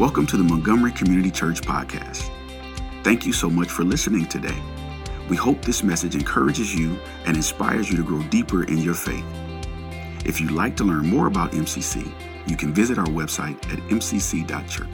Welcome 0.00 0.26
to 0.28 0.38
the 0.38 0.44
Montgomery 0.44 0.92
Community 0.92 1.30
Church 1.30 1.60
Podcast. 1.60 2.30
Thank 3.04 3.26
you 3.26 3.34
so 3.34 3.50
much 3.50 3.68
for 3.68 3.84
listening 3.84 4.24
today. 4.24 4.56
We 5.28 5.36
hope 5.36 5.60
this 5.60 5.82
message 5.82 6.14
encourages 6.14 6.74
you 6.74 6.98
and 7.26 7.36
inspires 7.36 7.90
you 7.90 7.98
to 7.98 8.02
grow 8.02 8.22
deeper 8.30 8.64
in 8.64 8.78
your 8.78 8.94
faith. 8.94 9.26
If 10.24 10.40
you'd 10.40 10.52
like 10.52 10.74
to 10.78 10.84
learn 10.84 11.06
more 11.06 11.26
about 11.26 11.52
MCC, 11.52 12.10
you 12.48 12.56
can 12.56 12.72
visit 12.72 12.96
our 12.96 13.08
website 13.08 13.58
at 13.70 13.78
mcc.church. 13.90 14.88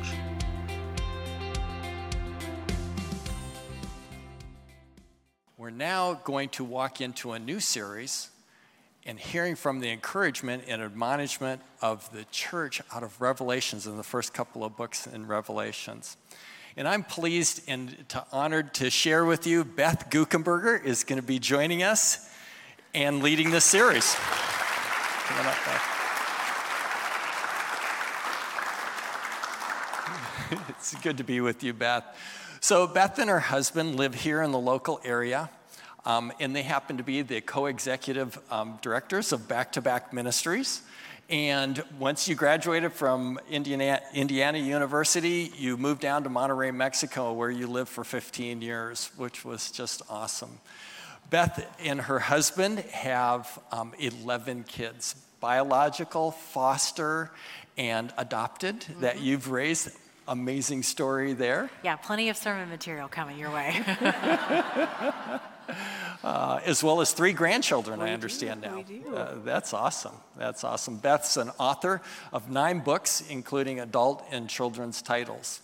We're 5.57 5.71
now 5.71 6.15
going 6.25 6.49
to 6.49 6.65
walk 6.65 7.01
into 7.01 7.31
a 7.31 7.39
new 7.39 7.61
series 7.61 8.31
and 9.07 9.19
hearing 9.21 9.55
from 9.55 9.79
the 9.79 9.89
encouragement 9.89 10.65
and 10.67 10.83
admonishment 10.83 11.63
of 11.81 12.11
the 12.13 12.25
church 12.33 12.83
out 12.93 13.05
of 13.05 13.21
Revelations 13.21 13.87
in 13.87 13.97
the 13.97 14.03
first 14.03 14.35
couple 14.35 14.65
of 14.65 14.77
books 14.77 15.07
in 15.07 15.29
Revelations. 15.29 16.17
And 16.77 16.89
I'm 16.89 17.05
pleased 17.05 17.63
and 17.69 18.07
to, 18.11 18.25
honored 18.33 18.75
to 18.75 18.91
share 18.91 19.25
with 19.25 19.47
you 19.47 19.65
Beth 19.65 20.11
Guckenberger 20.11 20.85
is 20.85 21.05
going 21.05 21.21
to 21.21 21.27
be 21.27 21.39
joining 21.39 21.85
us 21.85 22.29
and 22.93 23.23
leading 23.23 23.51
this 23.51 23.65
series. 23.65 24.15
Come 24.15 25.39
on 25.39 25.47
up, 25.47 25.57
Beth. 25.65 25.93
it's 30.69 30.95
good 30.97 31.17
to 31.19 31.25
be 31.25 31.41
with 31.41 31.63
you, 31.63 31.73
Beth. 31.73 32.05
So, 32.61 32.87
Beth 32.89 33.19
and 33.21 33.31
her 33.31 33.41
husband 33.41 33.95
live 33.95 34.15
here 34.15 34.43
in 34.43 34.51
the 34.51 34.59
local 34.59 35.01
area. 35.05 35.49
Um, 36.07 36.33
and 36.39 36.55
they 36.55 36.63
happen 36.63 36.99
to 36.99 37.03
be 37.03 37.23
the 37.23 37.41
co 37.41 37.67
executive 37.67 38.39
um, 38.51 38.79
directors 38.81 39.33
of 39.33 39.41
Back2Back 39.43 40.13
Ministries. 40.13 40.83
And 41.29 41.83
once 41.99 42.29
you 42.29 42.37
graduated 42.37 42.93
from 42.93 43.41
Indiana, 43.51 44.01
Indiana, 44.15 44.59
University, 44.59 45.51
you 45.59 45.77
moved 45.77 46.01
down 46.01 46.23
to 46.23 46.31
Monterrey, 46.31 46.73
Mexico, 46.73 47.33
where 47.33 47.51
you 47.51 47.67
lived 47.67 47.89
for 47.89 48.05
15 48.05 48.63
years, 48.63 49.11
which 49.17 49.45
was 49.45 49.73
just 49.73 50.03
awesome. 50.09 50.61
Beth 51.29 51.67
and 51.85 52.01
her 52.03 52.21
husband 52.21 52.79
have 52.79 53.59
um, 53.73 53.93
11 53.99 54.63
kids 54.65 55.17
biological, 55.41 56.31
foster, 56.31 57.31
and 57.77 58.13
adopted 58.17 58.81
mm-hmm. 58.81 59.01
that 59.01 59.21
you've 59.21 59.51
raised. 59.51 59.91
Amazing 60.29 60.83
story 60.83 61.35
there. 61.35 61.71
Yeah, 61.85 61.97
plenty 61.97 62.29
of 62.31 62.37
sermon 62.37 62.69
material 62.69 63.09
coming 63.09 63.39
your 63.39 63.51
way. 63.51 63.81
uh, 66.25 66.61
as 66.65 66.83
well 66.83 67.01
as 67.01 67.13
three 67.13 67.33
grandchildren, 67.33 68.01
we 68.01 68.07
I 68.07 68.13
understand 68.13 68.63
do, 68.63 69.03
now. 69.11 69.17
Uh, 69.17 69.35
that's 69.45 69.73
awesome. 69.73 70.15
That's 70.37 70.65
awesome. 70.65 70.99
Beth's 70.99 71.37
an 71.37 71.51
author 71.59 72.03
of 72.33 72.51
nine 72.51 72.81
books, 72.81 73.23
including 73.29 73.81
adult 73.81 74.25
and 74.31 74.49
children's 74.49 75.03
titles. 75.03 75.61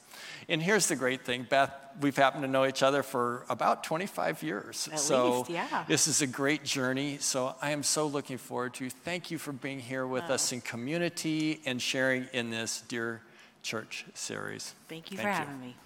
And 0.48 0.62
here's 0.62 0.89
the 0.89 0.97
great 0.97 1.25
thing, 1.25 1.47
Beth, 1.48 1.72
we've 2.00 2.17
happened 2.17 2.42
to 2.42 2.48
know 2.48 2.67
each 2.67 2.83
other 2.83 3.03
for 3.03 3.44
about 3.48 3.84
25 3.84 4.42
years. 4.42 4.89
At 4.92 4.98
so 4.98 5.39
least, 5.39 5.50
yeah. 5.50 5.84
this 5.86 6.09
is 6.09 6.22
a 6.22 6.27
great 6.27 6.64
journey. 6.64 7.19
So 7.20 7.55
I 7.62 7.70
am 7.70 7.83
so 7.83 8.06
looking 8.06 8.39
forward 8.39 8.75
to 8.75 8.91
thank 8.91 9.31
you 9.31 9.39
for 9.39 9.53
being 9.53 9.78
here 9.78 10.06
with 10.06 10.25
us 10.25 10.53
in 10.53 10.61
community 10.61 11.61
and 11.64 11.81
sharing 11.81 12.28
in 12.33 12.50
this 12.50 12.83
Dear 12.89 13.22
Church 13.62 14.05
series. 14.14 14.75
Thank 14.89 15.11
you 15.11 15.19
thank 15.19 15.28
for 15.28 15.28
you. 15.28 15.47
having 15.47 15.61
me. 15.61 15.77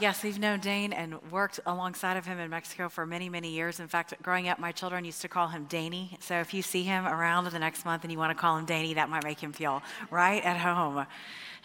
Yes, 0.00 0.22
we've 0.22 0.38
known 0.38 0.60
Dane 0.60 0.92
and 0.92 1.20
worked 1.32 1.58
alongside 1.66 2.16
of 2.16 2.24
him 2.24 2.38
in 2.38 2.48
Mexico 2.50 2.88
for 2.88 3.04
many, 3.04 3.28
many 3.28 3.50
years. 3.50 3.80
In 3.80 3.88
fact, 3.88 4.14
growing 4.22 4.48
up, 4.48 4.60
my 4.60 4.70
children 4.70 5.04
used 5.04 5.22
to 5.22 5.28
call 5.28 5.48
him 5.48 5.66
Danny. 5.68 6.16
So 6.20 6.38
if 6.38 6.54
you 6.54 6.62
see 6.62 6.84
him 6.84 7.04
around 7.04 7.50
the 7.50 7.58
next 7.58 7.84
month 7.84 8.04
and 8.04 8.12
you 8.12 8.18
want 8.18 8.30
to 8.30 8.40
call 8.40 8.56
him 8.56 8.64
Danny, 8.64 8.94
that 8.94 9.08
might 9.08 9.24
make 9.24 9.40
him 9.40 9.52
feel 9.52 9.82
right 10.08 10.44
at 10.44 10.56
home. 10.56 11.04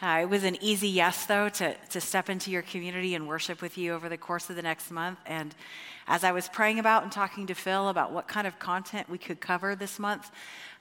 Uh, 0.02 0.20
it 0.22 0.30
was 0.30 0.44
an 0.44 0.58
easy 0.62 0.90
yes, 0.90 1.28
though, 1.28 1.48
to, 1.50 1.76
to 1.92 2.02
step 2.02 2.28
into 2.28 2.50
your 2.50 2.64
community 2.64 3.14
and 3.14 3.28
worship 3.28 3.62
with 3.62 3.78
you 3.78 3.94
over 3.94 4.10
the 4.10 4.18
course 4.18 4.50
of 4.50 4.56
the 4.56 4.64
next 4.64 4.90
month. 4.90 5.20
And 5.28 5.54
as 6.08 6.24
I 6.24 6.32
was 6.32 6.50
praying 6.50 6.80
about 6.80 7.04
and 7.04 7.12
talking 7.12 7.46
to 7.48 7.54
Phil 7.54 7.88
about 7.88 8.12
what 8.12 8.28
kind 8.28 8.48
of 8.48 8.58
content 8.58 9.10
we 9.10 9.20
could 9.20 9.42
cover 9.42 9.76
this 9.76 10.00
month, 10.00 10.32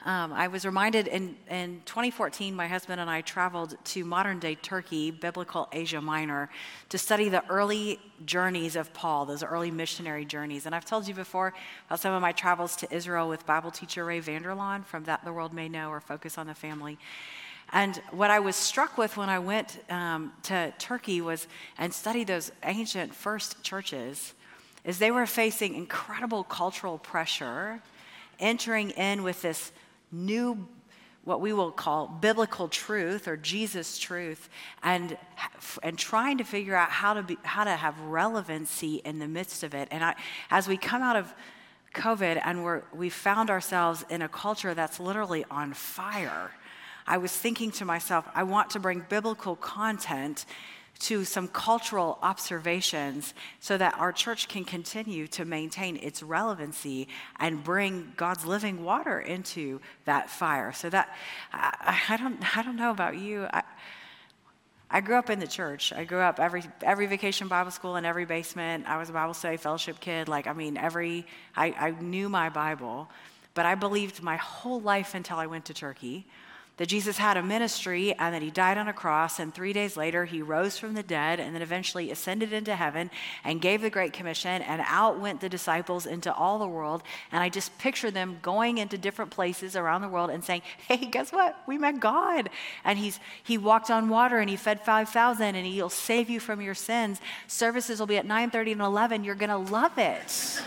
um, 0.05 0.33
I 0.33 0.49
was 0.49 0.65
reminded 0.65 1.07
in, 1.07 1.37
in 1.49 1.83
2014, 1.85 2.55
my 2.55 2.67
husband 2.67 3.01
and 3.01 3.09
I 3.09 3.21
traveled 3.21 3.77
to 3.85 4.05
modern 4.05 4.39
day 4.39 4.57
Turkey, 4.57 5.11
biblical 5.11 5.69
Asia 5.73 6.01
Minor, 6.01 6.51
to 6.89 6.99
study 6.99 7.29
the 7.29 7.45
early 7.49 8.01
journeys 8.25 8.75
of 8.75 8.93
Paul, 8.95 9.27
those 9.27 9.43
early 9.43 9.71
missionary 9.71 10.25
journeys. 10.25 10.67
And 10.67 10.75
I've 10.75 10.85
told 10.85 11.07
you 11.07 11.15
before 11.15 11.55
about 11.87 12.01
some 12.01 12.13
of 12.15 12.21
my 12.21 12.33
travels 12.33 12.75
to 12.77 12.95
Israel 12.95 13.29
with 13.29 13.47
Bible 13.47 13.71
teacher 13.71 14.05
Ray 14.05 14.21
Vander 14.21 14.51
Laan 14.51 14.85
from 14.85 15.05
That 15.05 15.25
the 15.25 15.33
World 15.33 15.53
May 15.53 15.69
Know 15.69 15.91
or 15.91 16.01
Focus 16.01 16.37
on 16.37 16.47
the 16.49 16.55
Family. 16.55 16.99
And 17.73 17.97
what 18.11 18.31
I 18.31 18.41
was 18.41 18.57
struck 18.57 18.99
with 18.99 19.17
when 19.17 19.31
I 19.31 19.39
went 19.39 19.79
um, 19.89 20.33
to 20.45 20.75
Turkey 20.79 21.21
was 21.21 21.47
and 21.79 21.93
studied 21.95 22.27
those 22.27 22.53
ancient 22.65 23.15
first 23.15 23.63
churches 23.63 24.35
is 24.85 24.99
they 24.99 25.11
were 25.11 25.27
facing 25.27 25.75
incredible 25.75 26.45
cultural 26.45 26.99
pressure, 26.99 27.81
entering 28.41 28.91
in 28.91 29.23
with 29.23 29.43
this 29.43 29.73
new 30.13 30.69
what 31.25 31.41
we 31.41 31.53
will 31.53 31.71
call 31.71 32.09
biblical 32.09 32.69
truth 32.69 33.29
or 33.29 33.37
Jesus 33.37 33.99
truth 33.99 34.49
and 34.83 35.17
and 35.83 35.97
trying 35.97 36.39
to 36.39 36.45
figure 36.45 36.75
out 36.75 36.91
how 36.91 37.15
to 37.15 37.23
be 37.23 37.39
how 37.43 37.65
to 37.65 37.71
have 37.71 37.99
relevancy 38.01 38.97
in 39.05 39.19
the 39.19 39.29
midst 39.29 39.63
of 39.63 39.75
it. 39.75 39.89
And 39.91 40.03
I, 40.05 40.15
as 40.51 40.67
we 40.69 40.77
come 40.77 41.03
out 41.03 41.17
of 41.17 41.33
covid 41.95 42.41
and 42.45 42.65
we're 42.65 42.83
we 42.95 43.11
found 43.11 43.51
ourselves 43.51 44.03
in 44.09 44.23
a 44.23 44.29
culture 44.29 44.73
that's 44.73 44.99
literally 44.99 45.45
on 45.51 45.75
fire 45.75 46.51
I 47.07 47.19
was 47.19 47.31
thinking 47.31 47.71
to 47.73 47.85
myself 47.85 48.27
I 48.35 48.45
want 48.45 48.71
to 48.71 48.81
bring 48.81 49.05
biblical 49.11 49.57
content 49.57 50.47
to 51.03 51.25
some 51.25 51.49
cultural 51.49 52.17
observations 52.23 53.35
so 53.59 53.77
that 53.77 53.99
our 53.99 54.13
church 54.13 54.47
can 54.49 54.65
continue 54.65 55.27
to 55.27 55.45
maintain 55.45 55.97
its 55.97 56.23
relevancy 56.23 57.09
and 57.41 57.65
bring 57.65 58.13
God's 58.17 58.47
living 58.47 58.85
water 58.85 59.19
into 59.19 59.81
that 60.05 60.31
fire. 60.31 60.73
So 60.73 60.89
that 60.91 61.15
I, 61.53 61.99
I 62.09 62.17
don't 62.17 62.57
I 62.57 62.63
don't 62.63 62.77
know 62.77 62.93
about 62.93 63.17
you. 63.17 63.47
I, 63.53 63.63
I 64.91 65.01
grew 65.01 65.17
up 65.17 65.29
in 65.29 65.41
the 65.41 65.47
church. 65.47 65.93
I 65.93 66.05
grew 66.05 66.21
up 66.21 66.39
every 66.39 66.63
every 66.83 67.07
vacation 67.07 67.49
Bible 67.49 67.73
school 67.73 67.97
in 67.97 68.05
every 68.05 68.25
basement. 68.25 68.87
I 68.87 68.97
was 68.97 69.11
a 69.11 69.13
Bible 69.13 69.35
study 69.35 69.57
fellowship 69.57 69.99
kid. 69.99 70.29
Like 70.29 70.47
I 70.47 70.53
mean, 70.53 70.77
every 70.77 71.27
I, 71.57 71.75
I 71.79 71.91
knew 71.91 72.29
my 72.29 72.49
Bible, 72.49 73.09
but 73.55 73.67
I 73.67 73.75
believed 73.75 74.23
my 74.23 74.37
whole 74.37 74.81
life 74.81 75.17
until 75.17 75.39
I 75.39 75.47
went 75.47 75.65
to 75.65 75.75
Turkey 75.75 76.27
that 76.83 76.89
Jesus 76.89 77.17
had 77.17 77.37
a 77.37 77.45
ministry 77.45 78.13
and 78.19 78.35
that 78.35 78.43
he 78.43 78.51
died 78.51 78.77
on 78.77 78.89
a 78.89 78.93
cross, 78.93 79.39
and 79.39 79.55
three 79.55 79.73
days 79.73 79.97
later 79.97 80.25
he 80.25 80.43
rose 80.43 80.79
from 80.79 80.95
the 80.95 81.03
dead 81.05 81.39
and 81.39 81.55
then 81.55 81.63
eventually 81.63 82.11
ascended 82.11 82.53
into 82.53 82.75
heaven 82.75 83.09
and 83.45 83.61
gave 83.61 83.83
the 83.83 83.89
Great 83.89 84.13
Commission, 84.13 84.61
and 84.63 84.83
out 84.89 85.21
went 85.21 85.41
the 85.41 85.49
disciples 85.49 86.07
into 86.07 86.35
all 86.35 86.59
the 86.59 86.67
world. 86.67 87.05
And 87.31 87.41
I 87.41 87.51
just 87.51 87.79
picture 87.79 88.11
them 88.11 88.41
going 88.43 88.79
into 88.79 88.99
different 88.99 89.31
places 89.31 89.77
around 89.77 90.03
the 90.03 90.09
world 90.09 90.31
and 90.31 90.43
saying, 90.43 90.63
Hey, 90.89 90.97
guess 90.97 91.31
what? 91.31 91.57
We 91.69 91.79
met 91.79 92.01
God. 92.01 92.51
And 92.85 92.99
he's, 92.99 93.21
he 93.45 93.59
walked 93.59 93.89
on 93.89 94.09
water 94.09 94.41
and 94.41 94.51
he 94.51 94.57
fed 94.57 94.85
5,000 94.85 95.55
and 95.55 95.65
he'll 95.65 95.89
save 95.89 96.29
you 96.29 96.41
from 96.41 96.61
your 96.61 96.75
sins. 96.75 97.21
Services 97.47 98.01
will 98.01 98.09
be 98.09 98.17
at 98.17 98.27
9:30 98.27 98.73
and 98.73 98.81
11. 98.81 99.23
You're 99.23 99.37
going 99.37 99.51
to 99.51 99.73
love 99.73 99.99
it. 99.99 100.61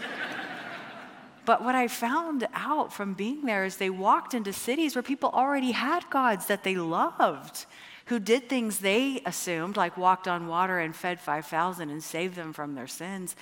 But 1.46 1.64
what 1.64 1.76
I 1.76 1.88
found 1.88 2.48
out 2.54 2.92
from 2.92 3.14
being 3.14 3.46
there 3.46 3.66
is 3.66 3.78
they 3.78 3.90
walked 3.90 4.34
into 4.34 4.52
cities 4.52 4.96
where 4.96 5.04
people 5.04 5.30
already 5.30 5.72
had 5.72 6.10
gods 6.10 6.48
that 6.48 6.64
they 6.64 6.76
loved, 6.76 7.66
who 8.08 8.20
did 8.20 8.50
things 8.50 8.80
they 8.80 9.22
assumed, 9.26 9.78
like 9.78 9.98
walked 9.98 10.28
on 10.28 10.48
water 10.48 10.80
and 10.80 10.96
fed 10.96 11.20
5,000 11.20 11.90
and 11.90 12.04
saved 12.04 12.36
them 12.36 12.54
from 12.54 12.76
their 12.76 12.88
sins. 12.88 13.36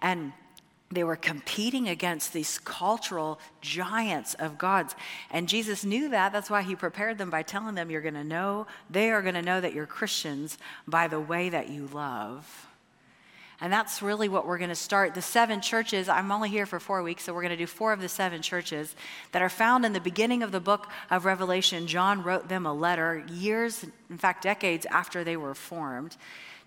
And 0.00 0.32
they 0.90 1.04
were 1.04 1.16
competing 1.16 1.88
against 1.88 2.32
these 2.32 2.58
cultural 2.58 3.38
giants 3.60 4.34
of 4.34 4.56
gods. 4.56 4.94
And 5.30 5.48
Jesus 5.48 5.84
knew 5.84 6.08
that. 6.08 6.32
That's 6.32 6.48
why 6.48 6.62
he 6.62 6.74
prepared 6.74 7.18
them 7.18 7.28
by 7.28 7.42
telling 7.42 7.74
them, 7.74 7.90
You're 7.90 8.00
going 8.00 8.14
to 8.14 8.24
know, 8.24 8.66
they 8.88 9.10
are 9.10 9.20
going 9.20 9.34
to 9.34 9.42
know 9.42 9.60
that 9.60 9.74
you're 9.74 9.86
Christians 9.86 10.56
by 10.86 11.08
the 11.08 11.20
way 11.20 11.50
that 11.50 11.68
you 11.68 11.88
love. 11.92 12.67
And 13.60 13.72
that's 13.72 14.02
really 14.02 14.28
what 14.28 14.46
we're 14.46 14.58
going 14.58 14.68
to 14.68 14.76
start. 14.76 15.14
The 15.14 15.22
seven 15.22 15.60
churches, 15.60 16.08
I'm 16.08 16.30
only 16.30 16.48
here 16.48 16.64
for 16.64 16.78
four 16.78 17.02
weeks, 17.02 17.24
so 17.24 17.34
we're 17.34 17.42
going 17.42 17.50
to 17.50 17.56
do 17.56 17.66
four 17.66 17.92
of 17.92 18.00
the 18.00 18.08
seven 18.08 18.40
churches 18.40 18.94
that 19.32 19.42
are 19.42 19.48
found 19.48 19.84
in 19.84 19.92
the 19.92 20.00
beginning 20.00 20.44
of 20.44 20.52
the 20.52 20.60
book 20.60 20.88
of 21.10 21.24
Revelation. 21.24 21.88
John 21.88 22.22
wrote 22.22 22.48
them 22.48 22.66
a 22.66 22.72
letter 22.72 23.24
years, 23.28 23.84
in 24.10 24.18
fact, 24.18 24.42
decades 24.42 24.86
after 24.86 25.24
they 25.24 25.36
were 25.36 25.54
formed 25.54 26.16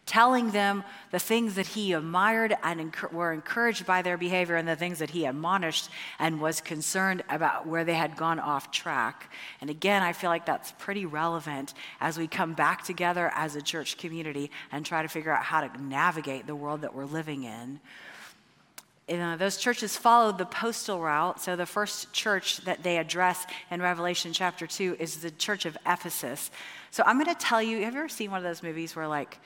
telling 0.05 0.51
them 0.51 0.83
the 1.11 1.19
things 1.19 1.55
that 1.55 1.67
he 1.67 1.93
admired 1.93 2.55
and 2.63 2.93
were 3.11 3.31
encouraged 3.31 3.85
by 3.85 4.01
their 4.01 4.17
behavior 4.17 4.55
and 4.55 4.67
the 4.67 4.75
things 4.75 4.99
that 4.99 5.11
he 5.11 5.25
admonished 5.25 5.89
and 6.19 6.41
was 6.41 6.59
concerned 6.59 7.23
about 7.29 7.67
where 7.67 7.83
they 7.83 7.93
had 7.93 8.17
gone 8.17 8.39
off 8.39 8.71
track. 8.71 9.31
And 9.61 9.69
again, 9.69 10.01
I 10.01 10.13
feel 10.13 10.29
like 10.29 10.45
that's 10.45 10.73
pretty 10.73 11.05
relevant 11.05 11.73
as 11.99 12.17
we 12.17 12.27
come 12.27 12.53
back 12.53 12.83
together 12.83 13.31
as 13.35 13.55
a 13.55 13.61
church 13.61 13.97
community 13.97 14.51
and 14.71 14.85
try 14.85 15.01
to 15.01 15.07
figure 15.07 15.31
out 15.31 15.43
how 15.43 15.61
to 15.65 15.81
navigate 15.81 16.47
the 16.47 16.55
world 16.55 16.81
that 16.81 16.95
we're 16.95 17.05
living 17.05 17.43
in. 17.43 17.79
uh, 19.07 19.37
those 19.37 19.57
churches 19.57 19.95
followed 19.95 20.37
the 20.37 20.45
postal 20.45 20.99
route. 20.99 21.39
So 21.39 21.55
the 21.55 21.65
first 21.65 22.11
church 22.11 22.57
that 22.65 22.81
they 22.83 22.97
address 22.97 23.45
in 23.69 23.81
Revelation 23.81 24.33
chapter 24.33 24.67
2 24.67 24.97
is 24.99 25.17
the 25.17 25.31
church 25.31 25.65
of 25.65 25.77
Ephesus. 25.85 26.49
So 26.89 27.03
I'm 27.05 27.21
going 27.21 27.33
to 27.33 27.39
tell 27.39 27.61
you 27.61 27.83
have 27.83 27.93
you 27.93 27.99
ever 27.99 28.09
seen 28.09 28.31
one 28.31 28.39
of 28.39 28.43
those 28.43 28.63
movies 28.63 28.95
where, 28.95 29.07
like, 29.07 29.37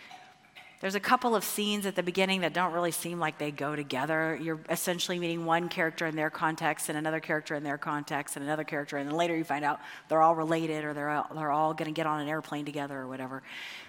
there's 0.82 0.96
a 0.96 1.00
couple 1.00 1.36
of 1.36 1.44
scenes 1.44 1.86
at 1.86 1.96
the 1.96 2.04
beginning 2.04 2.42
that 2.42 2.54
don't 2.54 2.74
really 2.74 2.92
seem 2.92 3.20
like 3.20 3.38
they 3.38 3.52
go 3.52 3.76
together. 3.76 4.38
You're 4.42 4.60
essentially 4.70 5.20
meeting 5.20 5.46
one 5.46 5.70
character 5.70 6.06
in 6.06 6.16
their 6.16 6.30
context 6.30 6.90
and 6.90 6.98
another 6.98 7.20
character 7.20 7.56
in 7.56 7.64
their 7.64 7.78
context 7.78 8.36
and 8.36 8.46
another 8.46 8.64
character, 8.64 8.98
and 8.98 9.10
then 9.10 9.16
later 9.16 9.36
you 9.36 9.44
find 9.44 9.64
out 9.64 9.80
they're 10.10 10.22
all 10.22 10.36
related 10.36 10.84
or 10.84 10.94
they're 10.94 11.10
all, 11.10 11.28
they're 11.34 11.52
all 11.52 11.74
going 11.74 11.88
to 11.88 11.96
get 11.96 12.06
on 12.06 12.22
an 12.22 12.28
airplane 12.28 12.66
together 12.66 13.00
or 13.00 13.08
whatever. 13.08 13.42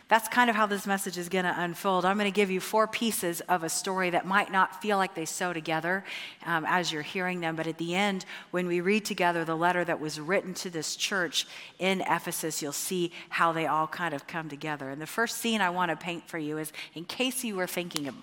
That's 0.08 0.29
kind 0.29 0.49
of 0.49 0.55
how 0.55 0.67
this 0.67 0.87
message 0.87 1.19
is 1.19 1.29
going 1.29 1.47
to 1.47 1.55
unfold. 1.61 2.05
I'm 2.05 2.17
going 2.17 2.31
to 2.31 2.35
give 2.35 2.50
you 2.50 2.61
four 2.61 2.87
pieces 2.87 3.41
of 3.43 3.64
a 3.64 3.69
story 3.69 4.11
that 4.11 4.25
might 4.25 4.53
not 4.53 4.81
feel 4.81 4.99
like 4.99 5.17
they 5.17 5.25
sew 5.25 5.53
together 5.53 6.05
um, 6.44 6.64
as 6.64 6.93
you're 6.93 7.03
hearing 7.03 7.41
them, 7.41 7.56
but 7.56 7.67
at 7.67 7.79
the 7.79 7.97
end, 7.97 8.25
when 8.53 8.69
we 8.69 8.81
read 8.81 9.05
together 9.05 9.44
the 9.44 9.56
letter 9.56 9.85
that 9.85 9.99
was 9.99 10.20
written 10.20 10.55
to 10.55 10.70
this 10.70 10.94
church 10.94 11.47
in 11.81 12.03
Ephesus, 12.03 12.62
you'll 12.62 12.70
see 12.73 13.11
how 13.31 13.50
they 13.50 13.67
all 13.67 13.88
kind 13.88 14.14
of 14.14 14.29
come 14.29 14.49
together. 14.49 14.91
And 14.91 15.03
the 15.03 15.06
first 15.06 15.38
scene 15.38 15.61
I 15.61 15.70
want 15.70 15.91
to 15.91 15.97
paint 15.97 16.29
for 16.29 16.38
you 16.38 16.58
is 16.58 16.73
in 16.94 17.05
case 17.05 17.43
you 17.43 17.56
were 17.56 17.67
thinking 17.67 18.06
of 18.06 18.14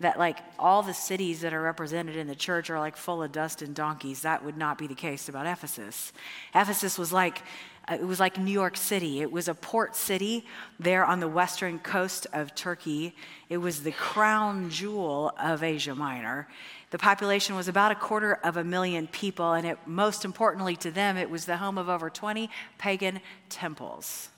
that 0.00 0.18
like 0.18 0.38
all 0.58 0.82
the 0.82 0.92
cities 0.94 1.40
that 1.40 1.54
are 1.54 1.62
represented 1.62 2.16
in 2.16 2.26
the 2.26 2.34
church 2.34 2.68
are 2.70 2.78
like 2.80 2.96
full 2.96 3.22
of 3.22 3.32
dust 3.32 3.62
and 3.62 3.74
donkeys. 3.74 4.22
That 4.22 4.44
would 4.44 4.56
not 4.56 4.76
be 4.76 4.88
the 4.88 4.94
case 4.94 5.28
about 5.28 5.46
Ephesus. 5.46 6.12
Ephesus 6.54 6.98
was 6.98 7.12
like 7.12 7.42
uh, 7.88 7.94
it 7.94 8.06
was 8.06 8.20
like 8.20 8.38
New 8.38 8.52
York 8.52 8.76
City. 8.76 9.20
It 9.20 9.32
was 9.32 9.48
a 9.48 9.54
port 9.54 9.96
city 9.96 10.46
there 10.78 11.04
on 11.04 11.20
the 11.20 11.28
western 11.28 11.78
coast 11.78 12.26
of 12.32 12.54
Turkey. 12.54 13.14
It 13.48 13.58
was 13.58 13.82
the 13.82 13.92
crown 13.92 14.70
jewel 14.70 15.32
of 15.40 15.62
Asia 15.62 15.94
Minor. 15.94 16.48
The 16.90 16.98
population 16.98 17.56
was 17.56 17.68
about 17.68 17.90
a 17.90 17.94
quarter 17.96 18.34
of 18.44 18.56
a 18.56 18.64
million 18.64 19.06
people, 19.08 19.52
and 19.52 19.66
it, 19.66 19.78
most 19.86 20.24
importantly 20.24 20.76
to 20.76 20.90
them, 20.90 21.16
it 21.16 21.30
was 21.30 21.46
the 21.46 21.56
home 21.56 21.78
of 21.78 21.88
over 21.88 22.10
20 22.10 22.50
pagan 22.78 23.20
temples. 23.48 24.28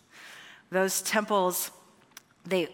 Those 0.71 1.03
temples, 1.03 1.71
they, 2.47 2.69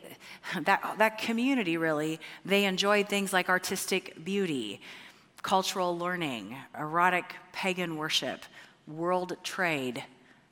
that, 0.62 0.96
that 0.98 1.18
community 1.18 1.76
really, 1.76 2.20
they 2.44 2.64
enjoyed 2.64 3.08
things 3.08 3.32
like 3.32 3.48
artistic 3.48 4.24
beauty, 4.24 4.80
cultural 5.42 5.98
learning, 5.98 6.56
erotic 6.78 7.34
pagan 7.52 7.96
worship, 7.96 8.44
world 8.86 9.36
trade, 9.42 10.04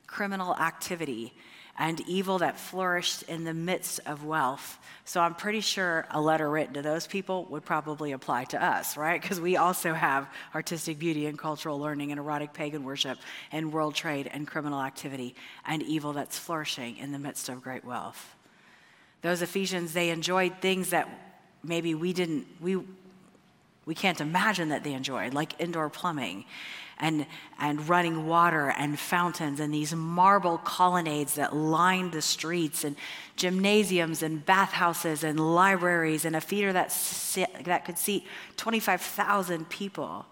criminal 0.09 0.55
activity 0.55 1.33
and 1.77 2.01
evil 2.07 2.39
that 2.39 2.59
flourished 2.59 3.23
in 3.23 3.45
the 3.45 3.53
midst 3.53 4.01
of 4.05 4.25
wealth. 4.25 4.77
So 5.05 5.21
I'm 5.21 5.33
pretty 5.33 5.61
sure 5.61 6.05
a 6.11 6.19
letter 6.19 6.49
written 6.49 6.73
to 6.73 6.81
those 6.81 7.07
people 7.07 7.45
would 7.45 7.63
probably 7.63 8.11
apply 8.11 8.45
to 8.45 8.61
us, 8.61 8.97
right? 8.97 9.21
Because 9.21 9.39
we 9.39 9.55
also 9.55 9.93
have 9.93 10.27
artistic 10.53 10.99
beauty 10.99 11.25
and 11.25 11.39
cultural 11.39 11.79
learning 11.79 12.11
and 12.11 12.19
erotic 12.19 12.51
pagan 12.53 12.83
worship 12.83 13.17
and 13.51 13.71
world 13.71 13.95
trade 13.95 14.29
and 14.31 14.45
criminal 14.45 14.81
activity 14.81 15.35
and 15.65 15.81
evil 15.83 16.11
that's 16.11 16.37
flourishing 16.37 16.97
in 16.97 17.13
the 17.13 17.19
midst 17.19 17.47
of 17.47 17.63
great 17.63 17.85
wealth. 17.85 18.35
Those 19.21 19.41
Ephesians, 19.41 19.93
they 19.93 20.09
enjoyed 20.09 20.59
things 20.59 20.89
that 20.89 21.07
maybe 21.63 21.95
we 21.95 22.11
didn't, 22.11 22.45
we, 22.59 22.77
we 23.85 23.95
can't 23.95 24.19
imagine 24.19 24.69
that 24.69 24.83
they 24.83 24.93
enjoyed, 24.93 25.33
like 25.33 25.59
indoor 25.61 25.89
plumbing 25.89 26.45
and, 26.99 27.25
and 27.59 27.87
running 27.87 28.27
water 28.27 28.73
and 28.77 28.99
fountains 28.99 29.59
and 29.59 29.73
these 29.73 29.95
marble 29.95 30.57
colonnades 30.57 31.35
that 31.35 31.55
lined 31.55 32.11
the 32.11 32.21
streets 32.21 32.83
and 32.83 32.95
gymnasiums 33.35 34.21
and 34.21 34.45
bathhouses 34.45 35.23
and 35.23 35.39
libraries 35.39 36.25
and 36.25 36.35
a 36.35 36.41
theater 36.41 36.73
that, 36.73 36.91
sit, 36.91 37.65
that 37.65 37.85
could 37.85 37.97
seat 37.97 38.25
25,000 38.57 39.69
people. 39.69 40.25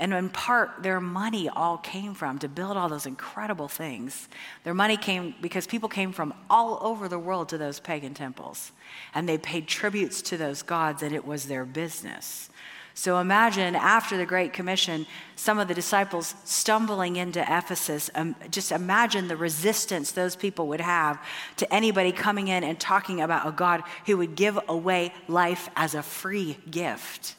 And 0.00 0.14
in 0.14 0.30
part, 0.30 0.82
their 0.82 0.98
money 0.98 1.50
all 1.50 1.76
came 1.76 2.14
from 2.14 2.38
to 2.38 2.48
build 2.48 2.78
all 2.78 2.88
those 2.88 3.04
incredible 3.04 3.68
things. 3.68 4.28
Their 4.64 4.72
money 4.72 4.96
came 4.96 5.34
because 5.42 5.66
people 5.66 5.90
came 5.90 6.12
from 6.12 6.32
all 6.48 6.78
over 6.80 7.06
the 7.06 7.18
world 7.18 7.50
to 7.50 7.58
those 7.58 7.80
pagan 7.80 8.14
temples. 8.14 8.72
And 9.14 9.28
they 9.28 9.36
paid 9.36 9.68
tributes 9.68 10.22
to 10.22 10.38
those 10.38 10.62
gods, 10.62 11.02
and 11.02 11.14
it 11.14 11.26
was 11.26 11.46
their 11.46 11.66
business. 11.66 12.48
So 12.94 13.18
imagine 13.18 13.76
after 13.76 14.16
the 14.16 14.26
Great 14.26 14.52
Commission, 14.52 15.06
some 15.36 15.58
of 15.58 15.68
the 15.68 15.74
disciples 15.74 16.34
stumbling 16.44 17.16
into 17.16 17.40
Ephesus. 17.40 18.10
Um, 18.14 18.34
just 18.50 18.72
imagine 18.72 19.28
the 19.28 19.36
resistance 19.36 20.12
those 20.12 20.36
people 20.36 20.68
would 20.68 20.80
have 20.80 21.24
to 21.56 21.72
anybody 21.72 22.12
coming 22.12 22.48
in 22.48 22.64
and 22.64 22.78
talking 22.78 23.20
about 23.20 23.46
a 23.46 23.52
God 23.52 23.82
who 24.06 24.16
would 24.16 24.34
give 24.34 24.58
away 24.68 25.14
life 25.28 25.68
as 25.76 25.94
a 25.94 26.02
free 26.02 26.58
gift. 26.70 27.36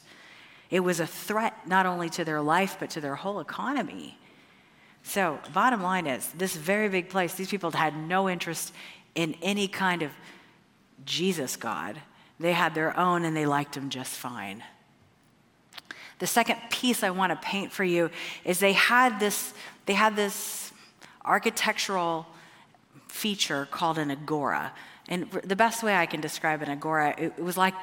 It 0.70 0.80
was 0.80 1.00
a 1.00 1.06
threat 1.06 1.68
not 1.68 1.84
only 1.84 2.08
to 2.10 2.24
their 2.24 2.40
life, 2.40 2.78
but 2.80 2.90
to 2.90 3.00
their 3.00 3.14
whole 3.14 3.40
economy. 3.40 4.18
So, 5.02 5.38
bottom 5.52 5.82
line 5.82 6.06
is, 6.06 6.26
this 6.32 6.54
very 6.56 6.88
big 6.88 7.08
place, 7.08 7.34
these 7.34 7.50
people 7.50 7.70
had 7.72 7.96
no 7.96 8.28
interest 8.28 8.72
in 9.14 9.34
any 9.42 9.68
kind 9.68 10.02
of 10.02 10.12
Jesus 11.04 11.56
God. 11.56 12.00
They 12.40 12.52
had 12.52 12.74
their 12.74 12.98
own 12.98 13.24
and 13.24 13.36
they 13.36 13.46
liked 13.46 13.76
him 13.76 13.90
just 13.90 14.14
fine. 14.14 14.62
The 16.22 16.28
second 16.28 16.60
piece 16.70 17.02
I 17.02 17.10
want 17.10 17.30
to 17.32 17.36
paint 17.44 17.72
for 17.72 17.82
you 17.82 18.08
is 18.44 18.60
they 18.60 18.74
had 18.74 19.18
this, 19.18 19.52
they 19.86 19.94
had 19.94 20.14
this 20.14 20.72
architectural 21.24 22.28
feature 23.08 23.66
called 23.72 23.98
an 23.98 24.12
agora. 24.12 24.72
And 25.08 25.28
the 25.32 25.56
best 25.56 25.82
way 25.82 25.96
I 25.96 26.06
can 26.06 26.20
describe 26.20 26.62
an 26.62 26.68
agora, 26.68 27.12
it, 27.18 27.32
it 27.36 27.42
was 27.42 27.56
like 27.56 27.74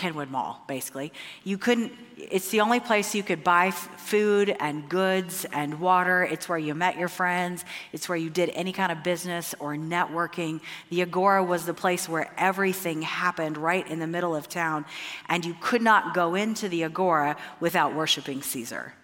Kenwood 0.00 0.30
Mall, 0.30 0.62
basically. 0.66 1.12
You 1.44 1.58
couldn't, 1.58 1.92
it's 2.16 2.48
the 2.48 2.62
only 2.62 2.80
place 2.80 3.14
you 3.14 3.22
could 3.22 3.44
buy 3.44 3.66
f- 3.66 4.00
food 4.00 4.56
and 4.58 4.88
goods 4.88 5.44
and 5.52 5.78
water. 5.78 6.22
It's 6.22 6.48
where 6.48 6.58
you 6.58 6.74
met 6.74 6.96
your 6.96 7.08
friends. 7.08 7.66
It's 7.92 8.08
where 8.08 8.16
you 8.16 8.30
did 8.30 8.48
any 8.54 8.72
kind 8.72 8.90
of 8.90 9.02
business 9.02 9.54
or 9.60 9.74
networking. 9.74 10.62
The 10.88 11.02
Agora 11.02 11.44
was 11.44 11.66
the 11.66 11.74
place 11.74 12.08
where 12.08 12.32
everything 12.38 13.02
happened 13.02 13.58
right 13.58 13.86
in 13.86 13.98
the 13.98 14.06
middle 14.06 14.34
of 14.34 14.48
town. 14.48 14.86
And 15.28 15.44
you 15.44 15.54
could 15.60 15.82
not 15.82 16.14
go 16.14 16.34
into 16.34 16.70
the 16.70 16.84
Agora 16.84 17.36
without 17.60 17.94
worshiping 17.94 18.40
Caesar. 18.40 18.94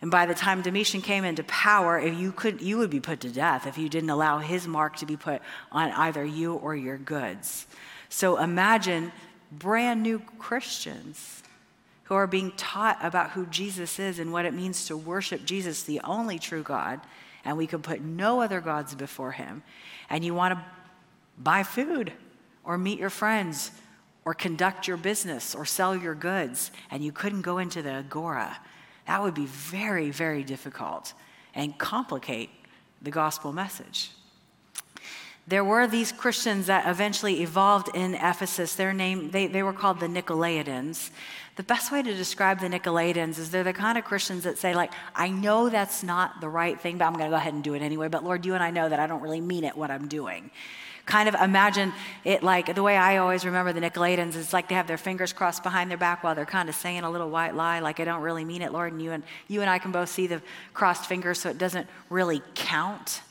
And 0.00 0.10
by 0.10 0.24
the 0.24 0.34
time 0.34 0.62
Domitian 0.62 1.02
came 1.02 1.24
into 1.24 1.44
power, 1.44 2.00
if 2.00 2.18
you 2.18 2.32
could, 2.32 2.62
you 2.62 2.78
would 2.78 2.90
be 2.90 3.00
put 3.00 3.20
to 3.20 3.28
death 3.28 3.66
if 3.66 3.76
you 3.76 3.90
didn't 3.90 4.10
allow 4.10 4.38
his 4.38 4.66
mark 4.66 4.96
to 4.96 5.06
be 5.06 5.16
put 5.16 5.42
on 5.70 5.92
either 5.92 6.24
you 6.24 6.54
or 6.54 6.74
your 6.74 6.96
goods. 6.96 7.66
So 8.08 8.38
imagine 8.38 9.12
brand 9.58 10.02
new 10.02 10.18
Christians 10.38 11.42
who 12.04 12.14
are 12.14 12.26
being 12.26 12.52
taught 12.56 12.98
about 13.02 13.30
who 13.30 13.46
Jesus 13.46 13.98
is 13.98 14.18
and 14.18 14.32
what 14.32 14.44
it 14.44 14.54
means 14.54 14.86
to 14.86 14.96
worship 14.96 15.44
Jesus, 15.44 15.82
the 15.82 16.00
only 16.00 16.38
true 16.38 16.62
God, 16.62 17.00
and 17.44 17.56
we 17.56 17.66
can 17.66 17.82
put 17.82 18.00
no 18.00 18.40
other 18.40 18.60
gods 18.60 18.94
before 18.94 19.32
him. 19.32 19.62
And 20.10 20.24
you 20.24 20.34
want 20.34 20.54
to 20.54 20.64
buy 21.38 21.62
food 21.62 22.12
or 22.64 22.78
meet 22.78 22.98
your 22.98 23.10
friends 23.10 23.70
or 24.24 24.34
conduct 24.34 24.86
your 24.86 24.96
business 24.96 25.54
or 25.54 25.64
sell 25.64 25.96
your 25.96 26.14
goods, 26.14 26.70
and 26.90 27.04
you 27.04 27.12
couldn't 27.12 27.42
go 27.42 27.58
into 27.58 27.82
the 27.82 27.90
agora. 27.90 28.58
That 29.06 29.22
would 29.22 29.34
be 29.34 29.46
very, 29.46 30.10
very 30.10 30.44
difficult 30.44 31.12
and 31.54 31.76
complicate 31.76 32.50
the 33.00 33.10
gospel 33.10 33.52
message. 33.52 34.10
There 35.46 35.64
were 35.64 35.88
these 35.88 36.12
Christians 36.12 36.66
that 36.66 36.88
eventually 36.88 37.42
evolved 37.42 37.88
in 37.94 38.14
Ephesus. 38.14 38.74
Their 38.74 38.92
name, 38.92 39.30
they, 39.30 39.48
they 39.48 39.62
were 39.62 39.72
called 39.72 39.98
the 39.98 40.06
Nicolaitans. 40.06 41.10
The 41.56 41.64
best 41.64 41.90
way 41.90 42.02
to 42.02 42.14
describe 42.14 42.60
the 42.60 42.68
Nicolaitans 42.68 43.38
is 43.38 43.50
they're 43.50 43.64
the 43.64 43.72
kind 43.72 43.98
of 43.98 44.04
Christians 44.04 44.44
that 44.44 44.56
say, 44.56 44.74
like, 44.74 44.92
I 45.14 45.28
know 45.28 45.68
that's 45.68 46.02
not 46.02 46.40
the 46.40 46.48
right 46.48 46.80
thing, 46.80 46.96
but 46.96 47.06
I'm 47.06 47.12
going 47.12 47.24
to 47.24 47.30
go 47.30 47.36
ahead 47.36 47.54
and 47.54 47.62
do 47.62 47.74
it 47.74 47.82
anyway. 47.82 48.08
But 48.08 48.24
Lord, 48.24 48.46
you 48.46 48.54
and 48.54 48.62
I 48.62 48.70
know 48.70 48.88
that 48.88 49.00
I 49.00 49.06
don't 49.06 49.20
really 49.20 49.40
mean 49.40 49.64
it 49.64 49.76
what 49.76 49.90
I'm 49.90 50.06
doing. 50.06 50.50
Kind 51.04 51.28
of 51.28 51.34
imagine 51.34 51.92
it 52.24 52.44
like 52.44 52.72
the 52.72 52.82
way 52.82 52.96
I 52.96 53.16
always 53.16 53.44
remember 53.44 53.72
the 53.72 53.80
Nicolaitans 53.80 54.36
is 54.36 54.52
like 54.52 54.68
they 54.68 54.76
have 54.76 54.86
their 54.86 54.96
fingers 54.96 55.32
crossed 55.32 55.64
behind 55.64 55.90
their 55.90 55.98
back 55.98 56.22
while 56.22 56.36
they're 56.36 56.46
kind 56.46 56.68
of 56.68 56.76
saying 56.76 57.02
a 57.02 57.10
little 57.10 57.28
white 57.28 57.56
lie, 57.56 57.80
like 57.80 57.98
I 57.98 58.04
don't 58.04 58.22
really 58.22 58.44
mean 58.44 58.62
it, 58.62 58.72
Lord. 58.72 58.92
And 58.92 59.02
you 59.02 59.10
and 59.10 59.24
you 59.48 59.60
and 59.60 59.68
I 59.68 59.80
can 59.80 59.90
both 59.90 60.08
see 60.08 60.28
the 60.28 60.40
crossed 60.72 61.06
fingers, 61.06 61.40
so 61.40 61.50
it 61.50 61.58
doesn't 61.58 61.88
really 62.08 62.40
count. 62.54 63.22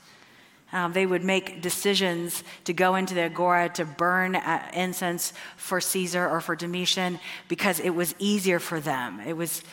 Um, 0.73 0.93
they 0.93 1.05
would 1.05 1.23
make 1.23 1.61
decisions 1.61 2.43
to 2.63 2.73
go 2.73 2.95
into 2.95 3.13
the 3.13 3.23
agora 3.23 3.69
to 3.69 3.85
burn 3.85 4.35
uh, 4.35 4.71
incense 4.73 5.33
for 5.57 5.81
Caesar 5.81 6.27
or 6.27 6.39
for 6.39 6.55
Domitian 6.55 7.19
because 7.47 7.79
it 7.79 7.89
was 7.89 8.15
easier 8.19 8.59
for 8.59 8.79
them. 8.79 9.19
It 9.19 9.33
was, 9.33 9.63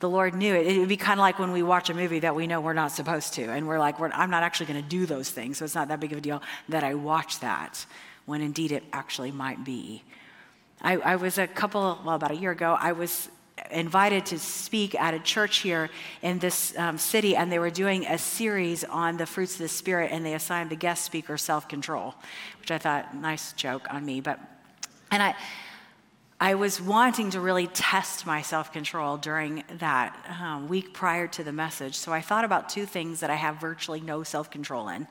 the 0.00 0.10
Lord 0.10 0.34
knew 0.34 0.54
it. 0.54 0.66
It 0.66 0.78
would 0.80 0.88
be 0.88 0.96
kind 0.98 1.18
of 1.18 1.22
like 1.22 1.38
when 1.38 1.52
we 1.52 1.62
watch 1.62 1.88
a 1.88 1.94
movie 1.94 2.18
that 2.20 2.34
we 2.34 2.46
know 2.46 2.60
we're 2.60 2.72
not 2.74 2.92
supposed 2.92 3.34
to, 3.34 3.44
and 3.44 3.66
we're 3.66 3.78
like, 3.78 3.98
we're, 3.98 4.10
I'm 4.10 4.30
not 4.30 4.42
actually 4.42 4.66
going 4.66 4.82
to 4.82 4.88
do 4.88 5.06
those 5.06 5.30
things, 5.30 5.58
so 5.58 5.64
it's 5.64 5.74
not 5.74 5.88
that 5.88 6.00
big 6.00 6.12
of 6.12 6.18
a 6.18 6.20
deal 6.20 6.42
that 6.68 6.84
I 6.84 6.94
watch 6.94 7.40
that, 7.40 7.86
when 8.26 8.42
indeed 8.42 8.72
it 8.72 8.84
actually 8.92 9.30
might 9.30 9.64
be. 9.64 10.02
I, 10.82 10.96
I 10.96 11.16
was 11.16 11.38
a 11.38 11.46
couple, 11.46 12.00
well, 12.04 12.16
about 12.16 12.32
a 12.32 12.36
year 12.36 12.50
ago, 12.50 12.76
I 12.78 12.92
was 12.92 13.28
invited 13.70 14.26
to 14.26 14.38
speak 14.38 14.94
at 14.94 15.14
a 15.14 15.18
church 15.18 15.58
here 15.58 15.90
in 16.22 16.38
this 16.38 16.76
um, 16.76 16.98
city, 16.98 17.36
and 17.36 17.50
they 17.50 17.58
were 17.58 17.70
doing 17.70 18.06
a 18.06 18.18
series 18.18 18.84
on 18.84 19.16
the 19.16 19.26
fruits 19.26 19.54
of 19.54 19.58
the 19.60 19.68
Spirit, 19.68 20.10
and 20.12 20.24
they 20.24 20.34
assigned 20.34 20.70
the 20.70 20.76
guest 20.76 21.04
speaker 21.04 21.36
self 21.36 21.68
control, 21.68 22.14
which 22.60 22.70
I 22.70 22.78
thought, 22.78 23.14
nice 23.14 23.52
joke 23.52 23.86
on 23.90 24.04
me. 24.04 24.20
But, 24.20 24.40
and 25.10 25.22
I, 25.22 25.34
I 26.40 26.54
was 26.54 26.80
wanting 26.80 27.30
to 27.30 27.40
really 27.40 27.68
test 27.68 28.26
my 28.26 28.42
self 28.42 28.72
control 28.72 29.16
during 29.16 29.62
that 29.78 30.16
um, 30.40 30.66
week 30.68 30.92
prior 30.92 31.28
to 31.28 31.44
the 31.44 31.52
message. 31.52 31.94
So 31.96 32.12
I 32.12 32.20
thought 32.20 32.44
about 32.44 32.68
two 32.68 32.84
things 32.84 33.20
that 33.20 33.30
I 33.30 33.36
have 33.36 33.60
virtually 33.60 34.00
no 34.00 34.24
self 34.24 34.50
control 34.50 34.88
in, 34.88 35.06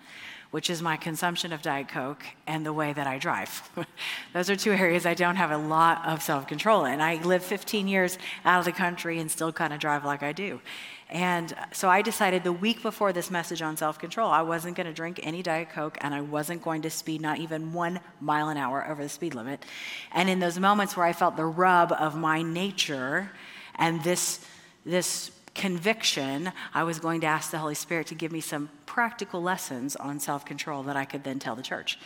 which 0.52 0.70
is 0.70 0.82
my 0.82 0.98
consumption 0.98 1.54
of 1.54 1.62
Diet 1.62 1.88
Coke 1.88 2.24
and 2.46 2.66
the 2.66 2.74
way 2.74 2.92
that 2.94 3.08
I 3.08 3.18
drive. 3.18 3.70
Those 4.34 4.50
are 4.50 4.56
two 4.56 4.74
areas 4.74 5.06
I 5.06 5.14
don't 5.14 5.38
have 5.38 5.52
a 5.52 5.58
lot 5.58 6.06
of 6.06 6.22
self 6.22 6.48
control 6.48 6.86
in. 6.86 7.00
I 7.02 7.16
lived 7.24 7.46
15 7.46 7.88
years 7.88 8.18
out 8.44 8.60
of 8.60 8.66
the 8.66 8.74
country 8.74 9.20
and 9.20 9.32
still 9.32 9.52
kind 9.52 9.74
of 9.74 9.80
drive 9.80 10.06
like 10.06 10.24
I 10.24 10.34
do. 10.34 10.62
And 11.10 11.54
so 11.74 11.90
I 11.90 12.02
decided 12.02 12.46
the 12.46 12.54
week 12.54 12.82
before 12.82 13.12
this 13.12 13.30
message 13.30 13.62
on 13.62 13.76
self 13.76 13.98
control, 13.98 14.30
I 14.30 14.42
wasn't 14.42 14.76
going 14.76 14.88
to 14.88 14.94
drink 14.94 15.20
any 15.24 15.42
Diet 15.42 15.70
Coke 15.70 15.98
and 16.02 16.14
I 16.14 16.22
wasn't 16.22 16.64
going 16.64 16.82
to 16.84 16.90
speed 16.90 17.22
not 17.22 17.40
even 17.40 17.74
one 17.74 18.00
mile 18.20 18.50
an 18.50 18.58
hour 18.58 18.88
over 18.88 19.04
the 19.04 19.10
speed 19.10 19.36
limit. 19.36 19.66
And 20.14 20.30
in 20.30 20.40
those 20.40 20.60
moments 20.60 20.96
where 20.96 21.06
I 21.06 21.14
felt 21.14 21.38
the 21.38 21.46
rub 21.46 21.92
of 21.94 22.18
my 22.18 22.42
nature 22.42 23.32
and 23.76 24.04
this, 24.04 24.46
this 24.86 25.32
conviction, 25.56 26.52
I 26.74 26.84
was 26.84 27.00
going 27.00 27.22
to 27.22 27.28
ask 27.28 27.52
the 27.52 27.60
Holy 27.60 27.76
Spirit 27.76 28.08
to 28.08 28.16
give 28.16 28.32
me 28.32 28.42
some 28.42 28.70
practical 28.86 29.42
lessons 29.42 29.96
on 29.96 30.20
self 30.20 30.46
control 30.46 30.84
that 30.84 30.96
I 30.96 31.06
could 31.06 31.24
then 31.24 31.40
tell 31.40 31.56
the 31.56 31.62
church. 31.62 31.98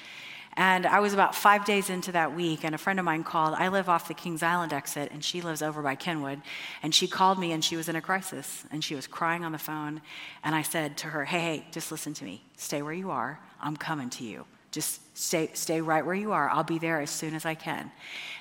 And 0.57 0.85
I 0.85 1.01
was 1.01 1.13
about 1.13 1.35
five 1.35 1.65
days 1.65 1.89
into 1.89 2.13
that 2.13 2.33
week, 2.33 2.63
and 2.63 2.73
a 2.73 2.77
friend 2.77 2.97
of 2.97 3.03
mine 3.03 3.25
called. 3.25 3.55
I 3.55 3.67
live 3.67 3.89
off 3.89 4.07
the 4.07 4.13
Kings 4.13 4.41
Island 4.41 4.71
exit, 4.71 5.11
and 5.11 5.21
she 5.21 5.41
lives 5.41 5.61
over 5.61 5.81
by 5.81 5.95
Kenwood. 5.95 6.41
And 6.81 6.95
she 6.95 7.07
called 7.07 7.39
me, 7.39 7.51
and 7.51 7.63
she 7.63 7.75
was 7.75 7.89
in 7.89 7.97
a 7.97 8.01
crisis, 8.01 8.63
and 8.71 8.81
she 8.81 8.95
was 8.95 9.05
crying 9.05 9.43
on 9.43 9.51
the 9.51 9.57
phone. 9.57 10.01
And 10.43 10.55
I 10.55 10.61
said 10.61 10.95
to 10.97 11.07
her, 11.07 11.25
Hey, 11.25 11.39
hey, 11.39 11.67
just 11.71 11.91
listen 11.91 12.13
to 12.15 12.23
me. 12.23 12.41
Stay 12.55 12.81
where 12.81 12.93
you 12.93 13.11
are. 13.11 13.39
I'm 13.61 13.75
coming 13.75 14.09
to 14.11 14.23
you. 14.23 14.45
Just 14.75 14.99
stay, 15.17 15.49
stay 15.53 15.79
right 15.79 16.05
where 16.05 16.13
you 16.13 16.33
are. 16.33 16.49
I'll 16.49 16.65
be 16.65 16.79
there 16.79 16.99
as 16.99 17.09
soon 17.09 17.33
as 17.33 17.45
I 17.45 17.55
can. 17.55 17.89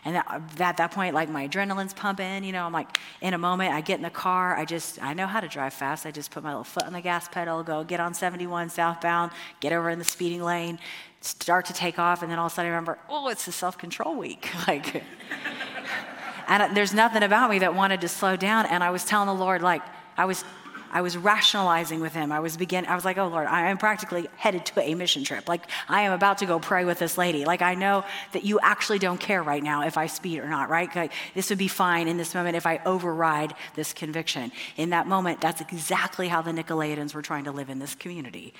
And 0.04 0.16
that, 0.16 0.42
at 0.58 0.78
that 0.78 0.90
point, 0.90 1.14
like 1.14 1.28
my 1.28 1.46
adrenaline's 1.46 1.94
pumping, 1.94 2.42
you 2.42 2.50
know, 2.50 2.64
I'm 2.64 2.72
like 2.72 2.98
in 3.20 3.34
a 3.34 3.38
moment, 3.38 3.72
I 3.72 3.80
get 3.80 3.98
in 3.98 4.02
the 4.02 4.10
car. 4.10 4.56
I 4.56 4.64
just, 4.64 5.00
I 5.00 5.14
know 5.14 5.28
how 5.28 5.38
to 5.38 5.46
drive 5.46 5.74
fast. 5.74 6.06
I 6.06 6.10
just 6.10 6.32
put 6.32 6.42
my 6.42 6.48
little 6.48 6.64
foot 6.64 6.82
on 6.82 6.92
the 6.92 7.00
gas 7.00 7.28
pedal, 7.28 7.62
go 7.62 7.84
get 7.84 8.00
on 8.00 8.14
71 8.14 8.70
southbound, 8.70 9.30
get 9.60 9.72
over 9.72 9.90
in 9.90 10.00
the 10.00 10.04
speeding 10.04 10.42
lane, 10.42 10.80
start 11.20 11.66
to 11.66 11.72
take 11.72 12.00
off, 12.00 12.22
and 12.22 12.32
then 12.32 12.40
all 12.40 12.46
of 12.46 12.52
a 12.52 12.54
sudden 12.56 12.72
I 12.72 12.74
remember, 12.74 12.98
oh, 13.08 13.28
it's 13.28 13.44
the 13.44 13.52
self 13.52 13.78
control 13.78 14.16
week. 14.16 14.50
like, 14.66 15.04
and 16.48 16.76
there's 16.76 16.92
nothing 16.92 17.22
about 17.22 17.48
me 17.48 17.60
that 17.60 17.76
wanted 17.76 18.00
to 18.00 18.08
slow 18.08 18.34
down. 18.34 18.66
And 18.66 18.82
I 18.82 18.90
was 18.90 19.04
telling 19.04 19.28
the 19.28 19.40
Lord, 19.40 19.62
like, 19.62 19.82
I 20.16 20.24
was 20.24 20.42
I 20.94 21.02
was 21.02 21.16
rationalizing 21.18 22.00
with 22.00 22.14
him. 22.14 22.32
I 22.32 22.40
was 22.40 22.56
begin 22.56 22.86
I 22.86 22.94
was 22.94 23.04
like, 23.04 23.18
"Oh 23.18 23.28
Lord, 23.28 23.46
I 23.46 23.68
am 23.68 23.76
practically 23.76 24.28
headed 24.36 24.64
to 24.66 24.80
a 24.80 24.94
mission 24.94 25.24
trip. 25.24 25.48
Like 25.48 25.64
I 25.88 26.02
am 26.02 26.12
about 26.12 26.38
to 26.38 26.46
go 26.46 26.58
pray 26.58 26.86
with 26.86 26.98
this 26.98 27.18
lady. 27.18 27.44
Like 27.44 27.60
I 27.60 27.74
know 27.74 28.04
that 28.32 28.44
you 28.44 28.58
actually 28.62 29.00
don't 29.00 29.18
care 29.18 29.42
right 29.42 29.62
now 29.62 29.82
if 29.82 29.98
I 29.98 30.06
speed 30.06 30.38
or 30.38 30.48
not, 30.48 30.70
right? 30.70 30.94
Like, 30.94 31.12
this 31.34 31.50
would 31.50 31.58
be 31.58 31.68
fine 31.68 32.08
in 32.08 32.16
this 32.16 32.34
moment 32.34 32.56
if 32.56 32.66
I 32.66 32.80
override 32.86 33.54
this 33.74 33.92
conviction. 33.92 34.52
In 34.76 34.90
that 34.90 35.06
moment, 35.06 35.40
that's 35.40 35.60
exactly 35.60 36.28
how 36.28 36.42
the 36.42 36.52
Nicolaitans 36.52 37.14
were 37.14 37.22
trying 37.22 37.44
to 37.44 37.52
live 37.52 37.68
in 37.68 37.78
this 37.78 37.94
community. 37.94 38.54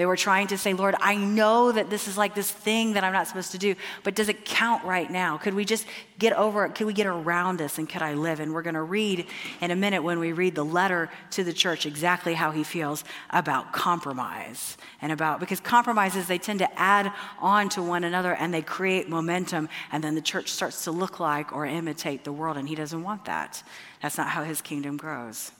They 0.00 0.06
were 0.06 0.16
trying 0.16 0.46
to 0.46 0.56
say, 0.56 0.72
Lord, 0.72 0.94
I 0.98 1.14
know 1.14 1.72
that 1.72 1.90
this 1.90 2.08
is 2.08 2.16
like 2.16 2.34
this 2.34 2.50
thing 2.50 2.94
that 2.94 3.04
I'm 3.04 3.12
not 3.12 3.26
supposed 3.26 3.52
to 3.52 3.58
do, 3.58 3.74
but 4.02 4.14
does 4.14 4.30
it 4.30 4.46
count 4.46 4.82
right 4.82 5.10
now? 5.10 5.36
Could 5.36 5.52
we 5.52 5.66
just 5.66 5.84
get 6.18 6.32
over 6.32 6.64
it? 6.64 6.74
Could 6.74 6.86
we 6.86 6.94
get 6.94 7.06
around 7.06 7.58
this 7.58 7.76
and 7.76 7.86
could 7.86 8.00
I 8.00 8.14
live? 8.14 8.40
And 8.40 8.54
we're 8.54 8.62
going 8.62 8.76
to 8.76 8.82
read 8.82 9.26
in 9.60 9.70
a 9.70 9.76
minute 9.76 10.02
when 10.02 10.18
we 10.18 10.32
read 10.32 10.54
the 10.54 10.64
letter 10.64 11.10
to 11.32 11.44
the 11.44 11.52
church 11.52 11.84
exactly 11.84 12.32
how 12.32 12.50
he 12.50 12.64
feels 12.64 13.04
about 13.28 13.74
compromise 13.74 14.78
and 15.02 15.12
about, 15.12 15.38
because 15.38 15.60
compromises, 15.60 16.26
they 16.26 16.38
tend 16.38 16.60
to 16.60 16.80
add 16.80 17.12
on 17.38 17.68
to 17.68 17.82
one 17.82 18.02
another 18.02 18.32
and 18.32 18.54
they 18.54 18.62
create 18.62 19.06
momentum, 19.06 19.68
and 19.92 20.02
then 20.02 20.14
the 20.14 20.22
church 20.22 20.48
starts 20.48 20.84
to 20.84 20.90
look 20.90 21.20
like 21.20 21.52
or 21.52 21.66
imitate 21.66 22.24
the 22.24 22.32
world, 22.32 22.56
and 22.56 22.70
he 22.70 22.74
doesn't 22.74 23.02
want 23.02 23.26
that. 23.26 23.62
That's 24.00 24.16
not 24.16 24.28
how 24.28 24.44
his 24.44 24.62
kingdom 24.62 24.96
grows. 24.96 25.52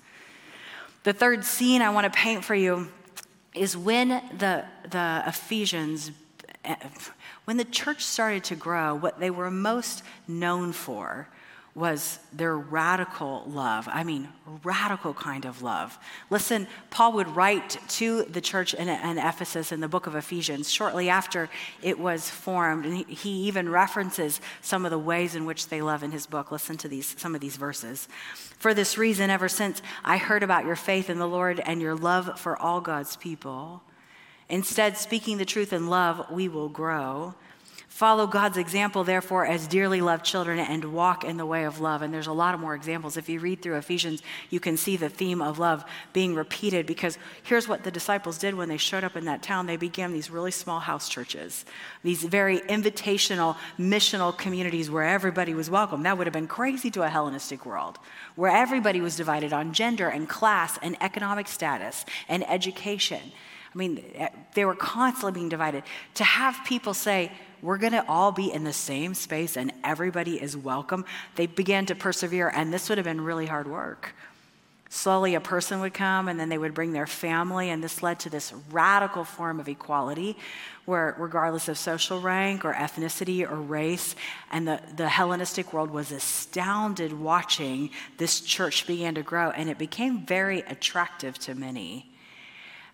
The 1.03 1.13
third 1.13 1.45
scene 1.45 1.83
I 1.83 1.91
want 1.91 2.11
to 2.11 2.19
paint 2.19 2.43
for 2.43 2.55
you 2.55 2.89
is 3.54 3.76
when 3.76 4.09
the, 4.09 4.64
the 4.88 5.23
Ephesians, 5.26 6.11
eh, 6.64 6.76
when 7.45 7.57
the 7.57 7.64
church 7.64 8.04
started 8.04 8.45
to 8.45 8.57
grow, 8.57 8.95
what 8.95 9.19
they 9.19 9.30
were 9.30 9.50
most 9.50 10.02
known 10.28 10.73
for 10.73 11.28
was 11.75 12.19
their 12.33 12.57
radical 12.57 13.45
love. 13.47 13.89
I 13.91 14.03
mean, 14.03 14.29
radical 14.65 15.15
kind 15.15 15.45
of 15.45 15.62
love. 15.62 15.99
Listen, 16.29 16.67
Paul 16.91 17.12
would 17.12 17.29
write 17.37 17.79
to 17.91 18.25
the 18.25 18.41
church 18.41 18.75
in, 18.75 18.89
in, 18.89 19.19
Ephesus 19.19 19.71
in 19.71 19.81
the 19.81 19.89
book 19.89 20.09
of 20.09 20.17
Ephesians 20.17 20.71
shortly 20.71 21.09
after 21.09 21.49
it 21.81 21.99
was 21.99 22.29
formed, 22.29 22.87
and 22.87 22.97
he, 22.97 23.05
he 23.05 23.31
even 23.47 23.69
references 23.69 24.41
some 24.61 24.85
of 24.85 24.91
the 24.91 24.99
ways 24.99 25.37
in 25.37 25.45
which 25.45 25.69
they 25.69 25.81
love 25.81 26.03
in 26.03 26.11
his 26.11 26.27
book. 26.27 26.50
Listen 26.50 26.77
to 26.79 26.89
these, 26.89 27.15
some 27.19 27.37
of 27.37 27.41
these 27.41 27.57
verses. 27.57 28.09
For 28.59 28.75
this 28.75 28.99
reason, 28.99 29.31
ever 29.31 29.49
since 29.49 29.81
I 30.05 30.17
heard 30.17 30.43
about 30.43 30.67
your 30.67 30.77
faith 30.77 31.09
in 31.09 31.19
the 31.19 31.29
Lord 31.29 31.61
and 31.61 31.81
your 31.81 31.95
love 31.95 32.39
for 32.39 32.57
all 32.61 32.81
God's 32.81 33.17
people, 33.17 33.83
instead, 34.49 34.97
speaking 34.97 35.39
the 35.39 35.45
truth 35.45 35.73
in 35.73 35.89
love, 35.89 36.27
we 36.33 36.49
will 36.49 36.69
grow. 36.69 37.35
Follow 37.91 38.29
God's 38.29 38.57
example, 38.57 39.03
therefore, 39.03 39.45
as 39.45 39.67
dearly 39.67 40.01
loved 40.01 40.25
children, 40.25 40.61
and 40.61 40.95
walk 40.95 41.25
in 41.25 41.37
the 41.37 41.45
way 41.45 41.65
of 41.65 41.81
love. 41.81 42.03
And 42.03 42.15
there's 42.15 42.29
a 42.29 42.33
lot 42.33 42.55
of 42.55 42.61
more 42.61 42.75
examples. 42.75 43.17
If 43.17 43.29
you 43.29 43.41
read 43.41 43.61
through 43.61 43.77
Ephesians, 43.77 44.23
you 44.49 44.61
can 44.61 44.77
see 44.77 44.97
the 44.97 45.09
theme 45.09 45.43
of 45.43 45.59
love 45.59 45.85
being 46.13 46.37
repeated 46.37 46.87
because 46.87 47.19
here's 47.43 47.67
what 47.67 47.83
the 47.83 47.91
disciples 47.91 48.39
did 48.39 48.55
when 48.55 48.69
they 48.69 48.77
showed 48.77 49.03
up 49.03 49.17
in 49.17 49.25
that 49.25 49.43
town. 49.43 49.67
They 49.67 49.77
began 49.77 50.13
these 50.13 50.31
really 50.31 50.53
small 50.53 50.79
house 50.79 51.09
churches, 51.09 51.65
these 52.05 52.23
very 52.23 52.61
invitational, 52.61 53.57
missional 53.77 54.39
communities 54.39 54.89
where 54.89 55.05
everybody 55.05 55.53
was 55.53 55.69
welcome. 55.69 56.05
That 56.05 56.17
would 56.17 56.29
have 56.29 56.33
been 56.33 56.47
crazy 56.47 56.93
to 56.93 57.03
a 57.03 57.09
Hellenistic 57.09 57.67
world, 57.67 57.99
where 58.37 58.53
everybody 58.53 59.01
was 59.01 59.17
divided 59.17 59.53
on 59.53 59.73
gender 59.73 60.09
and 60.09 60.29
class 60.29 60.79
and 60.81 60.97
economic 61.03 61.49
status 61.49 62.07
and 62.29 62.49
education. 62.49 63.21
I 63.75 63.79
mean, 63.79 64.03
they 64.55 64.65
were 64.65 64.75
constantly 64.75 65.33
being 65.33 65.49
divided. 65.49 65.83
To 66.15 66.25
have 66.25 66.57
people 66.65 66.95
say, 66.95 67.31
we're 67.62 67.79
going 67.79 67.93
to 67.93 68.07
all 68.09 68.33
be 68.33 68.52
in 68.52 68.64
the 68.64 68.73
same 68.73 69.14
space 69.14 69.57
and 69.57 69.73
everybody 69.85 70.40
is 70.40 70.57
welcome, 70.57 71.05
they 71.37 71.47
began 71.47 71.87
to 71.87 71.95
persevere, 71.95 72.50
and 72.55 72.73
this 72.73 72.88
would 72.88 72.99
have 72.99 73.05
been 73.05 73.21
really 73.21 73.47
hard 73.47 73.69
work. 73.69 74.14
Slowly, 74.93 75.37
a 75.37 75.40
person 75.40 75.81
would 75.81 75.95
come 75.95 76.26
and 76.26 76.40
then 76.40 76.49
they 76.49 76.59
would 76.59 76.75
bring 76.75 76.93
their 76.93 77.07
family, 77.07 77.71
and 77.71 77.83
this 77.83 78.02
led 78.02 78.19
to 78.21 78.31
this 78.31 78.52
radical 78.71 79.23
form 79.25 79.61
of 79.61 79.69
equality 79.69 80.37
where, 80.85 81.14
regardless 81.17 81.69
of 81.69 81.79
social 81.79 82.21
rank 82.21 82.64
or 82.64 82.73
ethnicity 82.73 83.49
or 83.49 83.55
race, 83.55 84.17
and 84.50 84.67
the, 84.67 84.81
the 84.97 85.09
Hellenistic 85.09 85.73
world 85.73 85.93
was 85.93 86.11
astounded 86.11 87.12
watching 87.12 87.90
this 88.17 88.40
church 88.40 88.88
began 88.88 89.14
to 89.14 89.23
grow, 89.23 89.50
and 89.50 89.71
it 89.71 89.79
became 89.79 90.26
very 90.26 90.61
attractive 90.62 91.38
to 91.38 91.55
many. 91.55 92.10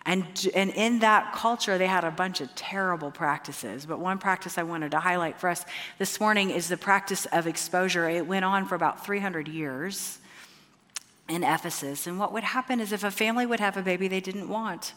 And, 0.06 0.24
and 0.54 0.70
in 0.70 1.00
that 1.00 1.32
culture, 1.32 1.78
they 1.78 1.88
had 1.88 2.04
a 2.04 2.12
bunch 2.12 2.40
of 2.40 2.54
terrible 2.54 3.10
practices. 3.10 3.84
But 3.84 3.98
one 3.98 4.18
practice 4.18 4.56
I 4.56 4.62
wanted 4.62 4.92
to 4.92 5.00
highlight 5.00 5.40
for 5.40 5.50
us 5.50 5.64
this 5.98 6.20
morning 6.20 6.50
is 6.50 6.68
the 6.68 6.76
practice 6.76 7.26
of 7.26 7.48
exposure. 7.48 8.08
It 8.08 8.24
went 8.24 8.44
on 8.44 8.66
for 8.66 8.76
about 8.76 9.04
300 9.04 9.48
years 9.48 10.18
in 11.28 11.42
Ephesus. 11.42 12.06
And 12.06 12.20
what 12.20 12.32
would 12.32 12.44
happen 12.44 12.78
is 12.78 12.92
if 12.92 13.02
a 13.02 13.10
family 13.10 13.46
would 13.46 13.58
have 13.58 13.76
a 13.76 13.82
baby 13.82 14.06
they 14.06 14.20
didn't 14.20 14.48
want, 14.48 14.94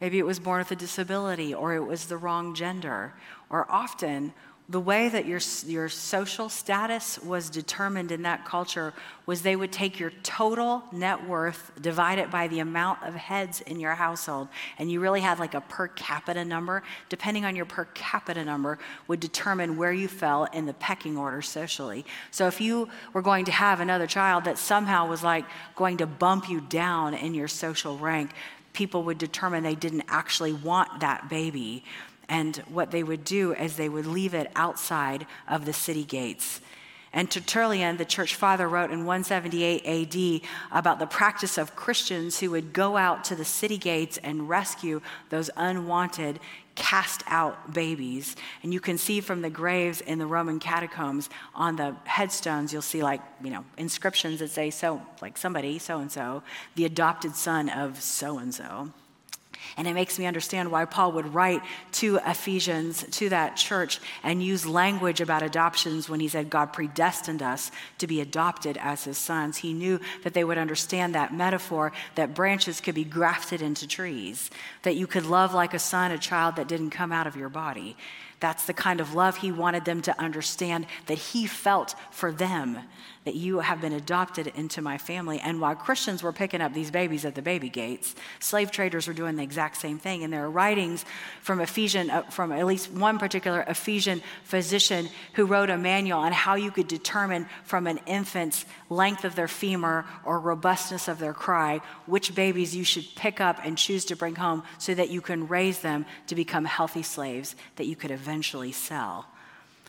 maybe 0.00 0.18
it 0.18 0.26
was 0.26 0.40
born 0.40 0.58
with 0.58 0.72
a 0.72 0.76
disability 0.76 1.54
or 1.54 1.74
it 1.74 1.84
was 1.84 2.06
the 2.06 2.16
wrong 2.16 2.56
gender, 2.56 3.14
or 3.50 3.70
often 3.70 4.32
the 4.70 4.80
way 4.80 5.08
that 5.08 5.24
your, 5.24 5.40
your 5.66 5.88
social 5.88 6.50
status 6.50 7.18
was 7.20 7.48
determined 7.48 8.12
in 8.12 8.20
that 8.22 8.44
culture 8.44 8.92
was 9.24 9.40
they 9.40 9.56
would 9.56 9.72
take 9.72 9.98
your 9.98 10.10
total 10.22 10.82
net 10.92 11.26
worth, 11.26 11.72
divide 11.80 12.18
it 12.18 12.30
by 12.30 12.48
the 12.48 12.60
amount 12.60 13.02
of 13.02 13.14
heads 13.14 13.62
in 13.62 13.80
your 13.80 13.94
household, 13.94 14.46
and 14.78 14.90
you 14.90 15.00
really 15.00 15.22
had 15.22 15.38
like 15.38 15.54
a 15.54 15.62
per 15.62 15.88
capita 15.88 16.44
number. 16.44 16.82
Depending 17.08 17.46
on 17.46 17.56
your 17.56 17.64
per 17.64 17.86
capita 17.94 18.44
number, 18.44 18.78
would 19.06 19.20
determine 19.20 19.78
where 19.78 19.92
you 19.92 20.06
fell 20.06 20.44
in 20.44 20.66
the 20.66 20.74
pecking 20.74 21.16
order 21.16 21.40
socially. 21.40 22.04
So 22.30 22.46
if 22.46 22.60
you 22.60 22.90
were 23.14 23.22
going 23.22 23.46
to 23.46 23.52
have 23.52 23.80
another 23.80 24.06
child 24.06 24.44
that 24.44 24.58
somehow 24.58 25.08
was 25.08 25.22
like 25.22 25.46
going 25.76 25.96
to 25.98 26.06
bump 26.06 26.50
you 26.50 26.60
down 26.60 27.14
in 27.14 27.32
your 27.32 27.48
social 27.48 27.96
rank, 27.96 28.32
people 28.74 29.02
would 29.04 29.16
determine 29.16 29.62
they 29.62 29.74
didn't 29.74 30.04
actually 30.08 30.52
want 30.52 31.00
that 31.00 31.30
baby 31.30 31.84
and 32.28 32.56
what 32.68 32.90
they 32.90 33.02
would 33.02 33.24
do 33.24 33.54
is 33.54 33.76
they 33.76 33.88
would 33.88 34.06
leave 34.06 34.34
it 34.34 34.50
outside 34.54 35.26
of 35.48 35.64
the 35.64 35.72
city 35.72 36.04
gates. 36.04 36.60
And 37.12 37.30
Tertullian, 37.30 37.96
the 37.96 38.04
church 38.04 38.34
father, 38.34 38.68
wrote 38.68 38.90
in 38.90 39.06
178 39.06 39.86
AD 39.86 40.48
about 40.70 40.98
the 40.98 41.06
practice 41.06 41.56
of 41.56 41.74
Christians 41.74 42.38
who 42.38 42.50
would 42.50 42.72
go 42.72 42.96
out 42.96 43.24
to 43.24 43.34
the 43.34 43.46
city 43.46 43.78
gates 43.78 44.18
and 44.18 44.48
rescue 44.48 45.00
those 45.30 45.48
unwanted, 45.56 46.38
cast 46.74 47.24
out 47.26 47.72
babies. 47.72 48.36
And 48.62 48.74
you 48.74 48.80
can 48.80 48.98
see 48.98 49.20
from 49.20 49.40
the 49.40 49.50
graves 49.50 50.02
in 50.02 50.18
the 50.18 50.26
Roman 50.26 50.60
catacombs 50.60 51.30
on 51.54 51.76
the 51.76 51.96
headstones, 52.04 52.72
you'll 52.72 52.82
see 52.82 53.02
like, 53.02 53.22
you 53.42 53.50
know, 53.50 53.64
inscriptions 53.78 54.40
that 54.40 54.50
say, 54.50 54.70
so, 54.70 55.00
like 55.22 55.38
somebody, 55.38 55.78
so 55.78 55.98
and 55.98 56.12
so, 56.12 56.42
the 56.76 56.84
adopted 56.84 57.34
son 57.34 57.70
of 57.70 58.02
so 58.02 58.38
and 58.38 58.54
so. 58.54 58.90
And 59.78 59.86
it 59.86 59.94
makes 59.94 60.18
me 60.18 60.26
understand 60.26 60.72
why 60.72 60.86
Paul 60.86 61.12
would 61.12 61.32
write 61.32 61.62
to 61.92 62.18
Ephesians, 62.26 63.06
to 63.12 63.28
that 63.28 63.56
church, 63.56 64.00
and 64.24 64.42
use 64.42 64.66
language 64.66 65.20
about 65.20 65.44
adoptions 65.44 66.08
when 66.08 66.18
he 66.18 66.26
said 66.26 66.50
God 66.50 66.72
predestined 66.72 67.42
us 67.42 67.70
to 67.98 68.08
be 68.08 68.20
adopted 68.20 68.76
as 68.76 69.04
his 69.04 69.16
sons. 69.16 69.58
He 69.58 69.72
knew 69.72 70.00
that 70.24 70.34
they 70.34 70.42
would 70.42 70.58
understand 70.58 71.14
that 71.14 71.32
metaphor 71.32 71.92
that 72.16 72.34
branches 72.34 72.80
could 72.80 72.96
be 72.96 73.04
grafted 73.04 73.62
into 73.62 73.86
trees, 73.86 74.50
that 74.82 74.96
you 74.96 75.06
could 75.06 75.24
love 75.24 75.54
like 75.54 75.74
a 75.74 75.78
son, 75.78 76.10
a 76.10 76.18
child 76.18 76.56
that 76.56 76.66
didn't 76.66 76.90
come 76.90 77.12
out 77.12 77.28
of 77.28 77.36
your 77.36 77.48
body. 77.48 77.96
That's 78.40 78.66
the 78.66 78.74
kind 78.74 79.00
of 79.00 79.14
love 79.14 79.36
he 79.36 79.52
wanted 79.52 79.84
them 79.84 80.02
to 80.02 80.20
understand 80.20 80.86
that 81.06 81.18
he 81.18 81.46
felt 81.46 81.94
for 82.10 82.32
them 82.32 82.78
that 83.28 83.34
you 83.34 83.58
have 83.58 83.82
been 83.82 83.92
adopted 83.92 84.46
into 84.54 84.80
my 84.80 84.96
family. 84.96 85.38
And 85.38 85.60
while 85.60 85.74
Christians 85.74 86.22
were 86.22 86.32
picking 86.32 86.62
up 86.62 86.72
these 86.72 86.90
babies 86.90 87.26
at 87.26 87.34
the 87.34 87.42
baby 87.42 87.68
gates, 87.68 88.14
slave 88.40 88.70
traders 88.70 89.06
were 89.06 89.12
doing 89.12 89.36
the 89.36 89.42
exact 89.42 89.76
same 89.76 89.98
thing. 89.98 90.24
And 90.24 90.32
there 90.32 90.46
are 90.46 90.50
writings 90.50 91.04
from 91.42 91.60
Ephesian, 91.60 92.08
uh, 92.08 92.22
from 92.30 92.52
at 92.52 92.64
least 92.64 92.90
one 92.90 93.18
particular 93.18 93.66
Ephesian 93.68 94.22
physician 94.44 95.10
who 95.34 95.44
wrote 95.44 95.68
a 95.68 95.76
manual 95.76 96.20
on 96.20 96.32
how 96.32 96.54
you 96.54 96.70
could 96.70 96.88
determine 96.88 97.46
from 97.64 97.86
an 97.86 98.00
infant's 98.06 98.64
length 98.88 99.26
of 99.26 99.34
their 99.34 99.46
femur 99.46 100.06
or 100.24 100.40
robustness 100.40 101.06
of 101.06 101.18
their 101.18 101.34
cry 101.34 101.82
which 102.06 102.34
babies 102.34 102.74
you 102.74 102.82
should 102.82 103.04
pick 103.14 103.42
up 103.42 103.60
and 103.62 103.76
choose 103.76 104.06
to 104.06 104.16
bring 104.16 104.36
home 104.36 104.62
so 104.78 104.94
that 104.94 105.10
you 105.10 105.20
can 105.20 105.46
raise 105.48 105.80
them 105.80 106.06
to 106.28 106.34
become 106.34 106.64
healthy 106.64 107.02
slaves 107.02 107.56
that 107.76 107.84
you 107.84 107.94
could 107.94 108.10
eventually 108.10 108.72
sell. 108.72 109.26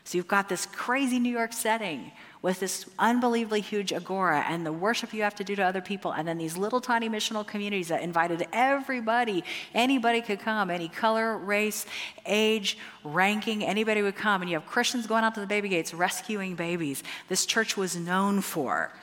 So 0.04 0.18
you've 0.18 0.28
got 0.28 0.50
this 0.50 0.66
crazy 0.66 1.20
New 1.20 1.32
York 1.32 1.54
setting 1.54 2.12
with 2.42 2.60
this 2.62 2.90
unbelievably 2.98 3.62
huge 3.62 3.92
agora 3.92 4.46
and 4.48 4.66
the 4.66 4.72
worship 4.72 5.14
you 5.14 5.24
have 5.24 5.36
to 5.36 5.44
do 5.44 5.56
to 5.56 5.62
other 5.62 5.82
people, 5.82 6.12
and 6.12 6.28
then 6.28 6.38
these 6.38 6.56
little 6.56 6.80
tiny 6.80 7.10
missional 7.10 7.46
communities 7.46 7.90
that 7.90 8.02
invited 8.02 8.48
everybody. 8.54 9.44
Anybody 9.74 10.22
could 10.22 10.40
come, 10.40 10.70
any 10.70 10.88
color, 10.88 11.38
race, 11.38 11.86
age, 12.26 12.78
ranking, 13.04 13.64
anybody 13.64 14.02
would 14.02 14.16
come. 14.16 14.42
And 14.42 14.50
you 14.50 14.58
have 14.58 14.66
Christians 14.66 15.06
going 15.06 15.24
out 15.24 15.36
to 15.36 15.42
the 15.42 15.48
baby 15.48 15.70
gates 15.70 15.94
rescuing 15.94 16.56
babies. 16.56 17.04
This 17.28 17.46
church 17.46 17.76
was 17.76 17.96
known 17.98 18.42
for 18.42 18.94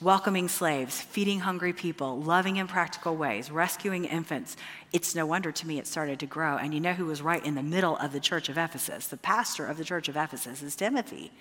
welcoming 0.00 0.48
slaves, 0.48 1.00
feeding 1.00 1.40
hungry 1.40 1.72
people, 1.72 2.20
loving 2.20 2.56
in 2.56 2.68
practical 2.68 3.16
ways, 3.16 3.50
rescuing 3.50 4.04
infants. 4.04 4.56
It's 4.92 5.14
no 5.14 5.26
wonder 5.26 5.50
to 5.50 5.66
me 5.66 5.78
it 5.78 5.86
started 5.86 6.20
to 6.20 6.26
grow. 6.26 6.56
And 6.56 6.72
you 6.72 6.80
know 6.80 6.92
who 6.92 7.06
was 7.06 7.20
right 7.20 7.44
in 7.44 7.56
the 7.56 7.62
middle 7.62 7.96
of 7.96 8.12
the 8.12 8.20
church 8.20 8.48
of 8.48 8.56
Ephesus? 8.56 9.08
The 9.08 9.16
pastor 9.16 9.66
of 9.66 9.76
the 9.76 9.84
church 9.84 10.08
of 10.08 10.16
Ephesus 10.16 10.62
is 10.62 10.76
Timothy. 10.76 11.32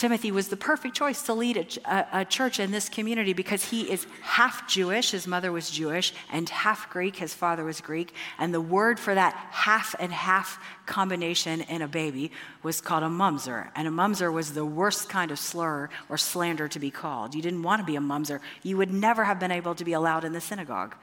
Timothy 0.00 0.32
was 0.32 0.48
the 0.48 0.56
perfect 0.56 0.96
choice 0.96 1.20
to 1.24 1.34
lead 1.34 1.78
a, 1.84 2.20
a, 2.20 2.24
church 2.24 2.58
in 2.58 2.70
this 2.70 2.88
community 2.88 3.34
because 3.34 3.66
he 3.66 3.82
is 3.82 4.06
half 4.22 4.66
Jewish, 4.66 5.10
his 5.10 5.26
mother 5.26 5.52
was 5.52 5.70
Jewish, 5.70 6.14
and 6.32 6.48
half 6.48 6.88
Greek, 6.88 7.16
his 7.16 7.34
father 7.34 7.64
was 7.64 7.82
Greek. 7.82 8.14
And 8.38 8.54
the 8.54 8.62
word 8.62 8.98
for 8.98 9.14
that 9.14 9.34
half 9.50 9.94
and 10.00 10.10
half 10.10 10.58
combination 10.86 11.60
in 11.60 11.82
a 11.82 11.86
baby 11.86 12.32
was 12.62 12.80
called 12.80 13.02
a 13.02 13.08
mumser. 13.08 13.68
And 13.76 13.86
a 13.86 13.90
mumser 13.90 14.32
was 14.32 14.54
the 14.54 14.64
worst 14.64 15.10
kind 15.10 15.30
of 15.30 15.38
slur 15.38 15.90
or 16.08 16.16
slander 16.16 16.66
to 16.66 16.78
be 16.78 16.90
called. 16.90 17.34
You 17.34 17.42
didn't 17.42 17.62
want 17.62 17.80
to 17.80 17.84
be 17.84 17.96
a 17.96 18.00
mumser. 18.00 18.40
You 18.62 18.78
would 18.78 18.90
never 18.90 19.24
have 19.24 19.38
been 19.38 19.50
able 19.50 19.74
to 19.74 19.84
be 19.84 19.92
allowed 19.92 20.24
in 20.24 20.32
the 20.32 20.40
synagogue. 20.40 20.94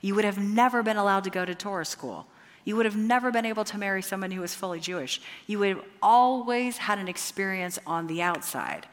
You 0.00 0.16
would 0.16 0.24
have 0.24 0.38
never 0.38 0.82
been 0.82 0.96
allowed 0.96 1.22
to 1.22 1.30
go 1.30 1.44
to 1.44 1.54
Torah 1.54 1.84
school. 1.84 2.26
You 2.64 2.76
would 2.76 2.86
have 2.86 2.96
never 2.96 3.30
been 3.30 3.46
able 3.46 3.64
to 3.64 3.78
marry 3.78 4.02
someone 4.02 4.30
who 4.30 4.40
was 4.40 4.54
fully 4.54 4.80
Jewish. 4.80 5.20
You 5.46 5.58
would 5.60 5.68
have 5.68 5.84
always 6.02 6.78
had 6.78 6.98
an 6.98 7.08
experience 7.08 7.78
on 7.86 8.06
the 8.06 8.22
outside. 8.22 8.86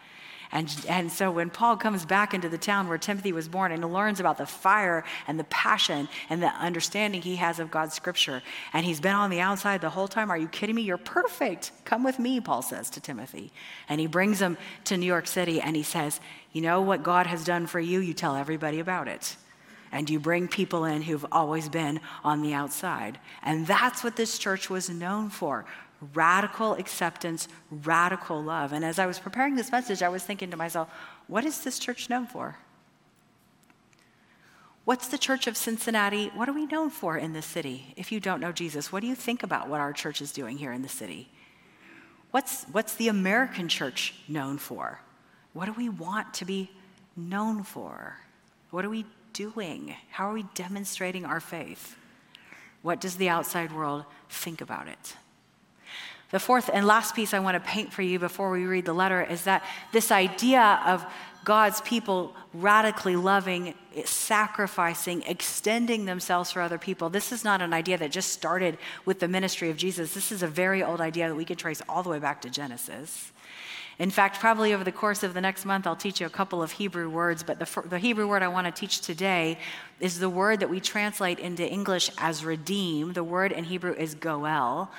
And, 0.52 0.74
and 0.88 1.12
so 1.12 1.30
when 1.30 1.50
Paul 1.50 1.76
comes 1.76 2.06
back 2.06 2.34
into 2.34 2.48
the 2.48 2.58
town 2.58 2.88
where 2.88 2.98
Timothy 2.98 3.34
was 3.34 3.50
born 3.50 3.72
and 3.72 3.94
learns 3.94 4.20
about 4.20 4.38
the 4.38 4.46
fire 4.46 5.04
and 5.28 5.38
the 5.38 5.44
passion 5.46 6.08
and 6.30 6.42
the 6.42 6.48
understanding 6.48 7.22
he 7.22 7.36
has 7.36 7.60
of 7.60 7.70
God's 7.70 7.96
scripture, 7.96 8.42
and 8.72 8.86
he's 8.86 9.02
been 9.02 9.16
on 9.16 9.30
the 9.30 9.42
outside 9.42 9.82
the 9.82 9.90
whole 9.90 10.08
time, 10.08 10.32
are 10.32 10.38
you 10.38 10.48
kidding 10.48 10.76
me? 10.76 10.84
You're 10.84 10.98
perfect. 10.98 11.72
Come 11.84 12.04
with 12.04 12.18
me, 12.18 12.40
Paul 12.40 12.62
says 12.62 12.90
to 12.92 13.02
Timothy. 13.02 13.52
And 13.90 14.00
he 14.00 14.08
brings 14.08 14.40
him 14.40 14.58
to 14.86 14.96
New 14.96 15.06
York 15.06 15.28
City 15.28 15.60
and 15.60 15.76
he 15.76 15.84
says, 15.84 16.22
You 16.54 16.62
know 16.62 16.82
what 16.82 17.04
God 17.04 17.28
has 17.28 17.44
done 17.44 17.68
for 17.68 17.80
you? 17.80 18.00
You 18.00 18.14
tell 18.14 18.36
everybody 18.36 18.80
about 18.80 19.10
it 19.10 19.36
and 19.92 20.10
you 20.10 20.20
bring 20.20 20.48
people 20.48 20.86
in 20.86 21.02
who've 21.02 21.26
always 21.32 21.70
been 21.70 22.00
on 22.24 22.42
the 22.42 22.54
outside. 22.54 23.20
And 23.44 23.66
that's 23.66 24.04
what 24.04 24.16
this 24.16 24.38
church 24.38 24.70
was 24.70 24.90
known 24.90 25.30
for 25.30 25.66
radical 26.14 26.74
acceptance, 26.74 27.48
radical 27.72 28.44
love. 28.44 28.72
And 28.72 28.86
as 28.86 29.00
I 29.00 29.06
was 29.06 29.20
preparing 29.20 29.56
this 29.56 29.72
message, 29.72 30.04
I 30.04 30.10
was 30.10 30.24
thinking 30.24 30.52
to 30.52 30.58
myself, 30.58 30.90
what 31.28 31.46
is 31.46 31.62
this 31.62 31.80
church 31.80 32.10
known 32.10 32.28
for? 32.28 32.58
What's 34.86 35.10
the 35.10 35.18
Church 35.18 35.48
of 35.48 35.58
Cincinnati? 35.58 36.32
What 36.34 36.48
are 36.48 36.54
we 36.54 36.66
known 36.66 36.90
for 36.90 37.18
in 37.18 37.34
this 37.34 37.46
city? 37.46 37.94
If 37.98 38.12
you 38.12 38.22
don't 38.22 38.40
know 38.40 38.54
Jesus, 38.54 38.90
what 38.90 39.02
do 39.02 39.08
you 39.08 39.16
think 39.16 39.44
about 39.44 39.68
what 39.68 39.82
our 39.82 39.92
church 39.92 40.22
is 40.22 40.32
doing 40.32 40.58
here 40.58 40.72
in 40.72 40.82
the 40.82 40.88
city? 40.88 41.30
What's, 42.32 42.64
what's 42.72 42.96
the 42.96 43.10
American 43.10 43.68
church 43.68 44.14
known 44.30 44.58
for? 44.58 45.02
What 45.52 45.66
do 45.66 45.74
we 45.74 45.90
want 45.90 46.34
to 46.36 46.46
be 46.46 46.72
known 47.18 47.64
for? 47.64 48.18
What 48.70 48.84
do 48.84 48.90
we 48.90 49.06
doing? 49.38 49.94
How 50.10 50.32
are 50.32 50.34
we 50.34 50.46
demonstrating 50.56 51.24
our 51.24 51.40
faith? 51.40 51.96
What 52.82 53.00
does 53.00 53.18
the 53.18 53.30
outside 53.30 53.72
world 53.72 54.04
think 54.30 54.62
about 54.62 54.88
it? 54.88 55.16
The 56.32 56.40
fourth 56.40 56.72
and 56.74 56.88
last 56.88 57.16
piece 57.16 57.36
I 57.36 57.40
want 57.40 57.54
to 57.54 57.60
paint 57.60 57.94
for 57.94 58.02
you 58.02 58.18
before 58.18 58.50
we 58.50 58.66
read 58.66 58.86
the 58.86 58.94
letter 58.94 59.22
is 59.22 59.44
that 59.44 59.64
this 59.92 60.12
idea 60.12 60.82
of 60.86 61.06
God's 61.46 61.82
people 61.82 62.36
radically 62.52 63.16
loving, 63.16 63.76
sacrificing, 64.06 65.22
extending 65.28 66.06
themselves 66.06 66.52
for 66.52 66.62
other 66.62 66.80
people. 66.80 67.10
This 67.10 67.32
is 67.32 67.44
not 67.44 67.62
an 67.62 67.74
idea 67.74 67.98
that 68.00 68.12
just 68.12 68.34
started 68.34 68.80
with 69.06 69.20
the 69.20 69.28
ministry 69.28 69.70
of 69.70 69.78
Jesus. 69.78 70.16
This 70.16 70.32
is 70.32 70.42
a 70.42 70.48
very 70.48 70.82
old 70.82 71.00
idea 71.00 71.30
that 71.30 71.36
we 71.36 71.46
can 71.46 71.58
trace 71.58 71.82
all 71.88 72.02
the 72.02 72.10
way 72.10 72.20
back 72.20 72.42
to 72.42 72.50
Genesis. 72.50 73.32
In 74.00 74.12
fact, 74.12 74.40
probably 74.40 74.74
over 74.74 74.84
the 74.84 74.92
course 74.92 75.24
of 75.24 75.34
the 75.34 75.42
next 75.42 75.66
month, 75.66 75.88
I'll 75.88 75.96
teach 75.96 76.20
you 76.20 76.28
a 76.28 76.30
couple 76.30 76.62
of 76.62 76.74
Hebrew 76.74 77.10
words, 77.10 77.42
but 77.42 77.58
the, 77.58 77.82
the 77.88 77.98
Hebrew 77.98 78.28
word 78.28 78.44
I 78.44 78.48
want 78.48 78.68
to 78.68 78.72
teach 78.72 79.02
today 79.02 79.58
is 80.00 80.20
the 80.20 80.30
word 80.30 80.60
that 80.60 80.70
we 80.70 80.80
translate 80.80 81.40
into 81.40 81.68
English 81.68 82.12
as 82.20 82.46
redeem. 82.46 83.14
The 83.14 83.24
word 83.24 83.52
in 83.52 83.64
Hebrew 83.64 83.94
is 83.94 84.14
goel. 84.14 84.92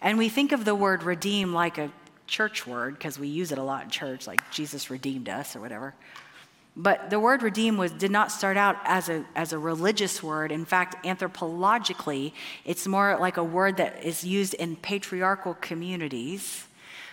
And 0.00 0.18
we 0.18 0.28
think 0.28 0.52
of 0.52 0.64
the 0.64 0.76
word 0.76 1.02
redeem 1.02 1.52
like 1.52 1.78
a 1.78 1.90
church 2.28 2.64
word 2.64 2.94
because 2.94 3.18
we 3.18 3.26
use 3.26 3.50
it 3.50 3.58
a 3.58 3.62
lot 3.62 3.82
in 3.82 3.90
church, 3.90 4.28
like 4.28 4.48
Jesus 4.52 4.88
redeemed 4.88 5.28
us 5.28 5.56
or 5.56 5.60
whatever. 5.60 5.94
But 6.76 7.10
the 7.10 7.18
word 7.18 7.42
redeem 7.42 7.76
was, 7.76 7.90
did 7.90 8.12
not 8.12 8.30
start 8.30 8.56
out 8.56 8.76
as 8.84 9.08
a, 9.08 9.24
as 9.34 9.52
a 9.52 9.58
religious 9.58 10.22
word. 10.22 10.52
In 10.52 10.64
fact, 10.64 11.04
anthropologically, 11.04 12.34
it's 12.64 12.86
more 12.86 13.16
like 13.18 13.36
a 13.36 13.42
word 13.42 13.78
that 13.78 14.04
is 14.04 14.22
used 14.22 14.54
in 14.54 14.76
patriarchal 14.76 15.54
communities 15.54 16.67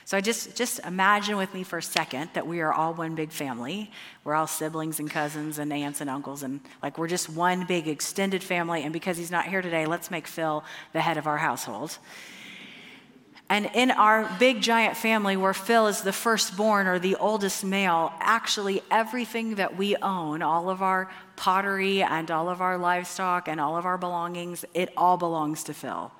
so 0.06 0.16
I 0.16 0.22
just 0.22 0.56
just 0.56 0.80
imagine 0.86 1.36
with 1.36 1.52
me 1.54 1.64
for 1.64 1.80
a 1.80 1.84
second 1.84 2.30
that 2.34 2.46
we 2.46 2.62
are 2.62 2.72
all 2.72 2.94
one 2.94 3.16
big 3.16 3.32
family. 3.32 3.92
We're 4.24 4.36
all 4.36 4.46
siblings 4.46 5.00
and 5.00 5.10
cousins 5.10 5.58
and 5.58 5.74
aunts 5.74 6.00
and 6.00 6.10
uncles 6.10 6.44
and 6.44 6.62
like 6.84 7.00
we're 7.00 7.08
just 7.08 7.28
one 7.28 7.66
big 7.66 7.88
extended 7.88 8.44
family 8.44 8.84
and 8.84 8.94
because 8.94 9.18
he's 9.18 9.32
not 9.32 9.48
here 9.48 9.64
today, 9.64 9.88
let's 9.88 10.12
make 10.12 10.28
Phil 10.28 10.64
the 10.94 11.02
head 11.02 11.18
of 11.18 11.26
our 11.26 11.38
household. 11.38 11.98
And 13.50 13.70
in 13.76 13.92
our 13.92 14.30
big 14.40 14.62
giant 14.62 14.98
family, 14.98 15.38
where 15.38 15.54
Phil 15.54 15.88
is 15.88 16.02
the 16.02 16.14
firstborn 16.14 16.88
or 16.88 16.98
the 16.98 17.16
oldest 17.16 17.64
male, 17.64 18.12
actually 18.20 18.82
everything 18.90 19.56
that 19.56 19.78
we 19.78 19.96
own, 19.98 20.42
all 20.42 20.70
of 20.70 20.82
our 20.82 21.12
pottery 21.36 22.02
and 22.02 22.32
all 22.32 22.50
of 22.50 22.60
our 22.60 22.78
livestock 22.78 23.48
and 23.48 23.60
all 23.60 23.78
of 23.78 23.86
our 23.86 24.00
belongings, 24.00 24.66
it 24.74 24.90
all 24.98 25.18
belongs 25.18 25.64
to 25.66 25.74
Phil. 25.76 26.12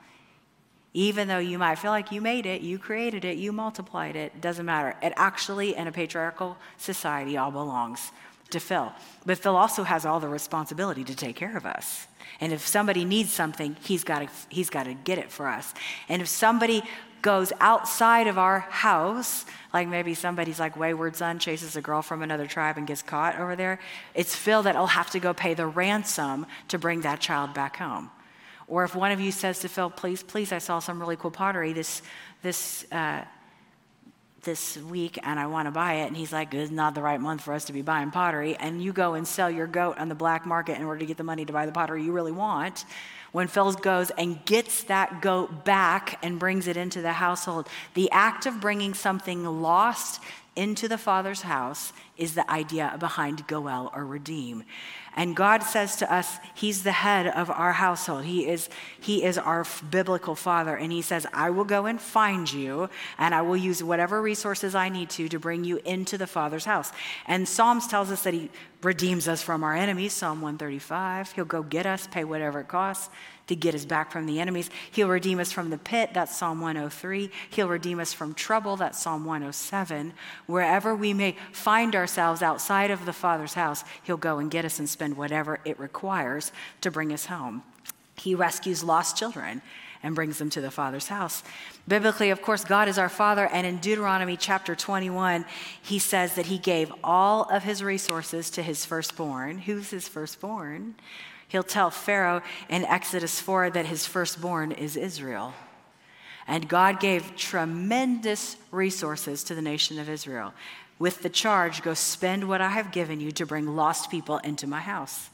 Even 0.96 1.28
though 1.28 1.40
you 1.40 1.60
might 1.60 1.76
feel 1.76 1.92
like 1.92 2.14
you 2.14 2.22
made 2.22 2.46
it, 2.46 2.62
you 2.62 2.80
created 2.80 3.26
it, 3.26 3.36
you 3.36 3.52
multiplied 3.52 4.16
it, 4.16 4.40
doesn't 4.40 4.66
matter. 4.66 4.96
It 5.04 5.12
actually, 5.18 5.76
in 5.76 5.88
a 5.88 5.92
patriarchal 5.92 6.56
society, 6.78 7.36
all 7.36 7.52
belongs 7.52 8.14
to 8.52 8.62
Phil. 8.62 8.94
But 9.26 9.38
Phil 9.38 9.58
also 9.58 9.84
has 9.84 10.06
all 10.06 10.22
the 10.22 10.30
responsibility 10.30 11.04
to 11.04 11.14
take 11.14 11.36
care 11.36 11.58
of 11.58 11.66
us. 11.66 12.08
And 12.40 12.54
if 12.54 12.66
somebody 12.66 13.04
needs 13.04 13.34
something, 13.34 13.76
he's 13.84 14.06
got 14.06 14.20
to 14.20 14.30
he's 14.48 14.70
got 14.70 14.84
to 14.84 14.94
get 14.94 15.18
it 15.18 15.34
for 15.34 15.50
us. 15.50 15.74
And 16.08 16.22
if 16.22 16.30
somebody 16.30 16.82
goes 17.22 17.52
outside 17.60 18.28
of 18.28 18.38
our 18.38 18.60
house, 18.60 19.46
like 19.74 19.90
maybe 19.90 20.14
somebody's 20.14 20.62
like 20.62 20.78
wayward 20.78 21.18
son 21.18 21.40
chases 21.40 21.76
a 21.76 21.82
girl 21.82 22.04
from 22.04 22.22
another 22.22 22.48
tribe 22.48 22.78
and 22.78 22.88
gets 22.88 23.02
caught 23.02 23.38
over 23.38 23.58
there, 23.58 23.80
it's 24.14 24.34
Phil 24.34 24.64
that'll 24.64 24.88
have 24.88 25.10
to 25.10 25.20
go 25.20 25.34
pay 25.34 25.56
the 25.56 25.68
ransom 25.68 26.46
to 26.70 26.80
bring 26.80 27.02
that 27.02 27.20
child 27.20 27.54
back 27.54 27.76
home. 27.76 28.12
Or 28.68 28.84
if 28.84 28.96
one 28.96 29.12
of 29.12 29.20
you 29.20 29.32
says 29.32 29.60
to 29.60 29.70
Phil, 29.70 29.90
please, 29.90 30.24
please, 30.24 30.52
I 30.52 30.58
saw 30.58 30.80
some 30.80 31.00
really 31.00 31.16
cool 31.16 31.32
pottery 31.32 31.74
this, 31.74 32.02
this, 32.42 32.86
uh, 32.92 33.24
this 34.46 34.78
week 34.78 35.20
and 35.24 35.40
I 35.40 35.48
want 35.48 35.68
to 35.68 35.72
buy 35.72 35.96
it. 35.96 36.08
And 36.08 36.16
he's 36.16 36.32
like, 36.32 36.54
it's 36.54 36.72
not 36.72 36.96
the 36.96 37.02
right 37.02 37.20
month 37.20 37.42
for 37.42 37.54
us 37.54 37.66
to 37.66 37.74
be 37.74 37.82
buying 37.82 38.12
pottery. 38.12 38.56
And 38.56 38.82
you 38.82 38.94
go 38.94 39.16
and 39.16 39.28
sell 39.28 39.52
your 39.52 39.68
goat 39.68 39.98
on 39.98 40.08
the 40.08 40.16
black 40.16 40.46
market 40.46 40.78
in 40.78 40.86
order 40.86 41.00
to 41.00 41.06
get 41.06 41.18
the 41.18 41.24
money 41.24 41.46
to 41.46 41.54
buy 41.54 41.66
the 41.66 41.72
pottery 41.72 42.04
you 42.04 42.12
really 42.12 42.32
want. 42.32 42.86
When 43.32 43.48
Phil 43.48 43.74
goes 43.74 44.12
and 44.12 44.44
gets 44.46 44.84
that 44.84 45.22
goat 45.22 45.66
back 45.66 46.20
and 46.24 46.40
brings 46.40 46.68
it 46.68 46.78
into 46.78 47.02
the 47.02 47.14
household, 47.14 47.68
the 47.94 48.10
act 48.12 48.46
of 48.46 48.62
bringing 48.62 48.94
something 48.94 49.44
lost 49.62 50.22
into 50.56 50.88
the 50.88 50.98
Father's 50.98 51.42
house 51.42 51.92
is 52.18 52.36
the 52.36 52.50
idea 52.50 52.96
behind 53.00 53.48
Goel 53.48 53.92
or 53.94 54.06
redeem. 54.06 54.64
And 55.18 55.36
God 55.36 55.64
says 55.64 55.96
to 55.98 56.14
us, 56.14 56.38
He's 56.54 56.84
the 56.84 56.92
head 56.92 57.28
of 57.28 57.50
our 57.50 57.74
household. 57.74 58.26
He 58.26 58.48
is, 58.48 58.70
he 59.00 59.24
is 59.24 59.38
our 59.38 59.66
biblical 59.90 60.36
father. 60.36 60.76
And 60.76 60.92
He 60.92 61.02
says, 61.02 61.26
I 61.34 61.50
will 61.50 61.64
go 61.64 61.86
and 61.86 62.00
find 62.00 62.52
you, 62.52 62.90
and 63.18 63.34
I 63.34 63.42
will 63.42 63.58
use 63.58 63.82
whatever 63.82 64.22
resources 64.22 64.76
I 64.76 64.90
need 64.90 65.10
to 65.12 65.30
to 65.30 65.40
bring 65.40 65.64
you 65.64 65.80
into 65.86 66.18
the 66.18 66.28
Father's 66.28 66.66
house. 66.66 66.92
And 67.28 67.48
Psalms 67.48 67.88
tells 67.88 68.12
us 68.12 68.24
that 68.24 68.34
He 68.34 68.50
redeems 68.82 69.28
us 69.28 69.42
from 69.42 69.64
our 69.64 69.76
enemies, 69.76 70.14
Psalm 70.14 70.42
135. 70.42 71.32
He'll 71.32 71.46
go 71.46 71.64
get 71.64 71.86
us, 71.86 72.08
pay 72.08 72.24
whatever 72.24 72.60
it 72.60 72.68
costs 72.68 73.10
to 73.48 73.56
get 73.56 73.76
us 73.76 73.86
back 73.86 74.12
from 74.12 74.26
the 74.26 74.40
enemies. 74.40 74.70
He'll 74.92 75.08
redeem 75.08 75.40
us 75.40 75.52
from 75.52 75.70
the 75.70 75.78
pit, 75.78 76.12
that's 76.14 76.36
Psalm 76.36 76.62
103. 76.62 77.30
He'll 77.50 77.68
redeem 77.68 78.00
us 78.00 78.14
from 78.14 78.34
trouble, 78.34 78.76
that's 78.76 79.02
Psalm 79.02 79.26
107. 79.26 80.14
Wherever 80.48 80.96
we 80.96 81.14
may 81.14 81.36
find 81.52 81.96
ourselves 81.96 82.42
outside 82.42 82.92
of 82.92 83.06
the 83.06 83.14
Father's 83.14 83.54
house, 83.54 83.84
He'll 84.04 84.18
go 84.18 84.40
and 84.40 84.50
get 84.50 84.66
us 84.66 84.80
and 84.80 84.90
spend 84.90 85.18
whatever 85.18 85.60
it 85.66 85.80
requires 85.80 86.52
to 86.82 86.92
bring 86.92 87.14
us 87.14 87.28
home. 87.28 87.64
He 88.18 88.34
rescues 88.34 88.84
lost 88.84 89.18
children 89.18 89.62
and 90.02 90.14
brings 90.14 90.38
them 90.38 90.52
to 90.52 90.62
the 90.62 90.70
Father's 90.72 91.08
house. 91.08 91.44
Biblically, 91.88 92.30
of 92.30 92.42
course, 92.42 92.64
God 92.64 92.88
is 92.88 93.00
our 93.00 93.10
Father, 93.10 93.48
and 93.48 93.66
in 93.66 93.78
Deuteronomy 93.78 94.38
chapter 94.38 94.76
21, 94.76 95.46
he 95.82 95.98
says 95.98 96.36
that 96.36 96.46
he 96.46 96.60
gave 96.60 96.94
all 97.04 97.44
of 97.44 97.64
his 97.64 97.84
resources 97.84 98.52
to 98.52 98.62
his 98.62 98.86
firstborn. 98.86 99.60
Who's 99.60 99.90
his 99.90 100.08
firstborn? 100.08 100.96
He'll 101.48 101.64
tell 101.64 101.90
Pharaoh 101.90 102.42
in 102.70 102.86
Exodus 102.86 103.40
4 103.40 103.70
that 103.72 103.86
his 103.86 104.06
firstborn 104.06 104.72
is 104.72 104.98
Israel. 104.98 105.54
And 106.48 106.68
God 106.68 107.00
gave 107.00 107.36
tremendous 107.36 108.56
resources 108.72 109.44
to 109.46 109.56
the 109.56 109.62
nation 109.62 110.00
of 110.00 110.10
Israel 110.10 110.54
with 111.00 111.22
the 111.22 111.30
charge 111.30 111.82
go 111.82 111.94
spend 111.94 112.48
what 112.48 112.62
I 112.62 112.70
have 112.70 112.92
given 112.92 113.20
you 113.20 113.32
to 113.34 113.46
bring 113.46 113.76
lost 113.76 114.10
people 114.10 114.38
into 114.40 114.68
my 114.68 114.80
house. 114.80 115.30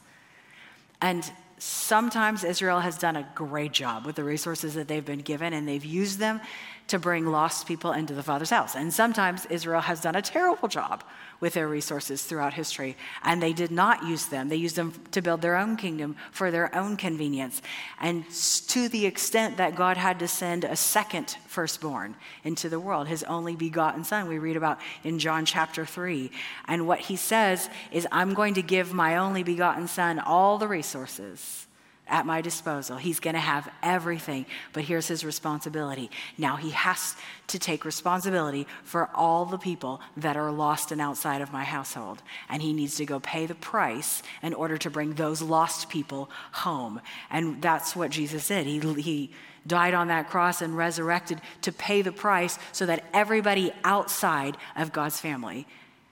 And 1.02 1.30
sometimes 1.58 2.44
Israel 2.44 2.80
has 2.80 2.98
done 2.98 3.16
a 3.16 3.28
great 3.36 3.72
job 3.72 4.06
with 4.06 4.16
the 4.16 4.24
resources 4.24 4.74
that 4.74 4.88
they've 4.88 5.06
been 5.06 5.20
given, 5.20 5.54
and 5.54 5.68
they've 5.68 5.86
used 5.86 6.18
them 6.18 6.42
to 6.88 6.98
bring 6.98 7.26
lost 7.28 7.68
people 7.68 7.92
into 7.92 8.14
the 8.14 8.24
Father's 8.24 8.50
house. 8.50 8.76
And 8.76 8.92
sometimes 8.92 9.46
Israel 9.48 9.82
has 9.82 10.02
done 10.02 10.16
a 10.16 10.22
terrible 10.22 10.68
job 10.68 11.04
with 11.42 11.54
their 11.54 11.68
resources 11.68 12.24
throughout 12.24 12.54
history, 12.54 12.96
and 13.24 13.42
they 13.42 13.52
did 13.52 13.72
not 13.72 14.06
use 14.06 14.28
them. 14.28 14.48
They 14.48 14.56
used 14.56 14.78
them 14.78 14.94
to 15.12 15.22
build 15.22 15.42
their 15.42 15.58
own 15.58 15.76
kingdom 15.76 16.16
for 16.32 16.52
their 16.52 16.74
own 16.74 16.96
convenience. 16.96 17.62
And 18.00 18.24
to 18.68 18.88
the 18.88 19.06
extent 19.06 19.58
that 19.58 19.76
God 19.76 19.98
had 19.98 20.20
to 20.20 20.28
send 20.28 20.64
a 20.64 20.76
second 20.76 21.36
firstborn 21.48 22.16
into 22.44 22.70
the 22.70 22.80
world, 22.80 23.08
his 23.08 23.24
only 23.24 23.56
begotten 23.56 24.04
son, 24.04 24.30
we 24.30 24.40
read 24.40 24.56
about 24.56 24.80
in 25.04 25.20
John 25.20 25.46
chapter 25.46 25.86
3. 25.86 26.32
And 26.68 26.88
what 26.88 27.00
he 27.00 27.16
says 27.16 27.70
is, 27.92 28.08
I'm 28.12 28.34
going 28.34 28.54
to 28.54 28.62
give 28.62 28.94
my 28.94 29.18
only 29.18 29.44
begotten 29.44 29.88
son 29.88 30.20
all 30.20 30.58
the 30.58 30.68
resources 30.68 31.68
at 32.12 32.26
my 32.26 32.42
disposal. 32.42 32.98
He's 32.98 33.20
going 33.20 33.34
to 33.34 33.40
have 33.40 33.72
everything, 33.82 34.46
but 34.74 34.84
here's 34.84 35.08
his 35.08 35.26
responsibility. 35.26 36.12
Now 36.38 36.58
he 36.58 36.72
has 36.72 37.16
to 37.48 37.58
take 37.58 37.86
responsibility 37.86 38.68
for 38.84 39.10
all 39.16 39.46
the 39.46 39.58
people 39.58 40.02
that 40.18 40.38
are 40.38 40.52
lost 40.52 40.92
and 40.92 41.02
outside 41.02 41.42
of 41.42 41.54
my 41.54 41.64
household. 41.64 42.22
And 42.50 42.62
he 42.62 42.74
needs 42.74 42.96
to 42.98 43.06
go 43.06 43.20
pay 43.22 43.46
the 43.46 43.56
price 43.56 44.22
in 44.44 44.54
order 44.54 44.78
to 44.78 44.90
bring 44.90 45.14
those 45.14 45.42
lost 45.42 45.90
people 45.90 46.30
home. 46.52 47.02
And 47.32 47.62
that's 47.62 47.96
what 47.96 48.12
Jesus 48.12 48.50
did. 48.50 48.68
He, 48.68 48.80
he 49.02 49.32
died 49.66 49.94
on 49.94 50.10
that 50.10 50.30
cross 50.30 50.62
and 50.62 50.76
resurrected 50.76 51.40
to 51.62 51.72
pay 51.72 52.02
the 52.02 52.12
price 52.12 52.60
so 52.74 52.86
that 52.86 53.06
everybody 53.14 53.72
outside 53.84 54.58
of 54.76 54.92
God's 54.92 55.20
family 55.20 55.66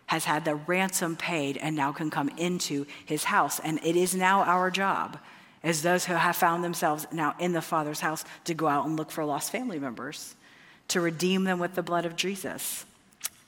has 0.05 0.25
had 0.25 0.45
the 0.45 0.55
ransom 0.55 1.15
paid 1.15 1.57
and 1.57 1.75
now 1.75 1.91
can 1.91 2.09
come 2.09 2.29
into 2.29 2.85
his 3.05 3.25
house. 3.25 3.59
And 3.59 3.79
it 3.83 3.95
is 3.95 4.15
now 4.15 4.43
our 4.43 4.71
job 4.71 5.19
as 5.63 5.81
those 5.81 6.05
who 6.05 6.13
have 6.13 6.35
found 6.35 6.63
themselves 6.63 7.05
now 7.11 7.35
in 7.39 7.53
the 7.53 7.61
Father's 7.61 7.99
house 7.99 8.23
to 8.45 8.53
go 8.53 8.67
out 8.67 8.85
and 8.85 8.97
look 8.97 9.11
for 9.11 9.25
lost 9.25 9.51
family 9.51 9.79
members, 9.79 10.35
to 10.89 11.01
redeem 11.01 11.43
them 11.43 11.59
with 11.59 11.75
the 11.75 11.83
blood 11.83 12.05
of 12.05 12.15
Jesus. 12.15 12.85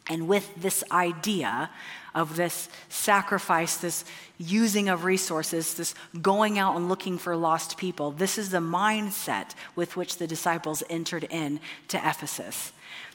And 0.09 0.27
with 0.27 0.49
this 0.55 0.83
idea 0.91 1.69
of 2.13 2.35
this 2.35 2.67
sacrifice, 2.89 3.77
this 3.77 4.03
using 4.37 4.89
of 4.89 5.05
resources, 5.05 5.75
this 5.75 5.95
going 6.21 6.59
out 6.59 6.75
and 6.75 6.89
looking 6.89 7.17
for 7.17 7.35
lost 7.35 7.77
people, 7.77 8.11
this 8.11 8.37
is 8.37 8.49
the 8.49 8.57
mindset 8.57 9.51
with 9.75 9.95
which 9.95 10.17
the 10.17 10.27
disciples 10.27 10.83
entered 10.89 11.25
in 11.29 11.59
to 11.87 11.97
Ephesus. 11.97 12.73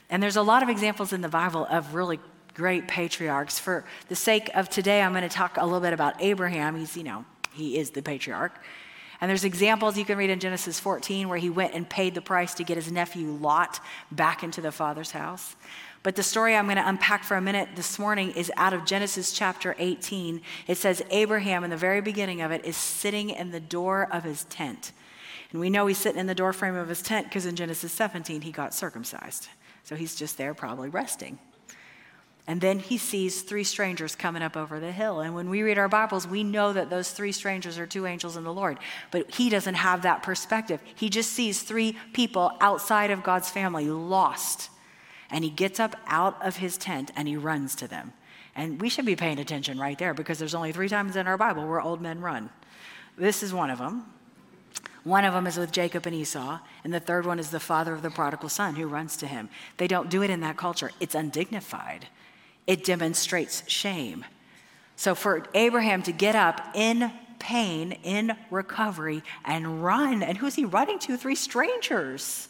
And 0.09 0.23
there's 0.23 0.37
a 0.37 0.43
lot 0.43 0.63
of 0.63 0.69
examples 0.69 1.13
in 1.13 1.21
the 1.21 1.29
Bible 1.29 1.67
of 1.69 1.95
really 1.95 2.19
great 2.55 2.89
patriarchs. 2.89 3.59
For 3.59 3.85
the 4.09 4.17
sake 4.17 4.51
of 4.55 4.71
today, 4.71 5.03
I'm 5.03 5.13
going 5.13 5.23
to 5.23 5.29
talk 5.29 5.59
a 5.59 5.65
little 5.65 5.81
bit 5.81 5.93
about 5.93 6.23
Abraham. 6.23 6.77
He's, 6.77 6.97
you 6.97 7.05
know, 7.05 7.25
he 7.53 7.77
is 7.77 7.91
the 7.91 8.03
patriarch. 8.03 8.59
And 9.21 9.29
there's 9.29 9.45
examples 9.45 9.97
you 9.97 10.05
can 10.05 10.19
read 10.19 10.31
in 10.31 10.41
Genesis 10.41 10.79
14 10.79 11.29
where 11.29 11.39
he 11.39 11.51
went 11.51 11.75
and 11.75 11.89
paid 11.89 12.15
the 12.15 12.21
price 12.21 12.55
to 12.55 12.65
get 12.65 12.77
his 12.77 12.93
nephew 12.93 13.31
Lot 13.31 13.81
back 14.11 14.43
into 14.43 14.61
the 14.61 14.73
father's 14.73 15.13
house. 15.13 15.57
But 16.03 16.15
the 16.15 16.23
story 16.23 16.55
I'm 16.55 16.67
going 16.67 16.77
to 16.77 16.89
unpack 16.89 17.25
for 17.25 17.37
a 17.37 17.41
minute 17.41 17.71
this 17.75 17.99
morning 17.99 18.31
is 18.33 18.53
out 18.57 18.73
of 18.73 18.85
Genesis 18.85 19.33
chapter 19.33 19.75
18. 19.79 20.41
It 20.69 20.77
says 20.77 21.03
Abraham, 21.11 21.65
in 21.65 21.71
the 21.71 21.77
very 21.77 22.01
beginning 22.01 22.43
of 22.43 22.53
it, 22.53 22.65
is 22.65 22.77
sitting 22.77 23.31
in 23.31 23.51
the 23.51 23.59
door 23.59 24.07
of 24.13 24.23
his 24.23 24.45
tent. 24.45 24.93
And 25.51 25.61
we 25.61 25.71
know 25.71 25.87
he's 25.87 25.99
sitting 25.99 26.21
in 26.21 26.27
the 26.27 26.35
doorframe 26.35 26.77
of 26.77 26.89
his 26.89 27.03
tent 27.03 27.27
because 27.27 27.47
in 27.47 27.57
Genesis 27.57 27.93
17 27.93 28.43
he 28.43 28.53
got 28.53 28.75
circumcised. 28.75 29.49
So 29.83 29.97
he's 29.97 30.15
just 30.15 30.39
there 30.39 30.55
probably 30.55 30.91
resting. 30.91 31.39
And 32.49 32.61
then 32.61 32.79
he 32.79 32.97
sees 32.97 33.43
three 33.43 33.65
strangers 33.65 34.15
coming 34.15 34.43
up 34.43 34.57
over 34.57 34.79
the 34.79 34.93
hill. 34.93 35.21
And 35.21 35.35
when 35.35 35.51
we 35.51 35.63
read 35.63 35.79
our 35.79 35.89
Bibles, 35.89 36.29
we 36.29 36.45
know 36.45 36.73
that 36.73 36.91
those 36.91 37.11
three 37.11 37.33
strangers 37.33 37.77
are 37.77 37.87
two 37.87 38.07
angels 38.07 38.37
in 38.37 38.45
the 38.45 38.53
Lord. 38.53 38.79
But 39.11 39.35
he 39.35 39.51
doesn't 39.51 39.75
have 39.75 40.03
that 40.03 40.23
perspective. 40.23 40.81
He 40.95 41.11
just 41.11 41.33
sees 41.33 41.63
three 41.63 41.97
people 42.13 42.53
outside 42.61 43.11
of 43.11 43.25
God's 43.25 43.51
family 43.51 43.87
lost. 43.91 44.71
And 45.29 45.43
he 45.43 45.51
gets 45.51 45.81
up 45.81 45.97
out 46.07 46.41
of 46.41 46.59
his 46.59 46.77
tent 46.77 47.11
and 47.17 47.27
he 47.27 47.37
runs 47.37 47.75
to 47.77 47.89
them. 47.89 48.13
And 48.55 48.81
we 48.81 48.89
should 48.89 49.07
be 49.07 49.17
paying 49.17 49.41
attention 49.41 49.79
right 49.79 49.99
there 49.99 50.15
because 50.15 50.39
there's 50.39 50.55
only 50.55 50.71
three 50.71 50.89
times 50.89 51.17
in 51.17 51.27
our 51.27 51.37
Bible 51.37 51.67
where 51.67 51.81
old 51.81 52.01
men 52.01 52.21
run. 52.21 52.51
This 53.19 53.43
is 53.43 53.53
one 53.53 53.71
of 53.71 53.79
them. 53.79 54.05
One 55.03 55.25
of 55.25 55.35
them 55.35 55.49
is 55.49 55.57
with 55.57 55.73
Jacob 55.73 56.07
and 56.07 56.15
Esau, 56.15 56.59
and 56.83 56.93
the 56.93 57.01
third 57.01 57.27
one 57.27 57.39
is 57.39 57.51
the 57.51 57.61
father 57.61 57.93
of 57.93 58.03
the 58.03 58.11
prodigal 58.11 58.49
son 58.49 58.75
who 58.75 58.89
runs 58.89 59.17
to 59.19 59.27
him. 59.27 59.49
They 59.77 59.87
don't 59.87 60.11
do 60.11 60.23
it 60.23 60.31
in 60.31 60.41
that 60.41 60.57
culture, 60.57 60.91
it's 60.99 61.15
undignified 61.15 62.09
it 62.67 62.85
demonstrates 62.85 63.63
shame. 63.69 64.25
So 64.97 65.15
for 65.15 65.45
Abraham 65.55 66.03
to 66.05 66.13
get 66.13 66.35
up 66.35 66.71
in 66.75 67.13
pain, 67.39 67.93
in 68.03 68.37
recovery, 68.51 69.23
and 69.45 69.85
run, 69.85 70.23
and 70.23 70.39
who's 70.39 70.55
he 70.55 70.65
running 70.65 70.99
to? 71.01 71.17
Three 71.17 71.35
strangers. 71.35 72.49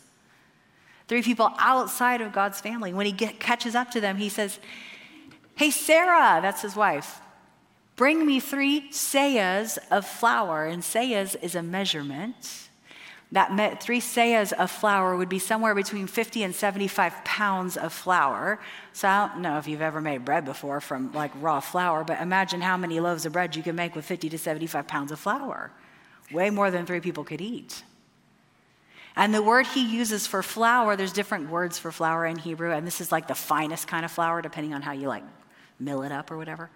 Three 1.09 1.23
people 1.23 1.53
outside 1.59 2.21
of 2.21 2.33
God's 2.33 2.61
family. 2.61 2.93
When 2.93 3.07
he 3.07 3.13
get, 3.13 3.39
catches 3.39 3.75
up 3.75 3.91
to 3.93 4.01
them, 4.01 4.17
he 4.17 4.29
says, 4.29 4.59
Hey, 5.55 5.71
Sarah, 5.71 6.41
that's 6.43 6.63
his 6.63 6.77
wife, 6.77 7.21
bring 7.97 8.27
me 8.27 8.41
three 8.41 8.91
seahs 8.91 9.79
of 9.91 10.07
flour. 10.07 10.67
And 10.67 10.83
seahs 10.83 11.37
is 11.43 11.55
a 11.55 11.63
measurement 11.63 12.66
that 13.33 13.83
three 13.83 14.01
seahs 14.01 14.53
of 14.53 14.71
flour 14.71 15.17
would 15.17 15.29
be 15.29 15.39
somewhere 15.39 15.75
between 15.75 16.07
50 16.07 16.45
and 16.45 16.55
75 16.55 17.25
pounds 17.25 17.77
of 17.77 17.93
flour. 17.93 18.61
So 18.93 19.09
I 19.09 19.29
don't 19.29 19.43
know 19.43 19.59
if 19.59 19.67
you've 19.67 19.83
ever 19.83 20.01
made 20.01 20.25
bread 20.25 20.45
before 20.45 20.81
from 20.81 21.12
like 21.12 21.33
raw 21.41 21.61
flour, 21.61 22.05
but 22.05 22.21
imagine 22.21 22.61
how 22.61 22.77
many 22.77 23.01
loaves 23.01 23.27
of 23.27 23.33
bread 23.33 23.57
you 23.57 23.62
can 23.62 23.75
make 23.75 23.97
with 23.97 24.05
50 24.05 24.29
to 24.29 24.39
75 24.39 24.87
pounds 24.87 25.11
of 25.11 25.19
flour. 25.19 25.73
Way 26.31 26.51
more 26.51 26.71
than 26.71 26.87
three 26.87 27.01
people 27.01 27.25
could 27.25 27.41
eat. 27.41 27.83
And 29.17 29.35
the 29.35 29.43
word 29.43 29.67
he 29.67 29.83
uses 29.83 30.27
for 30.27 30.43
flour, 30.43 30.95
there's 30.95 31.12
different 31.12 31.49
words 31.51 31.79
for 31.79 31.91
flour 31.91 32.27
in 32.27 32.37
Hebrew, 32.37 32.71
and 32.71 32.87
this 32.87 33.01
is 33.01 33.11
like 33.11 33.27
the 33.27 33.35
finest 33.35 33.89
kind 33.89 34.05
of 34.05 34.11
flour, 34.11 34.43
depending 34.43 34.75
on 34.75 34.83
how 34.83 34.93
you 34.93 35.09
like 35.09 35.25
mill 35.81 36.03
it 36.03 36.12
up 36.12 36.31
or 36.31 36.37
whatever. 36.37 36.71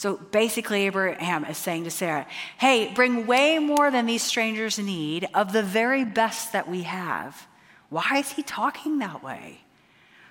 So 0.00 0.16
basically, 0.16 0.86
Abraham 0.86 1.44
is 1.44 1.58
saying 1.58 1.84
to 1.84 1.90
Sarah, 1.90 2.26
Hey, 2.56 2.90
bring 2.94 3.26
way 3.26 3.58
more 3.58 3.90
than 3.90 4.06
these 4.06 4.22
strangers 4.22 4.78
need 4.78 5.28
of 5.34 5.52
the 5.52 5.62
very 5.62 6.06
best 6.06 6.54
that 6.54 6.66
we 6.66 6.84
have. 6.84 7.46
Why 7.90 8.16
is 8.16 8.32
he 8.32 8.42
talking 8.42 9.00
that 9.00 9.22
way? 9.22 9.60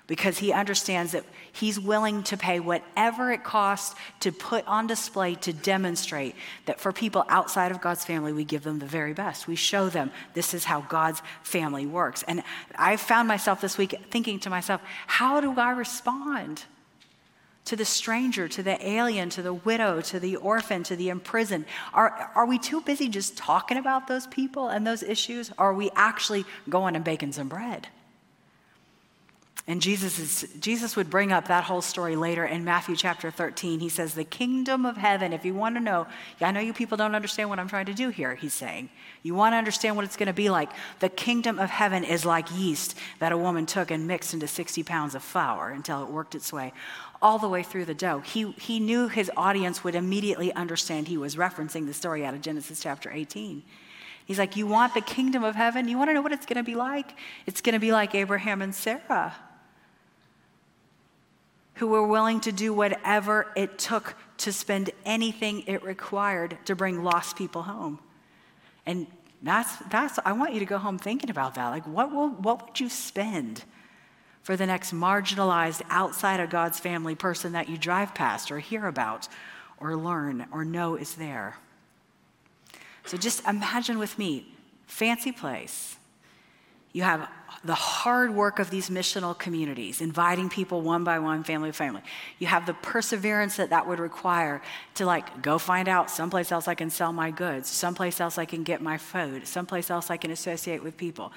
Because 0.08 0.38
he 0.38 0.52
understands 0.52 1.12
that 1.12 1.24
he's 1.52 1.78
willing 1.78 2.24
to 2.24 2.36
pay 2.36 2.58
whatever 2.58 3.30
it 3.30 3.44
costs 3.44 3.94
to 4.18 4.32
put 4.32 4.66
on 4.66 4.88
display 4.88 5.36
to 5.36 5.52
demonstrate 5.52 6.34
that 6.66 6.80
for 6.80 6.90
people 6.90 7.24
outside 7.28 7.70
of 7.70 7.80
God's 7.80 8.04
family, 8.04 8.32
we 8.32 8.42
give 8.42 8.64
them 8.64 8.80
the 8.80 8.86
very 8.86 9.12
best. 9.12 9.46
We 9.46 9.54
show 9.54 9.88
them 9.88 10.10
this 10.34 10.52
is 10.52 10.64
how 10.64 10.80
God's 10.80 11.22
family 11.44 11.86
works. 11.86 12.24
And 12.26 12.42
I 12.74 12.96
found 12.96 13.28
myself 13.28 13.60
this 13.60 13.78
week 13.78 13.94
thinking 14.10 14.40
to 14.40 14.50
myself, 14.50 14.80
how 15.06 15.40
do 15.40 15.54
I 15.60 15.70
respond? 15.70 16.64
To 17.66 17.76
the 17.76 17.84
stranger, 17.84 18.48
to 18.48 18.62
the 18.62 18.84
alien, 18.86 19.30
to 19.30 19.42
the 19.42 19.54
widow, 19.54 20.00
to 20.00 20.18
the 20.18 20.36
orphan, 20.36 20.82
to 20.84 20.96
the 20.96 21.08
imprisoned? 21.08 21.64
Are, 21.94 22.30
are 22.34 22.46
we 22.46 22.58
too 22.58 22.80
busy 22.80 23.08
just 23.08 23.36
talking 23.36 23.76
about 23.76 24.08
those 24.08 24.26
people 24.26 24.68
and 24.68 24.86
those 24.86 25.02
issues? 25.02 25.50
Or 25.58 25.66
are 25.66 25.74
we 25.74 25.90
actually 25.94 26.44
going 26.68 26.96
and 26.96 27.04
baking 27.04 27.32
some 27.32 27.48
bread? 27.48 27.88
And 29.66 29.80
Jesus, 29.80 30.18
is, 30.18 30.52
Jesus 30.58 30.96
would 30.96 31.10
bring 31.10 31.30
up 31.30 31.46
that 31.46 31.62
whole 31.62 31.82
story 31.82 32.16
later 32.16 32.44
in 32.44 32.64
Matthew 32.64 32.96
chapter 32.96 33.30
13. 33.30 33.78
He 33.78 33.88
says, 33.88 34.14
The 34.14 34.24
kingdom 34.24 34.84
of 34.84 34.96
heaven, 34.96 35.32
if 35.32 35.44
you 35.44 35.54
want 35.54 35.76
to 35.76 35.80
know, 35.80 36.08
I 36.40 36.50
know 36.50 36.58
you 36.58 36.72
people 36.72 36.96
don't 36.96 37.14
understand 37.14 37.50
what 37.50 37.60
I'm 37.60 37.68
trying 37.68 37.86
to 37.86 37.94
do 37.94 38.08
here, 38.08 38.34
he's 38.34 38.52
saying. 38.52 38.88
You 39.22 39.36
want 39.36 39.52
to 39.52 39.58
understand 39.58 39.94
what 39.94 40.04
it's 40.04 40.16
going 40.16 40.26
to 40.26 40.32
be 40.32 40.50
like. 40.50 40.70
The 40.98 41.08
kingdom 41.08 41.60
of 41.60 41.70
heaven 41.70 42.02
is 42.02 42.24
like 42.24 42.48
yeast 42.52 42.96
that 43.20 43.30
a 43.30 43.38
woman 43.38 43.64
took 43.64 43.92
and 43.92 44.08
mixed 44.08 44.34
into 44.34 44.48
60 44.48 44.82
pounds 44.82 45.14
of 45.14 45.22
flour 45.22 45.68
until 45.68 46.02
it 46.02 46.08
worked 46.08 46.34
its 46.34 46.52
way 46.52 46.72
all 47.22 47.38
the 47.38 47.48
way 47.48 47.62
through 47.62 47.84
the 47.84 47.94
dough. 47.94 48.20
He, 48.20 48.52
he 48.52 48.80
knew 48.80 49.08
his 49.08 49.30
audience 49.36 49.84
would 49.84 49.94
immediately 49.94 50.52
understand 50.54 51.08
he 51.08 51.18
was 51.18 51.36
referencing 51.36 51.86
the 51.86 51.94
story 51.94 52.24
out 52.24 52.34
of 52.34 52.40
Genesis 52.40 52.80
chapter 52.80 53.10
18. 53.10 53.62
He's 54.24 54.38
like, 54.38 54.56
You 54.56 54.66
want 54.66 54.94
the 54.94 55.00
kingdom 55.00 55.44
of 55.44 55.54
heaven? 55.54 55.88
You 55.88 55.98
want 55.98 56.10
to 56.10 56.14
know 56.14 56.22
what 56.22 56.32
it's 56.32 56.46
going 56.46 56.56
to 56.56 56.62
be 56.62 56.76
like? 56.76 57.14
It's 57.46 57.60
going 57.60 57.74
to 57.74 57.80
be 57.80 57.92
like 57.92 58.14
Abraham 58.14 58.62
and 58.62 58.74
Sarah 58.74 59.34
who 61.80 61.86
were 61.86 62.06
willing 62.06 62.40
to 62.40 62.52
do 62.52 62.74
whatever 62.74 63.50
it 63.56 63.78
took 63.78 64.14
to 64.36 64.52
spend 64.52 64.90
anything 65.06 65.64
it 65.66 65.82
required 65.82 66.58
to 66.66 66.76
bring 66.76 67.02
lost 67.02 67.36
people 67.36 67.62
home. 67.62 67.98
And 68.84 69.06
that's, 69.42 69.74
that's 69.88 70.18
I 70.26 70.32
want 70.32 70.52
you 70.52 70.60
to 70.60 70.66
go 70.66 70.76
home 70.76 70.98
thinking 70.98 71.30
about 71.30 71.54
that. 71.54 71.70
Like, 71.70 71.86
what, 71.86 72.12
will, 72.12 72.28
what 72.28 72.66
would 72.66 72.80
you 72.80 72.90
spend 72.90 73.64
for 74.42 74.56
the 74.56 74.66
next 74.66 74.92
marginalized, 74.92 75.82
outside 75.90 76.40
of 76.40 76.50
God's 76.50 76.80
family 76.80 77.14
person 77.14 77.52
that 77.52 77.68
you 77.68 77.76
drive 77.76 78.14
past 78.14 78.50
or 78.50 78.58
hear 78.58 78.86
about 78.86 79.28
or 79.78 79.96
learn 79.96 80.46
or 80.52 80.64
know 80.64 80.96
is 80.96 81.14
there? 81.14 81.58
So 83.04 83.16
just 83.16 83.46
imagine 83.46 83.98
with 83.98 84.18
me 84.18 84.54
fancy 84.86 85.32
place. 85.32 85.96
You 86.92 87.02
have 87.02 87.28
the 87.62 87.74
hard 87.74 88.34
work 88.34 88.58
of 88.58 88.70
these 88.70 88.88
missional 88.88 89.36
communities, 89.38 90.00
inviting 90.00 90.48
people 90.48 90.80
one 90.80 91.04
by 91.04 91.18
one, 91.18 91.44
family 91.44 91.68
by 91.68 91.72
family. 91.72 92.00
You 92.38 92.46
have 92.46 92.64
the 92.64 92.72
perseverance 92.72 93.56
that 93.56 93.68
that 93.68 93.86
would 93.86 93.98
require 93.98 94.62
to 94.94 95.04
like 95.04 95.42
go 95.42 95.58
find 95.58 95.86
out 95.86 96.10
someplace 96.10 96.52
else 96.52 96.68
I 96.68 96.74
can 96.74 96.88
sell 96.88 97.12
my 97.12 97.30
goods, 97.30 97.68
someplace 97.68 98.18
else 98.18 98.38
I 98.38 98.46
can 98.46 98.62
get 98.62 98.80
my 98.80 98.96
food, 98.96 99.46
someplace 99.46 99.90
else 99.90 100.10
I 100.10 100.16
can 100.16 100.30
associate 100.30 100.82
with 100.82 100.96
people. 100.96 101.32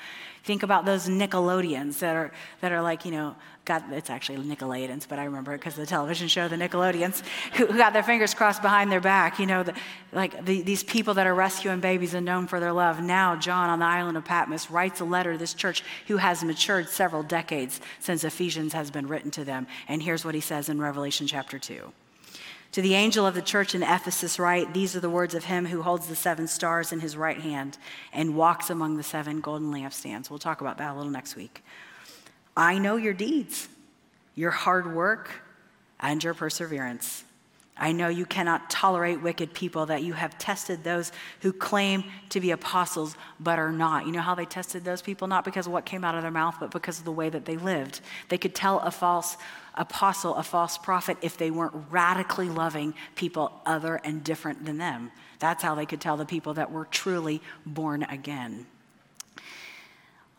Think 0.46 0.64
about 0.64 0.86
those 0.86 1.10
Nickelodeons 1.10 2.00
that 2.00 2.16
are 2.16 2.32
that 2.62 2.72
are 2.72 2.82
like 2.82 3.04
you 3.04 3.12
know 3.12 3.36
got 3.66 3.84
it's 3.92 4.10
actually 4.10 4.38
Nicolaitans, 4.38 5.08
but 5.08 5.20
I 5.20 5.26
remember 5.26 5.54
it 5.54 5.60
because 5.60 5.76
the 5.76 5.86
television 5.86 6.28
show, 6.28 6.48
the 6.48 6.56
Nickelodeons, 6.56 7.24
who, 7.54 7.66
who, 7.68 7.78
got 7.78 7.94
their 7.94 8.04
fingers 8.04 8.34
crossed 8.34 8.62
behind 8.62 8.92
their 8.92 9.00
back. 9.00 9.40
You 9.40 9.46
know, 9.46 9.64
the, 9.64 9.74
like 10.12 10.46
the, 10.46 10.62
these 10.62 10.84
people 10.84 11.14
that 11.16 11.28
are 11.28 11.34
rescuing 11.34 11.80
babies 11.80 12.14
and 12.14 12.26
known 12.26 12.48
for 12.48 12.60
their 12.60 12.74
love. 12.74 13.02
Now, 13.02 13.36
John 13.36 13.70
on 13.70 13.80
the 13.80 13.86
island 13.86 14.18
of 14.18 14.26
Patmos 14.26 14.70
writes 14.70 15.00
a 15.00 15.06
letter 15.06 15.34
to 15.34 15.38
this 15.38 15.54
church 15.54 15.84
who 16.08 16.18
has 16.18 16.44
matured 16.44 16.90
several 16.90 17.24
decades 17.24 17.80
since 18.00 18.24
Ephesians 18.24 18.74
has 18.74 18.92
been 18.92 19.08
written 19.08 19.32
to 19.32 19.46
them. 19.46 19.68
And 19.88 20.04
here's 20.04 20.26
what 20.26 20.36
he 20.36 20.42
says 20.42 20.70
in 20.70 20.80
Revelation 20.82 21.28
chapter 21.28 21.58
2. 21.58 21.92
To 22.74 22.82
the 22.82 22.96
angel 22.96 23.28
of 23.28 23.36
the 23.36 23.42
church 23.44 23.76
in 23.76 23.84
Ephesus, 23.84 24.40
write 24.40 24.74
These 24.74 24.96
are 24.96 25.00
the 25.00 25.10
words 25.10 25.36
of 25.36 25.44
him 25.44 25.68
who 25.68 25.84
holds 25.84 26.08
the 26.08 26.16
seven 26.16 26.48
stars 26.48 26.92
in 26.92 27.02
his 27.02 27.16
right 27.16 27.40
hand 27.40 27.78
and 28.12 28.36
walks 28.36 28.72
among 28.72 28.98
the 28.98 29.04
seven 29.04 29.42
golden 29.42 29.72
lampstands. 29.72 30.30
We'll 30.32 30.40
talk 30.40 30.60
about 30.60 30.80
that 30.80 30.94
a 30.94 30.98
little 30.98 31.12
next 31.12 31.36
week. 31.36 31.64
I 32.56 32.78
know 32.78 32.96
your 32.96 33.14
deeds, 33.14 33.68
your 34.36 34.52
hard 34.52 34.94
work, 34.94 35.30
and 36.00 36.24
your 36.24 36.34
perseverance. 36.34 37.24
I 37.76 37.92
know 37.92 38.08
you 38.08 38.26
cannot 38.26 38.70
tolerate 38.70 39.22
wicked 39.22 39.54
people, 39.54 39.88
that 39.88 40.04
you 40.04 40.14
have 40.14 40.38
tested 40.38 40.84
those 40.84 41.12
who 41.42 41.52
claim 41.52 42.04
to 42.30 42.40
be 42.40 42.52
apostles 42.52 43.16
but 43.40 43.58
are 43.58 43.72
not. 43.72 44.06
You 44.06 44.12
know 44.12 44.22
how 44.22 44.36
they 44.36 44.46
tested 44.46 44.84
those 44.84 45.02
people? 45.02 45.28
Not 45.28 45.44
because 45.44 45.66
of 45.66 45.74
what 45.74 45.84
came 45.84 46.04
out 46.04 46.14
of 46.14 46.22
their 46.22 46.30
mouth, 46.30 46.56
but 46.60 46.70
because 46.70 47.00
of 47.00 47.06
the 47.06 47.12
way 47.12 47.30
that 47.30 47.46
they 47.46 47.58
lived. 47.58 48.02
They 48.30 48.38
could 48.38 48.54
tell 48.54 48.80
a 48.80 48.92
false 48.92 49.38
apostle, 49.74 50.36
a 50.36 50.44
false 50.44 50.78
prophet, 50.78 51.18
if 51.24 51.38
they 51.38 51.50
weren't 51.50 51.74
radically 51.90 52.48
loving 52.48 52.94
people 53.16 53.52
other 53.66 53.96
and 54.04 54.24
different 54.24 54.66
than 54.66 54.78
them. 54.78 55.12
That's 55.40 55.64
how 55.64 55.74
they 55.74 55.88
could 55.88 56.00
tell 56.00 56.16
the 56.16 56.26
people 56.26 56.54
that 56.54 56.72
were 56.72 56.86
truly 56.86 57.42
born 57.66 58.04
again. 58.04 58.68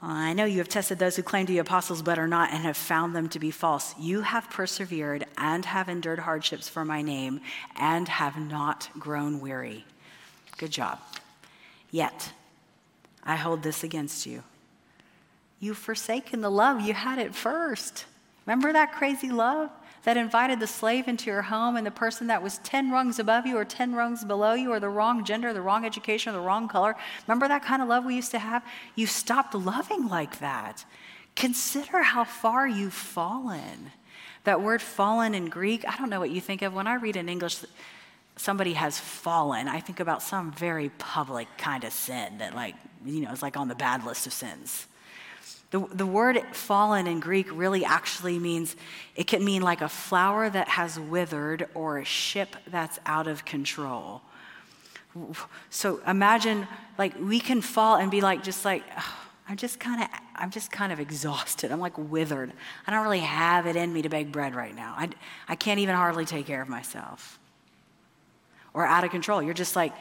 I 0.06 0.34
know 0.34 0.44
you 0.44 0.58
have 0.58 0.68
tested 0.68 0.98
those 0.98 1.16
who 1.16 1.22
claim 1.22 1.46
to 1.46 1.52
be 1.52 1.58
apostles 1.58 2.02
but 2.02 2.18
are 2.18 2.28
not 2.28 2.52
and 2.52 2.62
have 2.62 2.76
found 2.76 3.16
them 3.16 3.26
to 3.30 3.38
be 3.38 3.50
false. 3.50 3.94
You 3.98 4.20
have 4.20 4.50
persevered 4.50 5.24
and 5.38 5.64
have 5.64 5.88
endured 5.88 6.18
hardships 6.18 6.68
for 6.68 6.84
my 6.84 7.00
name 7.00 7.40
and 7.76 8.06
have 8.08 8.36
not 8.36 8.90
grown 8.98 9.40
weary. 9.40 9.86
Good 10.58 10.72
job. 10.72 10.98
Yet, 11.90 12.32
I 13.24 13.36
hold 13.36 13.62
this 13.62 13.82
against 13.82 14.26
you. 14.26 14.42
You've 15.58 15.78
forsaken 15.78 16.42
the 16.42 16.50
love 16.50 16.82
you 16.82 16.92
had 16.92 17.18
at 17.18 17.34
first. 17.34 18.04
Remember 18.44 18.74
that 18.74 18.92
crazy 18.92 19.30
love? 19.30 19.70
That 20.04 20.16
invited 20.16 20.60
the 20.60 20.66
slave 20.66 21.08
into 21.08 21.30
your 21.30 21.42
home 21.42 21.76
and 21.76 21.86
the 21.86 21.90
person 21.90 22.26
that 22.28 22.42
was 22.42 22.58
10 22.58 22.90
rungs 22.90 23.18
above 23.18 23.46
you 23.46 23.56
or 23.56 23.64
10 23.64 23.94
rungs 23.94 24.24
below 24.24 24.52
you 24.52 24.70
or 24.70 24.78
the 24.78 24.88
wrong 24.88 25.24
gender, 25.24 25.52
the 25.52 25.62
wrong 25.62 25.84
education, 25.84 26.34
or 26.34 26.38
the 26.38 26.46
wrong 26.46 26.68
color. 26.68 26.94
Remember 27.26 27.48
that 27.48 27.64
kind 27.64 27.82
of 27.82 27.88
love 27.88 28.04
we 28.04 28.14
used 28.14 28.30
to 28.30 28.38
have? 28.38 28.64
You 28.94 29.06
stopped 29.06 29.54
loving 29.54 30.08
like 30.08 30.38
that. 30.40 30.84
Consider 31.34 32.02
how 32.02 32.24
far 32.24 32.68
you've 32.68 32.94
fallen. 32.94 33.92
That 34.44 34.60
word 34.60 34.82
fallen 34.82 35.34
in 35.34 35.46
Greek, 35.46 35.84
I 35.88 35.96
don't 35.96 36.10
know 36.10 36.20
what 36.20 36.30
you 36.30 36.40
think 36.40 36.60
of. 36.62 36.74
When 36.74 36.86
I 36.86 36.94
read 36.94 37.16
in 37.16 37.30
English, 37.30 37.64
somebody 38.36 38.74
has 38.74 38.98
fallen, 38.98 39.68
I 39.68 39.80
think 39.80 40.00
about 40.00 40.22
some 40.22 40.52
very 40.52 40.90
public 40.98 41.48
kind 41.56 41.82
of 41.82 41.92
sin 41.92 42.38
that, 42.38 42.54
like, 42.54 42.74
you 43.06 43.20
know, 43.22 43.32
is 43.32 43.42
like 43.42 43.56
on 43.56 43.68
the 43.68 43.74
bad 43.74 44.04
list 44.04 44.26
of 44.26 44.34
sins. 44.34 44.86
The, 45.74 45.84
the 45.92 46.06
word 46.06 46.40
fallen 46.52 47.08
in 47.08 47.18
Greek 47.18 47.48
really 47.50 47.84
actually 47.84 48.38
means, 48.38 48.76
it 49.16 49.26
can 49.26 49.44
mean 49.44 49.60
like 49.60 49.80
a 49.80 49.88
flower 49.88 50.48
that 50.48 50.68
has 50.68 51.00
withered 51.00 51.66
or 51.74 51.98
a 51.98 52.04
ship 52.04 52.54
that's 52.68 53.00
out 53.06 53.26
of 53.26 53.44
control. 53.44 54.22
So 55.70 56.00
imagine 56.06 56.68
like 56.96 57.18
we 57.18 57.40
can 57.40 57.60
fall 57.60 57.96
and 57.96 58.08
be 58.08 58.20
like, 58.20 58.44
just 58.44 58.64
like, 58.64 58.84
oh, 58.96 59.16
I'm 59.48 59.56
just 59.56 59.80
kind 59.80 60.00
of, 60.00 60.08
I'm 60.36 60.52
just 60.52 60.70
kind 60.70 60.92
of 60.92 61.00
exhausted. 61.00 61.72
I'm 61.72 61.80
like 61.80 61.98
withered. 61.98 62.52
I 62.86 62.92
don't 62.92 63.02
really 63.02 63.18
have 63.18 63.66
it 63.66 63.74
in 63.74 63.92
me 63.92 64.02
to 64.02 64.08
bake 64.08 64.30
bread 64.30 64.54
right 64.54 64.76
now. 64.76 64.94
I, 64.96 65.08
I 65.48 65.56
can't 65.56 65.80
even 65.80 65.96
hardly 65.96 66.24
take 66.24 66.46
care 66.46 66.62
of 66.62 66.68
myself. 66.68 67.40
Or 68.74 68.86
out 68.86 69.02
of 69.02 69.10
control. 69.10 69.42
You're 69.42 69.54
just 69.54 69.74
like, 69.74 69.92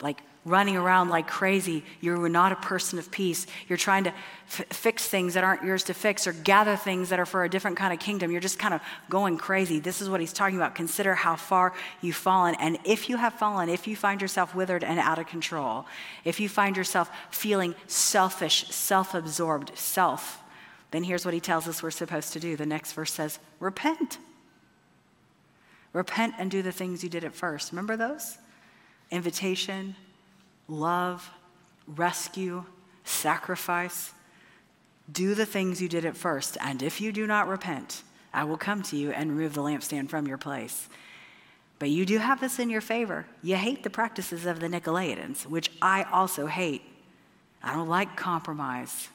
like 0.00 0.20
running 0.48 0.76
around 0.76 1.08
like 1.08 1.28
crazy. 1.28 1.84
You're 2.00 2.28
not 2.28 2.52
a 2.52 2.56
person 2.56 2.98
of 2.98 3.10
peace. 3.10 3.46
You're 3.68 3.78
trying 3.78 4.04
to 4.04 4.10
f- 4.10 4.66
fix 4.70 5.06
things 5.08 5.34
that 5.34 5.44
aren't 5.44 5.62
yours 5.62 5.84
to 5.84 5.94
fix 5.94 6.26
or 6.26 6.32
gather 6.32 6.76
things 6.76 7.10
that 7.10 7.20
are 7.20 7.26
for 7.26 7.44
a 7.44 7.48
different 7.48 7.76
kind 7.76 7.92
of 7.92 7.98
kingdom. 7.98 8.30
You're 8.30 8.40
just 8.40 8.58
kind 8.58 8.74
of 8.74 8.80
going 9.08 9.38
crazy. 9.38 9.78
This 9.78 10.00
is 10.00 10.08
what 10.08 10.20
he's 10.20 10.32
talking 10.32 10.56
about. 10.56 10.74
Consider 10.74 11.14
how 11.14 11.36
far 11.36 11.74
you've 12.00 12.16
fallen. 12.16 12.54
And 12.60 12.78
if 12.84 13.08
you 13.08 13.16
have 13.16 13.34
fallen, 13.34 13.68
if 13.68 13.86
you 13.86 13.96
find 13.96 14.20
yourself 14.20 14.54
withered 14.54 14.84
and 14.84 14.98
out 14.98 15.18
of 15.18 15.26
control, 15.26 15.86
if 16.24 16.40
you 16.40 16.48
find 16.48 16.76
yourself 16.76 17.10
feeling 17.30 17.74
selfish, 17.86 18.68
self 18.70 19.14
absorbed, 19.14 19.76
self, 19.76 20.42
then 20.90 21.04
here's 21.04 21.24
what 21.24 21.34
he 21.34 21.40
tells 21.40 21.68
us 21.68 21.82
we're 21.82 21.90
supposed 21.90 22.32
to 22.32 22.40
do. 22.40 22.56
The 22.56 22.66
next 22.66 22.92
verse 22.92 23.12
says, 23.12 23.38
Repent. 23.60 24.18
Repent 25.92 26.34
and 26.38 26.50
do 26.50 26.62
the 26.62 26.72
things 26.72 27.02
you 27.02 27.08
did 27.08 27.24
at 27.24 27.34
first. 27.34 27.72
Remember 27.72 27.96
those? 27.96 28.38
Invitation, 29.10 29.96
love, 30.68 31.30
rescue, 31.86 32.64
sacrifice. 33.04 34.12
Do 35.10 35.34
the 35.34 35.46
things 35.46 35.80
you 35.80 35.88
did 35.88 36.04
at 36.04 36.16
first, 36.16 36.58
and 36.60 36.82
if 36.82 37.00
you 37.00 37.12
do 37.12 37.26
not 37.26 37.48
repent, 37.48 38.02
I 38.32 38.44
will 38.44 38.58
come 38.58 38.82
to 38.84 38.96
you 38.96 39.10
and 39.10 39.30
remove 39.30 39.54
the 39.54 39.62
lampstand 39.62 40.10
from 40.10 40.26
your 40.26 40.36
place. 40.36 40.88
But 41.78 41.90
you 41.90 42.04
do 42.04 42.18
have 42.18 42.40
this 42.40 42.58
in 42.58 42.70
your 42.70 42.80
favor. 42.80 43.24
You 43.42 43.56
hate 43.56 43.82
the 43.82 43.90
practices 43.90 44.44
of 44.46 44.60
the 44.60 44.68
Nicolaitans, 44.68 45.46
which 45.46 45.70
I 45.80 46.02
also 46.04 46.46
hate. 46.46 46.82
I 47.62 47.74
don't 47.74 47.88
like 47.88 48.16
compromise. 48.16 49.08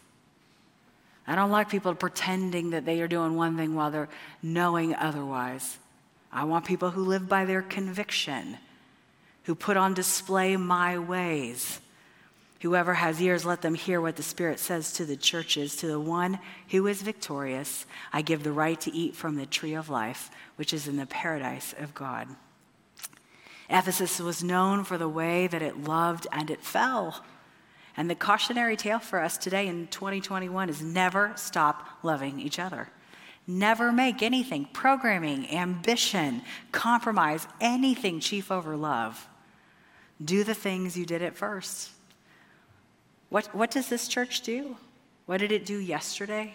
I 1.28 1.36
don't 1.36 1.52
like 1.52 1.70
people 1.70 1.94
pretending 1.94 2.72
that 2.72 2.86
they 2.86 3.02
are 3.02 3.08
doing 3.08 3.36
one 3.36 3.56
thing 3.56 3.76
while 3.76 3.92
they're 3.92 4.10
knowing 4.42 4.96
otherwise. 4.96 5.78
I 6.32 6.46
want 6.46 6.66
people 6.66 6.90
who 6.92 7.06
live 7.06 7.30
by 7.30 7.46
their 7.46 7.62
conviction 7.62 8.58
who 9.44 9.56
put 9.56 9.78
on 9.78 9.94
display 9.94 10.56
my 10.56 10.98
ways. 10.98 11.80
Whoever 12.62 12.94
has 12.94 13.22
ears, 13.22 13.44
let 13.44 13.62
them 13.62 13.76
hear 13.76 14.00
what 14.00 14.16
the 14.16 14.24
Spirit 14.24 14.58
says 14.58 14.94
to 14.94 15.06
the 15.06 15.18
churches. 15.18 15.76
To 15.78 15.88
the 15.88 16.00
one 16.00 16.40
who 16.70 16.88
is 16.88 17.02
victorious, 17.02 17.86
I 18.14 18.22
give 18.22 18.44
the 18.44 18.54
right 18.54 18.80
to 18.82 18.94
eat 18.96 19.18
from 19.18 19.36
the 19.36 19.46
tree 19.46 19.74
of 19.74 19.90
life, 19.90 20.32
which 20.56 20.74
is 20.74 20.88
in 20.88 20.96
the 20.96 21.06
paradise 21.06 21.76
of 21.78 21.94
God. 21.94 22.30
Ephesus 23.70 24.20
was 24.20 24.44
known 24.44 24.86
for 24.86 24.98
the 24.98 25.10
way 25.10 25.48
that 25.48 25.62
it 25.62 25.84
loved 25.84 26.26
and 26.32 26.50
it 26.50 26.64
fell. 26.64 27.26
And 27.98 28.10
the 28.10 28.16
cautionary 28.16 28.78
tale 28.78 29.00
for 29.00 29.20
us 29.20 29.38
today 29.38 29.68
in 29.68 29.88
2021 29.88 30.70
is 30.70 30.82
never 30.82 31.34
stop 31.36 31.86
loving 32.02 32.40
each 32.40 32.60
other. 32.60 32.88
Never 33.46 33.92
make 33.92 34.22
anything, 34.22 34.70
programming, 34.72 35.50
ambition, 35.50 36.44
compromise, 36.72 37.46
anything 37.60 38.22
chief 38.22 38.50
over 38.52 38.78
love. 38.78 39.28
Do 40.24 40.44
the 40.44 40.54
things 40.54 40.98
you 40.98 41.06
did 41.06 41.22
at 41.22 41.36
first. 41.36 41.90
What, 43.30 43.54
what 43.56 43.72
does 43.72 43.90
this 43.90 44.08
church 44.08 44.42
do? 44.42 44.78
What 45.26 45.38
did 45.38 45.52
it 45.52 45.66
do 45.66 45.78
yesterday? 45.78 46.54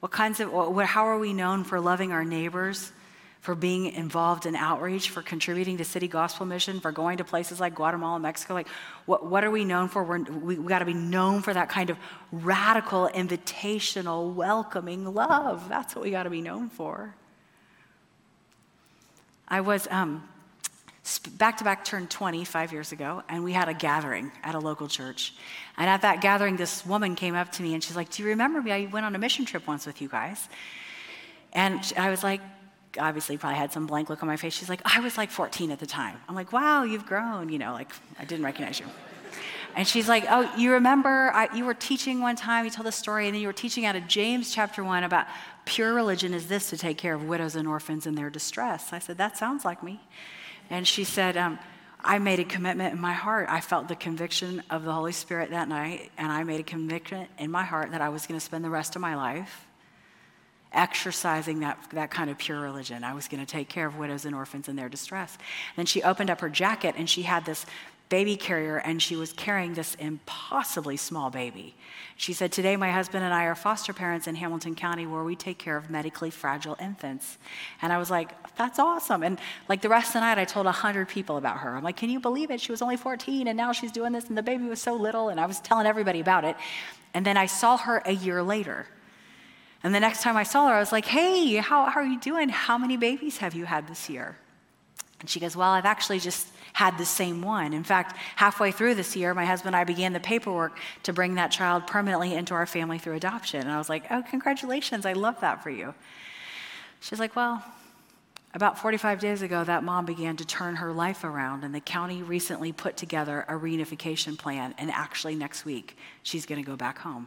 What 0.00 0.12
kinds 0.12 0.40
of, 0.40 0.50
how 0.86 1.06
are 1.06 1.18
we 1.18 1.32
known 1.32 1.64
for 1.64 1.80
loving 1.80 2.12
our 2.12 2.24
neighbors, 2.24 2.92
for 3.40 3.54
being 3.54 3.86
involved 3.86 4.44
in 4.44 4.56
outreach, 4.56 5.10
for 5.10 5.22
contributing 5.22 5.76
to 5.78 5.84
City 5.84 6.08
Gospel 6.08 6.46
Mission, 6.46 6.80
for 6.80 6.90
going 6.90 7.18
to 7.18 7.24
places 7.24 7.60
like 7.60 7.74
Guatemala, 7.76 8.18
Mexico? 8.18 8.54
Like, 8.54 8.68
what, 9.06 9.24
what 9.24 9.44
are 9.44 9.50
we 9.50 9.64
known 9.64 9.88
for? 9.88 10.02
We're, 10.02 10.18
we 10.18 10.58
we 10.58 10.68
got 10.68 10.80
to 10.80 10.84
be 10.84 10.94
known 10.94 11.42
for 11.42 11.54
that 11.54 11.68
kind 11.68 11.90
of 11.90 11.98
radical, 12.32 13.08
invitational, 13.14 14.34
welcoming 14.34 15.14
love. 15.14 15.68
That's 15.68 15.94
what 15.94 16.04
we 16.04 16.10
got 16.10 16.24
to 16.24 16.30
be 16.30 16.42
known 16.42 16.68
for. 16.68 17.14
I 19.48 19.60
was 19.60 19.86
um, 19.90 20.28
Back2Back 21.06 21.84
turned 21.84 22.10
20 22.10 22.44
five 22.44 22.72
years 22.72 22.90
ago, 22.90 23.22
and 23.28 23.44
we 23.44 23.52
had 23.52 23.68
a 23.68 23.74
gathering 23.74 24.32
at 24.42 24.56
a 24.56 24.58
local 24.58 24.88
church. 24.88 25.34
And 25.76 25.88
at 25.88 26.02
that 26.02 26.20
gathering, 26.20 26.56
this 26.56 26.84
woman 26.84 27.14
came 27.14 27.36
up 27.36 27.52
to 27.52 27.62
me 27.62 27.74
and 27.74 27.82
she's 27.82 27.94
like, 27.94 28.10
Do 28.10 28.24
you 28.24 28.30
remember 28.30 28.60
me? 28.60 28.72
I 28.72 28.86
went 28.86 29.06
on 29.06 29.14
a 29.14 29.18
mission 29.18 29.44
trip 29.44 29.66
once 29.68 29.86
with 29.86 30.02
you 30.02 30.08
guys. 30.08 30.48
And 31.52 31.80
I 31.96 32.10
was 32.10 32.24
like, 32.24 32.40
obviously, 32.98 33.36
probably 33.36 33.58
had 33.58 33.72
some 33.72 33.86
blank 33.86 34.10
look 34.10 34.22
on 34.22 34.26
my 34.26 34.36
face. 34.36 34.52
She's 34.52 34.68
like, 34.68 34.80
I 34.84 35.00
was 35.00 35.16
like 35.16 35.30
14 35.30 35.70
at 35.70 35.78
the 35.78 35.86
time. 35.86 36.16
I'm 36.28 36.34
like, 36.34 36.52
Wow, 36.52 36.82
you've 36.82 37.06
grown. 37.06 37.50
You 37.50 37.58
know, 37.58 37.72
like, 37.72 37.92
I 38.18 38.24
didn't 38.24 38.44
recognize 38.44 38.80
you. 38.80 38.86
And 39.76 39.86
she's 39.86 40.08
like, 40.08 40.24
Oh, 40.28 40.52
you 40.56 40.72
remember 40.72 41.30
I, 41.32 41.54
you 41.54 41.64
were 41.64 41.74
teaching 41.74 42.20
one 42.20 42.34
time, 42.34 42.64
you 42.64 42.70
told 42.72 42.86
the 42.86 42.92
story, 42.92 43.26
and 43.26 43.34
then 43.34 43.42
you 43.42 43.46
were 43.46 43.52
teaching 43.52 43.86
out 43.86 43.94
of 43.94 44.08
James 44.08 44.52
chapter 44.52 44.82
1 44.82 45.04
about 45.04 45.26
pure 45.66 45.94
religion 45.94 46.34
is 46.34 46.48
this 46.48 46.70
to 46.70 46.76
take 46.76 46.98
care 46.98 47.14
of 47.14 47.24
widows 47.24 47.54
and 47.54 47.68
orphans 47.68 48.06
in 48.06 48.16
their 48.16 48.30
distress. 48.30 48.92
I 48.92 48.98
said, 48.98 49.18
That 49.18 49.36
sounds 49.36 49.64
like 49.64 49.84
me. 49.84 50.00
And 50.70 50.86
she 50.86 51.04
said, 51.04 51.36
um, 51.36 51.58
I 52.02 52.18
made 52.18 52.38
a 52.38 52.44
commitment 52.44 52.94
in 52.94 53.00
my 53.00 53.12
heart. 53.12 53.48
I 53.50 53.60
felt 53.60 53.88
the 53.88 53.96
conviction 53.96 54.62
of 54.70 54.84
the 54.84 54.92
Holy 54.92 55.12
Spirit 55.12 55.50
that 55.50 55.68
night, 55.68 56.12
and 56.16 56.30
I 56.30 56.44
made 56.44 56.60
a 56.60 56.64
conviction 56.64 57.26
in 57.38 57.50
my 57.50 57.64
heart 57.64 57.90
that 57.90 58.00
I 58.00 58.10
was 58.10 58.26
going 58.26 58.38
to 58.38 58.44
spend 58.44 58.64
the 58.64 58.70
rest 58.70 58.94
of 58.94 59.02
my 59.02 59.16
life 59.16 59.66
exercising 60.72 61.60
that, 61.60 61.78
that 61.92 62.10
kind 62.10 62.30
of 62.30 62.38
pure 62.38 62.60
religion. 62.60 63.02
I 63.02 63.14
was 63.14 63.28
going 63.28 63.44
to 63.44 63.50
take 63.50 63.68
care 63.68 63.86
of 63.86 63.96
widows 63.96 64.24
and 64.24 64.34
orphans 64.34 64.68
in 64.68 64.76
their 64.76 64.88
distress. 64.88 65.34
And 65.36 65.78
then 65.78 65.86
she 65.86 66.02
opened 66.02 66.30
up 66.30 66.40
her 66.40 66.48
jacket, 66.48 66.94
and 66.96 67.08
she 67.08 67.22
had 67.22 67.44
this 67.44 67.66
baby 68.08 68.36
carrier, 68.36 68.76
and 68.76 69.02
she 69.02 69.16
was 69.16 69.32
carrying 69.32 69.74
this 69.74 69.94
impossibly 69.96 70.96
small 70.96 71.30
baby. 71.30 71.74
She 72.16 72.32
said, 72.32 72.52
Today, 72.52 72.76
my 72.76 72.90
husband 72.90 73.24
and 73.24 73.34
I 73.34 73.44
are 73.44 73.54
foster 73.54 73.92
parents 73.92 74.26
in 74.26 74.36
Hamilton 74.36 74.74
County 74.74 75.06
where 75.06 75.24
we 75.24 75.36
take 75.36 75.58
care 75.58 75.76
of 75.76 75.90
medically 75.90 76.30
fragile 76.30 76.76
infants. 76.80 77.36
And 77.82 77.92
I 77.92 77.98
was 77.98 78.10
like, 78.10 78.30
That's 78.56 78.78
awesome. 78.78 79.22
And 79.22 79.38
like 79.68 79.82
the 79.82 79.88
rest 79.88 80.08
of 80.08 80.14
the 80.14 80.20
night, 80.20 80.38
I 80.38 80.44
told 80.44 80.66
100 80.66 81.08
people 81.08 81.36
about 81.36 81.58
her. 81.58 81.76
I'm 81.76 81.82
like, 81.82 81.96
Can 81.96 82.08
you 82.08 82.20
believe 82.20 82.50
it? 82.50 82.60
She 82.60 82.72
was 82.72 82.80
only 82.80 82.96
14, 82.96 83.48
and 83.48 83.56
now 83.56 83.72
she's 83.72 83.92
doing 83.92 84.12
this, 84.12 84.28
and 84.28 84.38
the 84.38 84.42
baby 84.42 84.64
was 84.64 84.80
so 84.80 84.94
little. 84.94 85.28
And 85.28 85.40
I 85.40 85.46
was 85.46 85.60
telling 85.60 85.86
everybody 85.86 86.20
about 86.20 86.44
it. 86.44 86.56
And 87.12 87.26
then 87.26 87.36
I 87.36 87.46
saw 87.46 87.76
her 87.76 88.02
a 88.04 88.12
year 88.12 88.42
later. 88.42 88.86
And 89.82 89.94
the 89.94 90.00
next 90.00 90.22
time 90.22 90.36
I 90.36 90.42
saw 90.42 90.68
her, 90.68 90.74
I 90.74 90.80
was 90.80 90.92
like, 90.92 91.06
Hey, 91.06 91.56
how, 91.56 91.84
how 91.86 92.00
are 92.00 92.06
you 92.06 92.20
doing? 92.20 92.48
How 92.48 92.78
many 92.78 92.96
babies 92.96 93.38
have 93.38 93.54
you 93.54 93.64
had 93.64 93.88
this 93.88 94.08
year? 94.08 94.36
And 95.20 95.28
she 95.28 95.40
goes, 95.40 95.56
Well, 95.56 95.70
I've 95.70 95.84
actually 95.84 96.20
just 96.20 96.48
had 96.76 96.98
the 96.98 97.06
same 97.06 97.40
one. 97.40 97.72
In 97.72 97.84
fact, 97.84 98.18
halfway 98.36 98.70
through 98.70 98.94
this 98.94 99.16
year, 99.16 99.32
my 99.32 99.46
husband 99.46 99.74
and 99.74 99.80
I 99.80 99.84
began 99.84 100.12
the 100.12 100.20
paperwork 100.20 100.78
to 101.04 101.12
bring 101.14 101.36
that 101.36 101.50
child 101.50 101.86
permanently 101.86 102.34
into 102.34 102.52
our 102.52 102.66
family 102.66 102.98
through 102.98 103.14
adoption. 103.14 103.62
And 103.62 103.70
I 103.70 103.78
was 103.78 103.88
like, 103.88 104.04
Oh, 104.10 104.22
congratulations. 104.28 105.06
I 105.06 105.14
love 105.14 105.40
that 105.40 105.62
for 105.62 105.70
you. 105.70 105.94
She's 107.00 107.18
like, 107.18 107.34
Well, 107.34 107.64
about 108.52 108.78
45 108.78 109.20
days 109.20 109.40
ago, 109.40 109.64
that 109.64 109.84
mom 109.84 110.04
began 110.04 110.36
to 110.36 110.44
turn 110.44 110.76
her 110.76 110.92
life 110.92 111.24
around, 111.24 111.64
and 111.64 111.74
the 111.74 111.80
county 111.80 112.22
recently 112.22 112.72
put 112.72 112.98
together 112.98 113.46
a 113.48 113.54
reunification 113.54 114.36
plan. 114.36 114.74
And 114.76 114.90
actually, 114.90 115.34
next 115.34 115.64
week, 115.64 115.96
she's 116.22 116.44
going 116.44 116.62
to 116.62 116.70
go 116.70 116.76
back 116.76 116.98
home. 116.98 117.26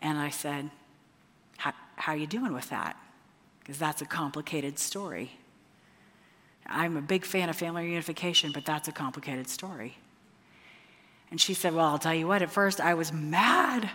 And 0.00 0.18
I 0.18 0.30
said, 0.30 0.70
How 1.56 1.72
are 2.06 2.16
you 2.16 2.28
doing 2.28 2.52
with 2.52 2.70
that? 2.70 2.96
Because 3.58 3.80
that's 3.80 4.02
a 4.02 4.06
complicated 4.06 4.78
story. 4.78 5.32
I'm 6.68 6.96
a 6.96 7.02
big 7.02 7.24
fan 7.24 7.48
of 7.48 7.56
family 7.56 7.90
reunification, 7.90 8.52
but 8.52 8.64
that's 8.64 8.88
a 8.88 8.92
complicated 8.92 9.48
story. 9.48 9.96
And 11.30 11.40
she 11.40 11.54
said, 11.54 11.74
Well, 11.74 11.86
I'll 11.86 11.98
tell 11.98 12.14
you 12.14 12.26
what, 12.26 12.42
at 12.42 12.50
first 12.50 12.80
I 12.80 12.94
was 12.94 13.12
mad 13.12 13.90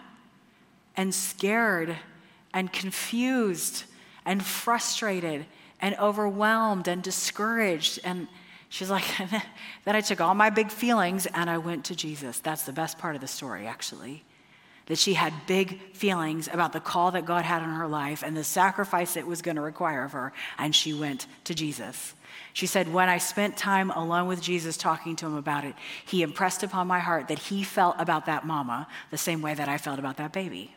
and 0.95 1.13
scared 1.13 1.95
and 2.53 2.71
confused 2.71 3.85
and 4.25 4.43
frustrated 4.43 5.45
and 5.79 5.95
overwhelmed 5.97 6.87
and 6.87 7.01
discouraged. 7.01 7.99
And 8.03 8.27
she's 8.69 8.89
like, 8.89 9.05
Then 9.85 9.95
I 9.95 10.01
took 10.01 10.21
all 10.21 10.35
my 10.35 10.49
big 10.49 10.69
feelings 10.71 11.25
and 11.25 11.49
I 11.49 11.57
went 11.57 11.85
to 11.85 11.95
Jesus. 11.95 12.39
That's 12.39 12.63
the 12.63 12.73
best 12.73 12.97
part 12.97 13.15
of 13.15 13.21
the 13.21 13.27
story, 13.27 13.67
actually. 13.67 14.23
That 14.87 14.97
she 14.97 15.13
had 15.13 15.33
big 15.47 15.95
feelings 15.95 16.49
about 16.51 16.73
the 16.73 16.79
call 16.79 17.11
that 17.11 17.25
God 17.25 17.45
had 17.45 17.61
on 17.61 17.75
her 17.75 17.87
life 17.87 18.23
and 18.23 18.35
the 18.35 18.43
sacrifice 18.43 19.15
it 19.15 19.27
was 19.27 19.41
going 19.41 19.55
to 19.55 19.61
require 19.61 20.03
of 20.03 20.11
her, 20.13 20.33
and 20.57 20.75
she 20.75 20.93
went 20.93 21.27
to 21.45 21.53
Jesus. 21.53 22.15
She 22.53 22.65
said, 22.65 22.91
When 22.91 23.07
I 23.07 23.17
spent 23.17 23.57
time 23.57 23.91
alone 23.91 24.27
with 24.27 24.41
Jesus 24.41 24.77
talking 24.77 25.15
to 25.17 25.25
him 25.25 25.35
about 25.35 25.63
it, 25.63 25.75
he 26.05 26.21
impressed 26.21 26.63
upon 26.63 26.87
my 26.87 26.99
heart 26.99 27.27
that 27.29 27.39
he 27.39 27.63
felt 27.63 27.95
about 27.99 28.25
that 28.25 28.45
mama 28.45 28.87
the 29.09 29.17
same 29.17 29.41
way 29.41 29.53
that 29.53 29.69
I 29.69 29.77
felt 29.77 29.99
about 29.99 30.17
that 30.17 30.33
baby. 30.33 30.75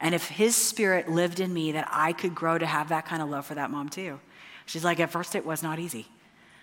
And 0.00 0.14
if 0.14 0.28
his 0.28 0.56
spirit 0.56 1.08
lived 1.08 1.38
in 1.38 1.54
me, 1.54 1.72
that 1.72 1.88
I 1.90 2.12
could 2.12 2.34
grow 2.34 2.58
to 2.58 2.66
have 2.66 2.88
that 2.88 3.06
kind 3.06 3.22
of 3.22 3.30
love 3.30 3.46
for 3.46 3.54
that 3.54 3.70
mom 3.70 3.88
too. 3.88 4.18
She's 4.66 4.84
like, 4.84 5.00
At 5.00 5.10
first, 5.10 5.34
it 5.34 5.46
was 5.46 5.62
not 5.62 5.78
easy. 5.78 6.06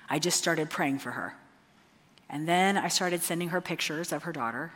I 0.09 0.19
just 0.19 0.37
started 0.37 0.69
praying 0.69 0.99
for 0.99 1.11
her. 1.11 1.35
And 2.29 2.47
then 2.47 2.77
I 2.77 2.89
started 2.89 3.21
sending 3.21 3.49
her 3.49 3.61
pictures 3.61 4.11
of 4.11 4.23
her 4.23 4.31
daughter. 4.31 4.71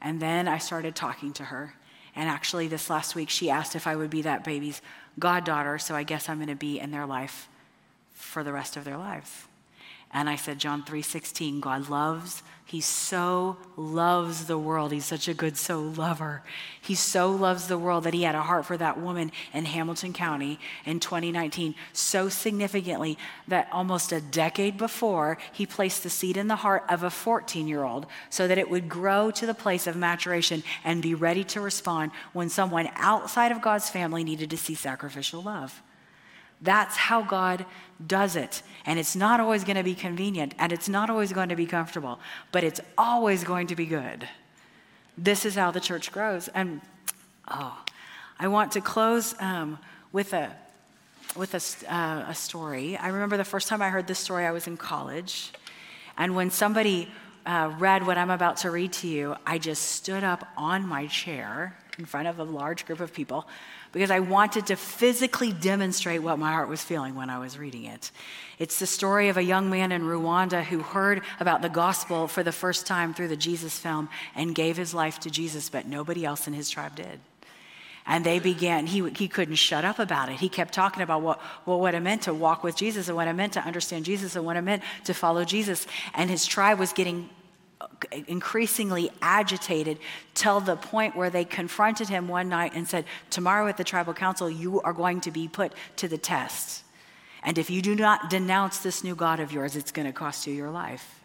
And 0.00 0.20
then 0.20 0.46
I 0.46 0.58
started 0.58 0.94
talking 0.94 1.32
to 1.34 1.44
her. 1.44 1.74
And 2.14 2.28
actually, 2.28 2.68
this 2.68 2.88
last 2.88 3.14
week, 3.14 3.28
she 3.28 3.50
asked 3.50 3.74
if 3.74 3.86
I 3.86 3.96
would 3.96 4.10
be 4.10 4.22
that 4.22 4.44
baby's 4.44 4.80
goddaughter, 5.18 5.78
so 5.78 5.94
I 5.94 6.04
guess 6.04 6.28
I'm 6.28 6.38
going 6.38 6.48
to 6.48 6.54
be 6.54 6.78
in 6.78 6.90
their 6.90 7.06
life 7.06 7.48
for 8.12 8.44
the 8.44 8.52
rest 8.52 8.76
of 8.76 8.84
their 8.84 8.96
lives. 8.96 9.47
And 10.10 10.28
I 10.28 10.36
said, 10.36 10.58
John 10.58 10.82
3:16, 10.82 11.60
God 11.60 11.88
loves, 11.88 12.42
he 12.68 12.82
so 12.82 13.56
loves 13.78 14.44
the 14.44 14.58
world. 14.58 14.92
He's 14.92 15.06
such 15.06 15.26
a 15.26 15.32
good 15.32 15.56
so 15.56 15.80
lover. 15.80 16.42
He 16.78 16.94
so 16.94 17.30
loves 17.30 17.66
the 17.66 17.78
world 17.78 18.04
that 18.04 18.12
he 18.12 18.24
had 18.24 18.34
a 18.34 18.42
heart 18.42 18.66
for 18.66 18.76
that 18.76 19.00
woman 19.00 19.32
in 19.54 19.64
Hamilton 19.64 20.12
County 20.12 20.60
in 20.84 21.00
2019 21.00 21.74
so 21.94 22.28
significantly 22.28 23.16
that 23.46 23.68
almost 23.72 24.12
a 24.12 24.20
decade 24.20 24.76
before, 24.76 25.38
he 25.50 25.64
placed 25.64 26.02
the 26.02 26.10
seed 26.10 26.36
in 26.36 26.48
the 26.48 26.56
heart 26.56 26.84
of 26.90 27.02
a 27.02 27.08
14-year-old 27.08 28.04
so 28.28 28.46
that 28.46 28.58
it 28.58 28.68
would 28.68 28.86
grow 28.86 29.30
to 29.30 29.46
the 29.46 29.54
place 29.54 29.86
of 29.86 29.96
maturation 29.96 30.62
and 30.84 31.00
be 31.00 31.14
ready 31.14 31.44
to 31.44 31.62
respond 31.62 32.12
when 32.34 32.50
someone 32.50 32.90
outside 32.96 33.50
of 33.50 33.62
God's 33.62 33.88
family 33.88 34.24
needed 34.24 34.50
to 34.50 34.58
see 34.58 34.74
sacrificial 34.74 35.40
love. 35.42 35.82
That's 36.60 36.96
how 36.96 37.22
God 37.22 37.64
does 38.04 38.36
it. 38.36 38.62
And 38.84 38.98
it's 38.98 39.14
not 39.14 39.40
always 39.40 39.64
going 39.64 39.76
to 39.76 39.82
be 39.82 39.94
convenient 39.94 40.54
and 40.58 40.72
it's 40.72 40.88
not 40.88 41.10
always 41.10 41.32
going 41.32 41.50
to 41.50 41.56
be 41.56 41.66
comfortable, 41.66 42.18
but 42.52 42.64
it's 42.64 42.80
always 42.96 43.44
going 43.44 43.68
to 43.68 43.76
be 43.76 43.86
good. 43.86 44.28
This 45.16 45.44
is 45.44 45.54
how 45.54 45.70
the 45.70 45.80
church 45.80 46.12
grows. 46.12 46.48
And 46.48 46.80
oh, 47.48 47.76
I 48.38 48.48
want 48.48 48.72
to 48.72 48.80
close 48.80 49.34
um, 49.40 49.78
with 50.12 50.32
a 50.32 50.54
with 51.36 51.54
a, 51.54 51.94
uh, 51.94 52.24
a 52.28 52.34
story. 52.34 52.96
I 52.96 53.08
remember 53.08 53.36
the 53.36 53.44
first 53.44 53.68
time 53.68 53.82
I 53.82 53.90
heard 53.90 54.06
this 54.06 54.18
story, 54.18 54.46
I 54.46 54.50
was 54.50 54.66
in 54.66 54.76
college. 54.76 55.52
And 56.16 56.34
when 56.34 56.50
somebody 56.50 57.08
uh, 57.46 57.72
read 57.78 58.06
what 58.06 58.18
I'm 58.18 58.30
about 58.30 58.56
to 58.58 58.70
read 58.70 58.92
to 58.94 59.08
you, 59.08 59.36
I 59.46 59.58
just 59.58 59.82
stood 59.82 60.24
up 60.24 60.48
on 60.56 60.86
my 60.86 61.06
chair 61.06 61.76
in 61.98 62.06
front 62.06 62.28
of 62.28 62.38
a 62.38 62.44
large 62.44 62.86
group 62.86 63.00
of 63.00 63.12
people 63.12 63.46
because 63.92 64.10
I 64.10 64.20
wanted 64.20 64.66
to 64.66 64.76
physically 64.76 65.52
demonstrate 65.52 66.22
what 66.22 66.38
my 66.38 66.52
heart 66.52 66.68
was 66.68 66.82
feeling 66.82 67.14
when 67.14 67.30
I 67.30 67.38
was 67.38 67.58
reading 67.58 67.84
it. 67.84 68.10
It's 68.58 68.78
the 68.78 68.86
story 68.86 69.28
of 69.28 69.36
a 69.36 69.42
young 69.42 69.70
man 69.70 69.92
in 69.92 70.02
Rwanda 70.02 70.62
who 70.64 70.80
heard 70.80 71.22
about 71.40 71.62
the 71.62 71.68
gospel 71.68 72.28
for 72.28 72.42
the 72.42 72.52
first 72.52 72.86
time 72.86 73.14
through 73.14 73.28
the 73.28 73.36
Jesus 73.36 73.78
film 73.78 74.08
and 74.34 74.54
gave 74.54 74.76
his 74.76 74.92
life 74.94 75.20
to 75.20 75.30
Jesus, 75.30 75.70
but 75.70 75.86
nobody 75.86 76.24
else 76.24 76.46
in 76.46 76.52
his 76.52 76.68
tribe 76.68 76.96
did. 76.96 77.20
And 78.04 78.24
they 78.24 78.38
began, 78.38 78.86
he, 78.86 79.08
he 79.10 79.28
couldn't 79.28 79.56
shut 79.56 79.84
up 79.84 79.98
about 79.98 80.30
it. 80.30 80.36
He 80.36 80.48
kept 80.48 80.72
talking 80.72 81.02
about 81.02 81.20
what, 81.20 81.40
well, 81.66 81.78
what 81.78 81.94
it 81.94 82.00
meant 82.00 82.22
to 82.22 82.32
walk 82.32 82.64
with 82.64 82.74
Jesus 82.74 83.08
and 83.08 83.16
what 83.16 83.28
it 83.28 83.34
meant 83.34 83.52
to 83.52 83.60
understand 83.60 84.06
Jesus 84.06 84.34
and 84.34 84.46
what 84.46 84.56
it 84.56 84.62
meant 84.62 84.82
to 85.04 85.12
follow 85.12 85.44
Jesus. 85.44 85.86
And 86.14 86.30
his 86.30 86.46
tribe 86.46 86.78
was 86.78 86.94
getting 86.94 87.28
increasingly 88.26 89.10
agitated 89.22 89.98
till 90.34 90.60
the 90.60 90.76
point 90.76 91.16
where 91.16 91.30
they 91.30 91.44
confronted 91.44 92.08
him 92.08 92.28
one 92.28 92.48
night 92.48 92.72
and 92.74 92.88
said, 92.88 93.04
Tomorrow 93.30 93.68
at 93.68 93.76
the 93.76 93.84
tribal 93.84 94.14
council, 94.14 94.50
you 94.50 94.80
are 94.82 94.92
going 94.92 95.20
to 95.22 95.30
be 95.30 95.48
put 95.48 95.72
to 95.96 96.08
the 96.08 96.18
test. 96.18 96.84
And 97.42 97.56
if 97.56 97.70
you 97.70 97.82
do 97.82 97.94
not 97.94 98.30
denounce 98.30 98.78
this 98.78 99.04
new 99.04 99.14
God 99.14 99.40
of 99.40 99.52
yours, 99.52 99.76
it's 99.76 99.92
going 99.92 100.06
to 100.06 100.12
cost 100.12 100.46
you 100.46 100.54
your 100.54 100.70
life. 100.70 101.20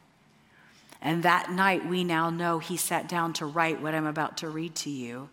And 1.01 1.23
that 1.23 1.51
night, 1.51 1.87
we 1.87 2.03
now 2.03 2.29
know 2.29 2.59
he 2.59 2.77
sat 2.77 3.09
down 3.09 3.33
to 3.33 3.45
write 3.45 3.81
what 3.81 3.95
I'm 3.95 4.05
about 4.05 4.37
to 4.37 4.49
read 4.49 4.75
to 4.75 4.89
you. 4.89 5.29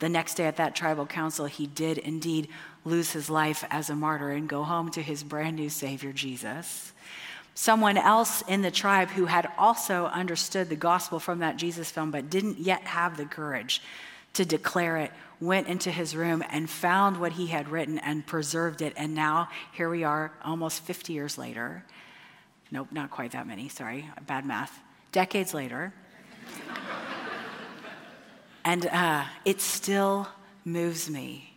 The 0.00 0.08
next 0.08 0.34
day 0.34 0.44
at 0.46 0.56
that 0.56 0.74
tribal 0.74 1.06
council, 1.06 1.46
he 1.46 1.66
did 1.66 1.98
indeed 1.98 2.48
lose 2.84 3.12
his 3.12 3.30
life 3.30 3.64
as 3.70 3.88
a 3.88 3.94
martyr 3.94 4.30
and 4.30 4.48
go 4.48 4.64
home 4.64 4.90
to 4.90 5.02
his 5.02 5.22
brand 5.22 5.56
new 5.56 5.70
Savior, 5.70 6.12
Jesus 6.12 6.93
someone 7.54 7.96
else 7.96 8.42
in 8.48 8.62
the 8.62 8.70
tribe 8.70 9.08
who 9.10 9.26
had 9.26 9.48
also 9.56 10.06
understood 10.06 10.68
the 10.68 10.76
gospel 10.76 11.20
from 11.20 11.38
that 11.38 11.56
Jesus 11.56 11.90
film 11.90 12.10
but 12.10 12.28
didn't 12.28 12.58
yet 12.58 12.82
have 12.82 13.16
the 13.16 13.24
courage 13.24 13.80
to 14.34 14.44
declare 14.44 14.96
it, 14.98 15.12
went 15.40 15.68
into 15.68 15.90
his 15.90 16.14
room 16.14 16.42
and 16.50 16.68
found 16.68 17.18
what 17.18 17.32
he 17.32 17.46
had 17.46 17.68
written 17.68 17.98
and 18.00 18.26
preserved 18.26 18.82
it. 18.82 18.92
And 18.96 19.14
now 19.14 19.48
here 19.72 19.88
we 19.88 20.04
are, 20.04 20.32
almost 20.44 20.82
50 20.82 21.12
years 21.12 21.38
later. 21.38 21.84
Nope, 22.70 22.88
not 22.90 23.10
quite 23.10 23.32
that 23.32 23.46
many, 23.46 23.68
sorry, 23.68 24.10
bad 24.26 24.44
math. 24.44 24.76
Decades 25.12 25.54
later. 25.54 25.94
and 28.64 28.86
uh, 28.86 29.24
it 29.44 29.60
still 29.60 30.26
moves 30.64 31.08
me. 31.08 31.53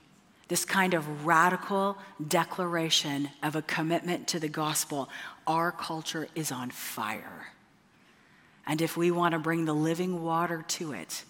This 0.48 0.64
kind 0.64 0.94
of 0.94 1.26
radical 1.26 1.98
declaration 2.26 3.30
of 3.44 3.56
a 3.56 3.62
commitment 3.62 4.28
to 4.30 4.40
the 4.40 4.48
gospel. 4.48 5.10
Our 5.46 5.72
culture 5.72 6.28
is 6.36 6.52
on 6.52 6.70
fire. 6.70 7.52
And 8.66 8.82
if 8.82 8.98
we 8.98 9.12
want 9.12 9.34
to 9.34 9.40
bring 9.40 9.66
the 9.66 9.74
living 9.74 10.24
water 10.24 10.64
to 10.70 10.94
it, 10.94 11.24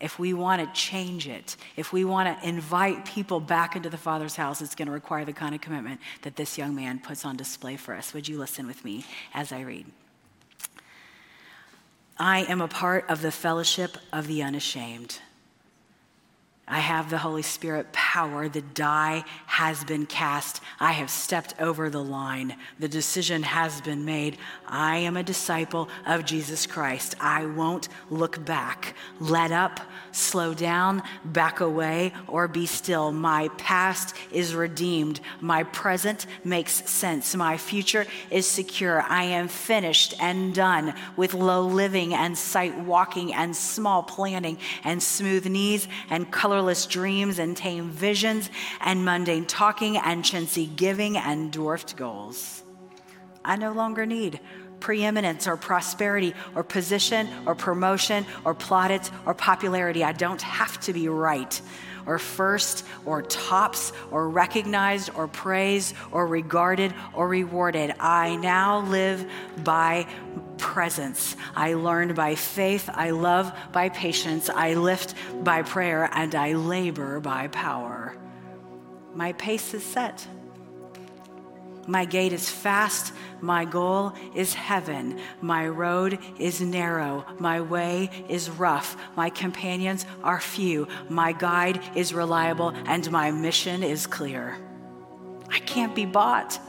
if 0.00 0.18
we 0.18 0.32
want 0.32 0.62
to 0.62 0.80
change 0.80 1.26
it, 1.26 1.56
if 1.76 1.92
we 1.92 2.04
want 2.04 2.28
to 2.28 2.48
invite 2.48 3.04
people 3.04 3.40
back 3.40 3.74
into 3.74 3.90
the 3.90 3.98
Father's 3.98 4.36
house, 4.36 4.62
it's 4.62 4.74
going 4.74 4.86
to 4.86 4.92
require 4.92 5.24
the 5.24 5.32
kind 5.32 5.54
of 5.54 5.60
commitment 5.60 6.00
that 6.22 6.36
this 6.36 6.56
young 6.56 6.74
man 6.74 7.00
puts 7.00 7.24
on 7.24 7.36
display 7.36 7.76
for 7.76 7.94
us. 7.94 8.14
Would 8.14 8.28
you 8.28 8.38
listen 8.38 8.66
with 8.66 8.84
me 8.84 9.04
as 9.34 9.50
I 9.50 9.62
read? 9.62 9.86
I 12.16 12.40
am 12.44 12.60
a 12.60 12.68
part 12.68 13.06
of 13.08 13.22
the 13.22 13.32
fellowship 13.32 13.98
of 14.12 14.26
the 14.26 14.42
unashamed. 14.42 15.20
I 16.68 16.80
have 16.80 17.08
the 17.08 17.18
Holy 17.18 17.42
Spirit 17.42 17.92
power. 17.92 18.48
The 18.48 18.60
die 18.60 19.24
has 19.46 19.84
been 19.84 20.04
cast. 20.04 20.60
I 20.78 20.92
have 20.92 21.08
stepped 21.08 21.54
over 21.58 21.88
the 21.88 22.02
line. 22.02 22.56
The 22.78 22.88
decision 22.88 23.42
has 23.42 23.80
been 23.80 24.04
made. 24.04 24.36
I 24.66 24.98
am 24.98 25.16
a 25.16 25.22
disciple 25.22 25.88
of 26.06 26.26
Jesus 26.26 26.66
Christ. 26.66 27.14
I 27.20 27.46
won't 27.46 27.88
look 28.10 28.44
back. 28.44 28.94
Let 29.18 29.50
up, 29.50 29.80
slow 30.12 30.52
down, 30.52 31.02
back 31.24 31.60
away, 31.60 32.12
or 32.26 32.48
be 32.48 32.66
still. 32.66 33.12
My 33.12 33.48
past 33.56 34.14
is 34.30 34.54
redeemed. 34.54 35.20
My 35.40 35.62
present 35.62 36.26
makes 36.44 36.88
sense. 36.90 37.34
My 37.34 37.56
future 37.56 38.06
is 38.30 38.46
secure. 38.46 39.00
I 39.00 39.24
am 39.24 39.48
finished 39.48 40.14
and 40.20 40.54
done 40.54 40.94
with 41.16 41.32
low 41.32 41.66
living 41.66 42.12
and 42.12 42.36
sight 42.36 42.78
walking 42.78 43.32
and 43.32 43.56
small 43.56 44.02
planning 44.02 44.58
and 44.84 45.02
smooth 45.02 45.46
knees 45.46 45.88
and 46.10 46.30
colorless 46.58 46.86
dreams 46.86 47.38
and 47.38 47.56
tame 47.56 47.88
visions 47.88 48.50
and 48.80 49.04
mundane 49.04 49.46
talking 49.46 49.96
and 49.96 50.24
chintzy 50.24 50.74
giving 50.74 51.16
and 51.16 51.52
dwarfed 51.52 51.96
goals. 51.96 52.64
I 53.44 53.54
no 53.54 53.70
longer 53.70 54.04
need 54.04 54.40
preeminence 54.80 55.46
or 55.46 55.56
prosperity 55.56 56.34
or 56.56 56.64
position 56.64 57.28
or 57.46 57.54
promotion 57.54 58.26
or 58.44 58.54
plaudits 58.54 59.12
or 59.24 59.34
popularity. 59.34 60.02
I 60.02 60.10
don't 60.10 60.42
have 60.42 60.80
to 60.80 60.92
be 60.92 61.08
right 61.08 61.60
or 62.08 62.18
first 62.18 62.84
or 63.04 63.22
tops 63.22 63.92
or 64.10 64.28
recognized 64.28 65.10
or 65.14 65.28
praised 65.28 65.94
or 66.10 66.26
regarded 66.26 66.92
or 67.12 67.28
rewarded. 67.28 67.94
I 68.00 68.36
now 68.36 68.80
live 68.80 69.24
by 69.62 70.08
presence. 70.56 71.36
I 71.54 71.74
learned 71.74 72.16
by 72.16 72.34
faith. 72.34 72.90
I 72.92 73.10
love 73.10 73.56
by 73.72 73.90
patience. 73.90 74.50
I 74.50 74.74
lift 74.74 75.14
by 75.44 75.62
prayer 75.62 76.10
and 76.12 76.34
I 76.34 76.54
labor 76.54 77.20
by 77.20 77.48
power. 77.48 78.16
My 79.14 79.32
pace 79.34 79.74
is 79.74 79.84
set. 79.84 80.26
My 81.88 82.04
gait 82.04 82.34
is 82.34 82.50
fast. 82.50 83.14
My 83.40 83.64
goal 83.64 84.12
is 84.34 84.52
heaven. 84.52 85.18
My 85.40 85.66
road 85.66 86.18
is 86.38 86.60
narrow. 86.60 87.24
My 87.38 87.62
way 87.62 88.10
is 88.28 88.50
rough. 88.50 88.94
My 89.16 89.30
companions 89.30 90.04
are 90.22 90.38
few. 90.38 90.86
My 91.08 91.32
guide 91.32 91.80
is 91.94 92.12
reliable. 92.12 92.74
And 92.84 93.10
my 93.10 93.30
mission 93.30 93.82
is 93.82 94.06
clear. 94.06 94.58
I 95.50 95.60
can't 95.60 95.94
be 95.94 96.04
bought 96.04 96.60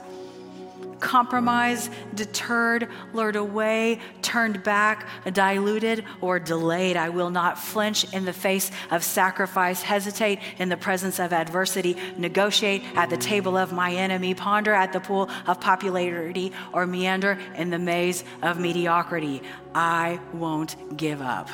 compromised, 1.00 1.92
deterred, 2.16 2.88
lured 3.14 3.36
away, 3.36 4.00
turned 4.22 4.64
back, 4.64 5.08
diluted, 5.32 6.06
or 6.22 6.40
delayed. 6.40 6.98
I 6.98 7.10
will 7.10 7.30
not 7.30 7.58
flinch 7.58 8.12
in 8.14 8.26
the 8.26 8.34
face 8.34 8.72
of 8.92 9.04
sacrifice, 9.04 9.82
hesitate 9.82 10.40
in 10.58 10.70
the 10.70 10.78
presence 10.78 11.20
of 11.20 11.34
adversity, 11.34 11.96
negotiate 12.18 12.84
at 12.96 13.10
the 13.10 13.18
table 13.18 13.58
of 13.58 13.72
my 13.72 13.94
enemy, 13.94 14.34
ponder 14.34 14.74
at 14.74 14.94
the 14.94 15.00
pool 15.00 15.30
of 15.48 15.60
popularity, 15.60 16.52
or 16.74 16.86
meander 16.86 17.40
in 17.56 17.70
the 17.70 17.80
maze 17.80 18.24
of 18.42 18.60
mediocrity. 18.60 19.42
I 19.74 20.20
won't 20.34 20.98
give 20.98 21.22
up. 21.22 21.50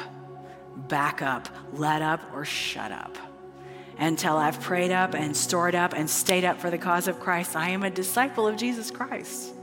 Back 0.87 1.21
up, 1.21 1.47
let 1.73 2.01
up, 2.01 2.21
or 2.33 2.45
shut 2.45 2.91
up 2.91 3.34
until 3.97 4.37
I've 4.37 4.59
prayed 4.61 4.91
up 4.91 5.13
and 5.13 5.35
stored 5.35 5.75
up 5.75 5.93
and 5.93 6.09
stayed 6.09 6.43
up 6.43 6.59
for 6.59 6.69
the 6.69 6.77
cause 6.77 7.07
of 7.07 7.19
Christ. 7.19 7.55
I 7.55 7.69
am 7.69 7.83
a 7.83 7.89
disciple 7.89 8.47
of 8.47 8.57
Jesus 8.57 8.91
Christ. 8.91 9.53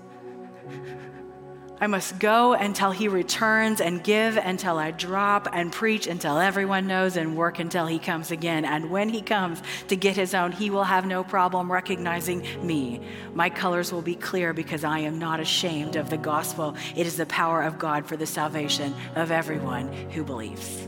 I 1.83 1.89
must 1.89 2.20
go 2.20 2.53
until 2.53 2.93
he 2.93 3.09
returns 3.09 3.80
and 3.80 4.05
give 4.05 4.37
until 4.37 4.78
I 4.78 4.93
drop 4.93 5.49
and 5.53 5.72
preach 5.72 6.07
until 6.07 6.39
everyone 6.39 6.87
knows 6.87 7.16
and 7.16 7.37
work 7.37 7.59
until 7.59 7.89
he 7.89 7.99
comes 7.99 8.30
again. 8.30 8.64
And 8.64 8.89
when 8.89 9.09
he 9.09 9.20
comes 9.20 9.61
to 9.89 9.97
get 9.97 10.14
his 10.14 10.33
own, 10.33 10.53
he 10.53 10.70
will 10.70 10.85
have 10.85 11.07
no 11.07 11.24
problem 11.24 11.72
recognizing 11.72 12.47
me. 12.64 13.01
My 13.35 13.51
colors 13.51 13.93
will 13.93 14.01
be 14.01 14.14
clear 14.14 14.53
because 14.53 14.85
I 14.85 15.01
am 15.01 15.18
not 15.18 15.41
ashamed 15.41 15.97
of 15.97 16.09
the 16.09 16.18
gospel. 16.18 16.76
It 16.95 17.05
is 17.05 17.16
the 17.16 17.26
power 17.26 17.62
of 17.62 17.80
God 17.80 18.07
for 18.07 18.16
the 18.16 18.26
salvation 18.26 18.95
of 19.16 19.33
everyone 19.33 19.93
who 20.11 20.22
believes. 20.22 20.87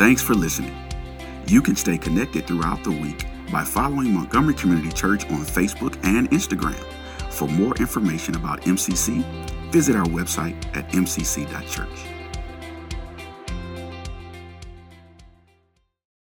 Thanks 0.00 0.22
for 0.22 0.32
listening. 0.32 0.74
You 1.46 1.60
can 1.60 1.76
stay 1.76 1.98
connected 1.98 2.46
throughout 2.46 2.82
the 2.84 2.90
week 2.90 3.26
by 3.52 3.62
following 3.62 4.14
Montgomery 4.14 4.54
Community 4.54 4.90
Church 4.90 5.26
on 5.26 5.40
Facebook 5.40 5.94
and 6.04 6.30
Instagram. 6.30 6.82
For 7.30 7.46
more 7.46 7.76
information 7.76 8.34
about 8.34 8.62
MCC, 8.62 9.22
visit 9.70 9.96
our 9.96 10.06
website 10.06 10.56
at 10.74 10.88
mcc.church. 10.92 12.19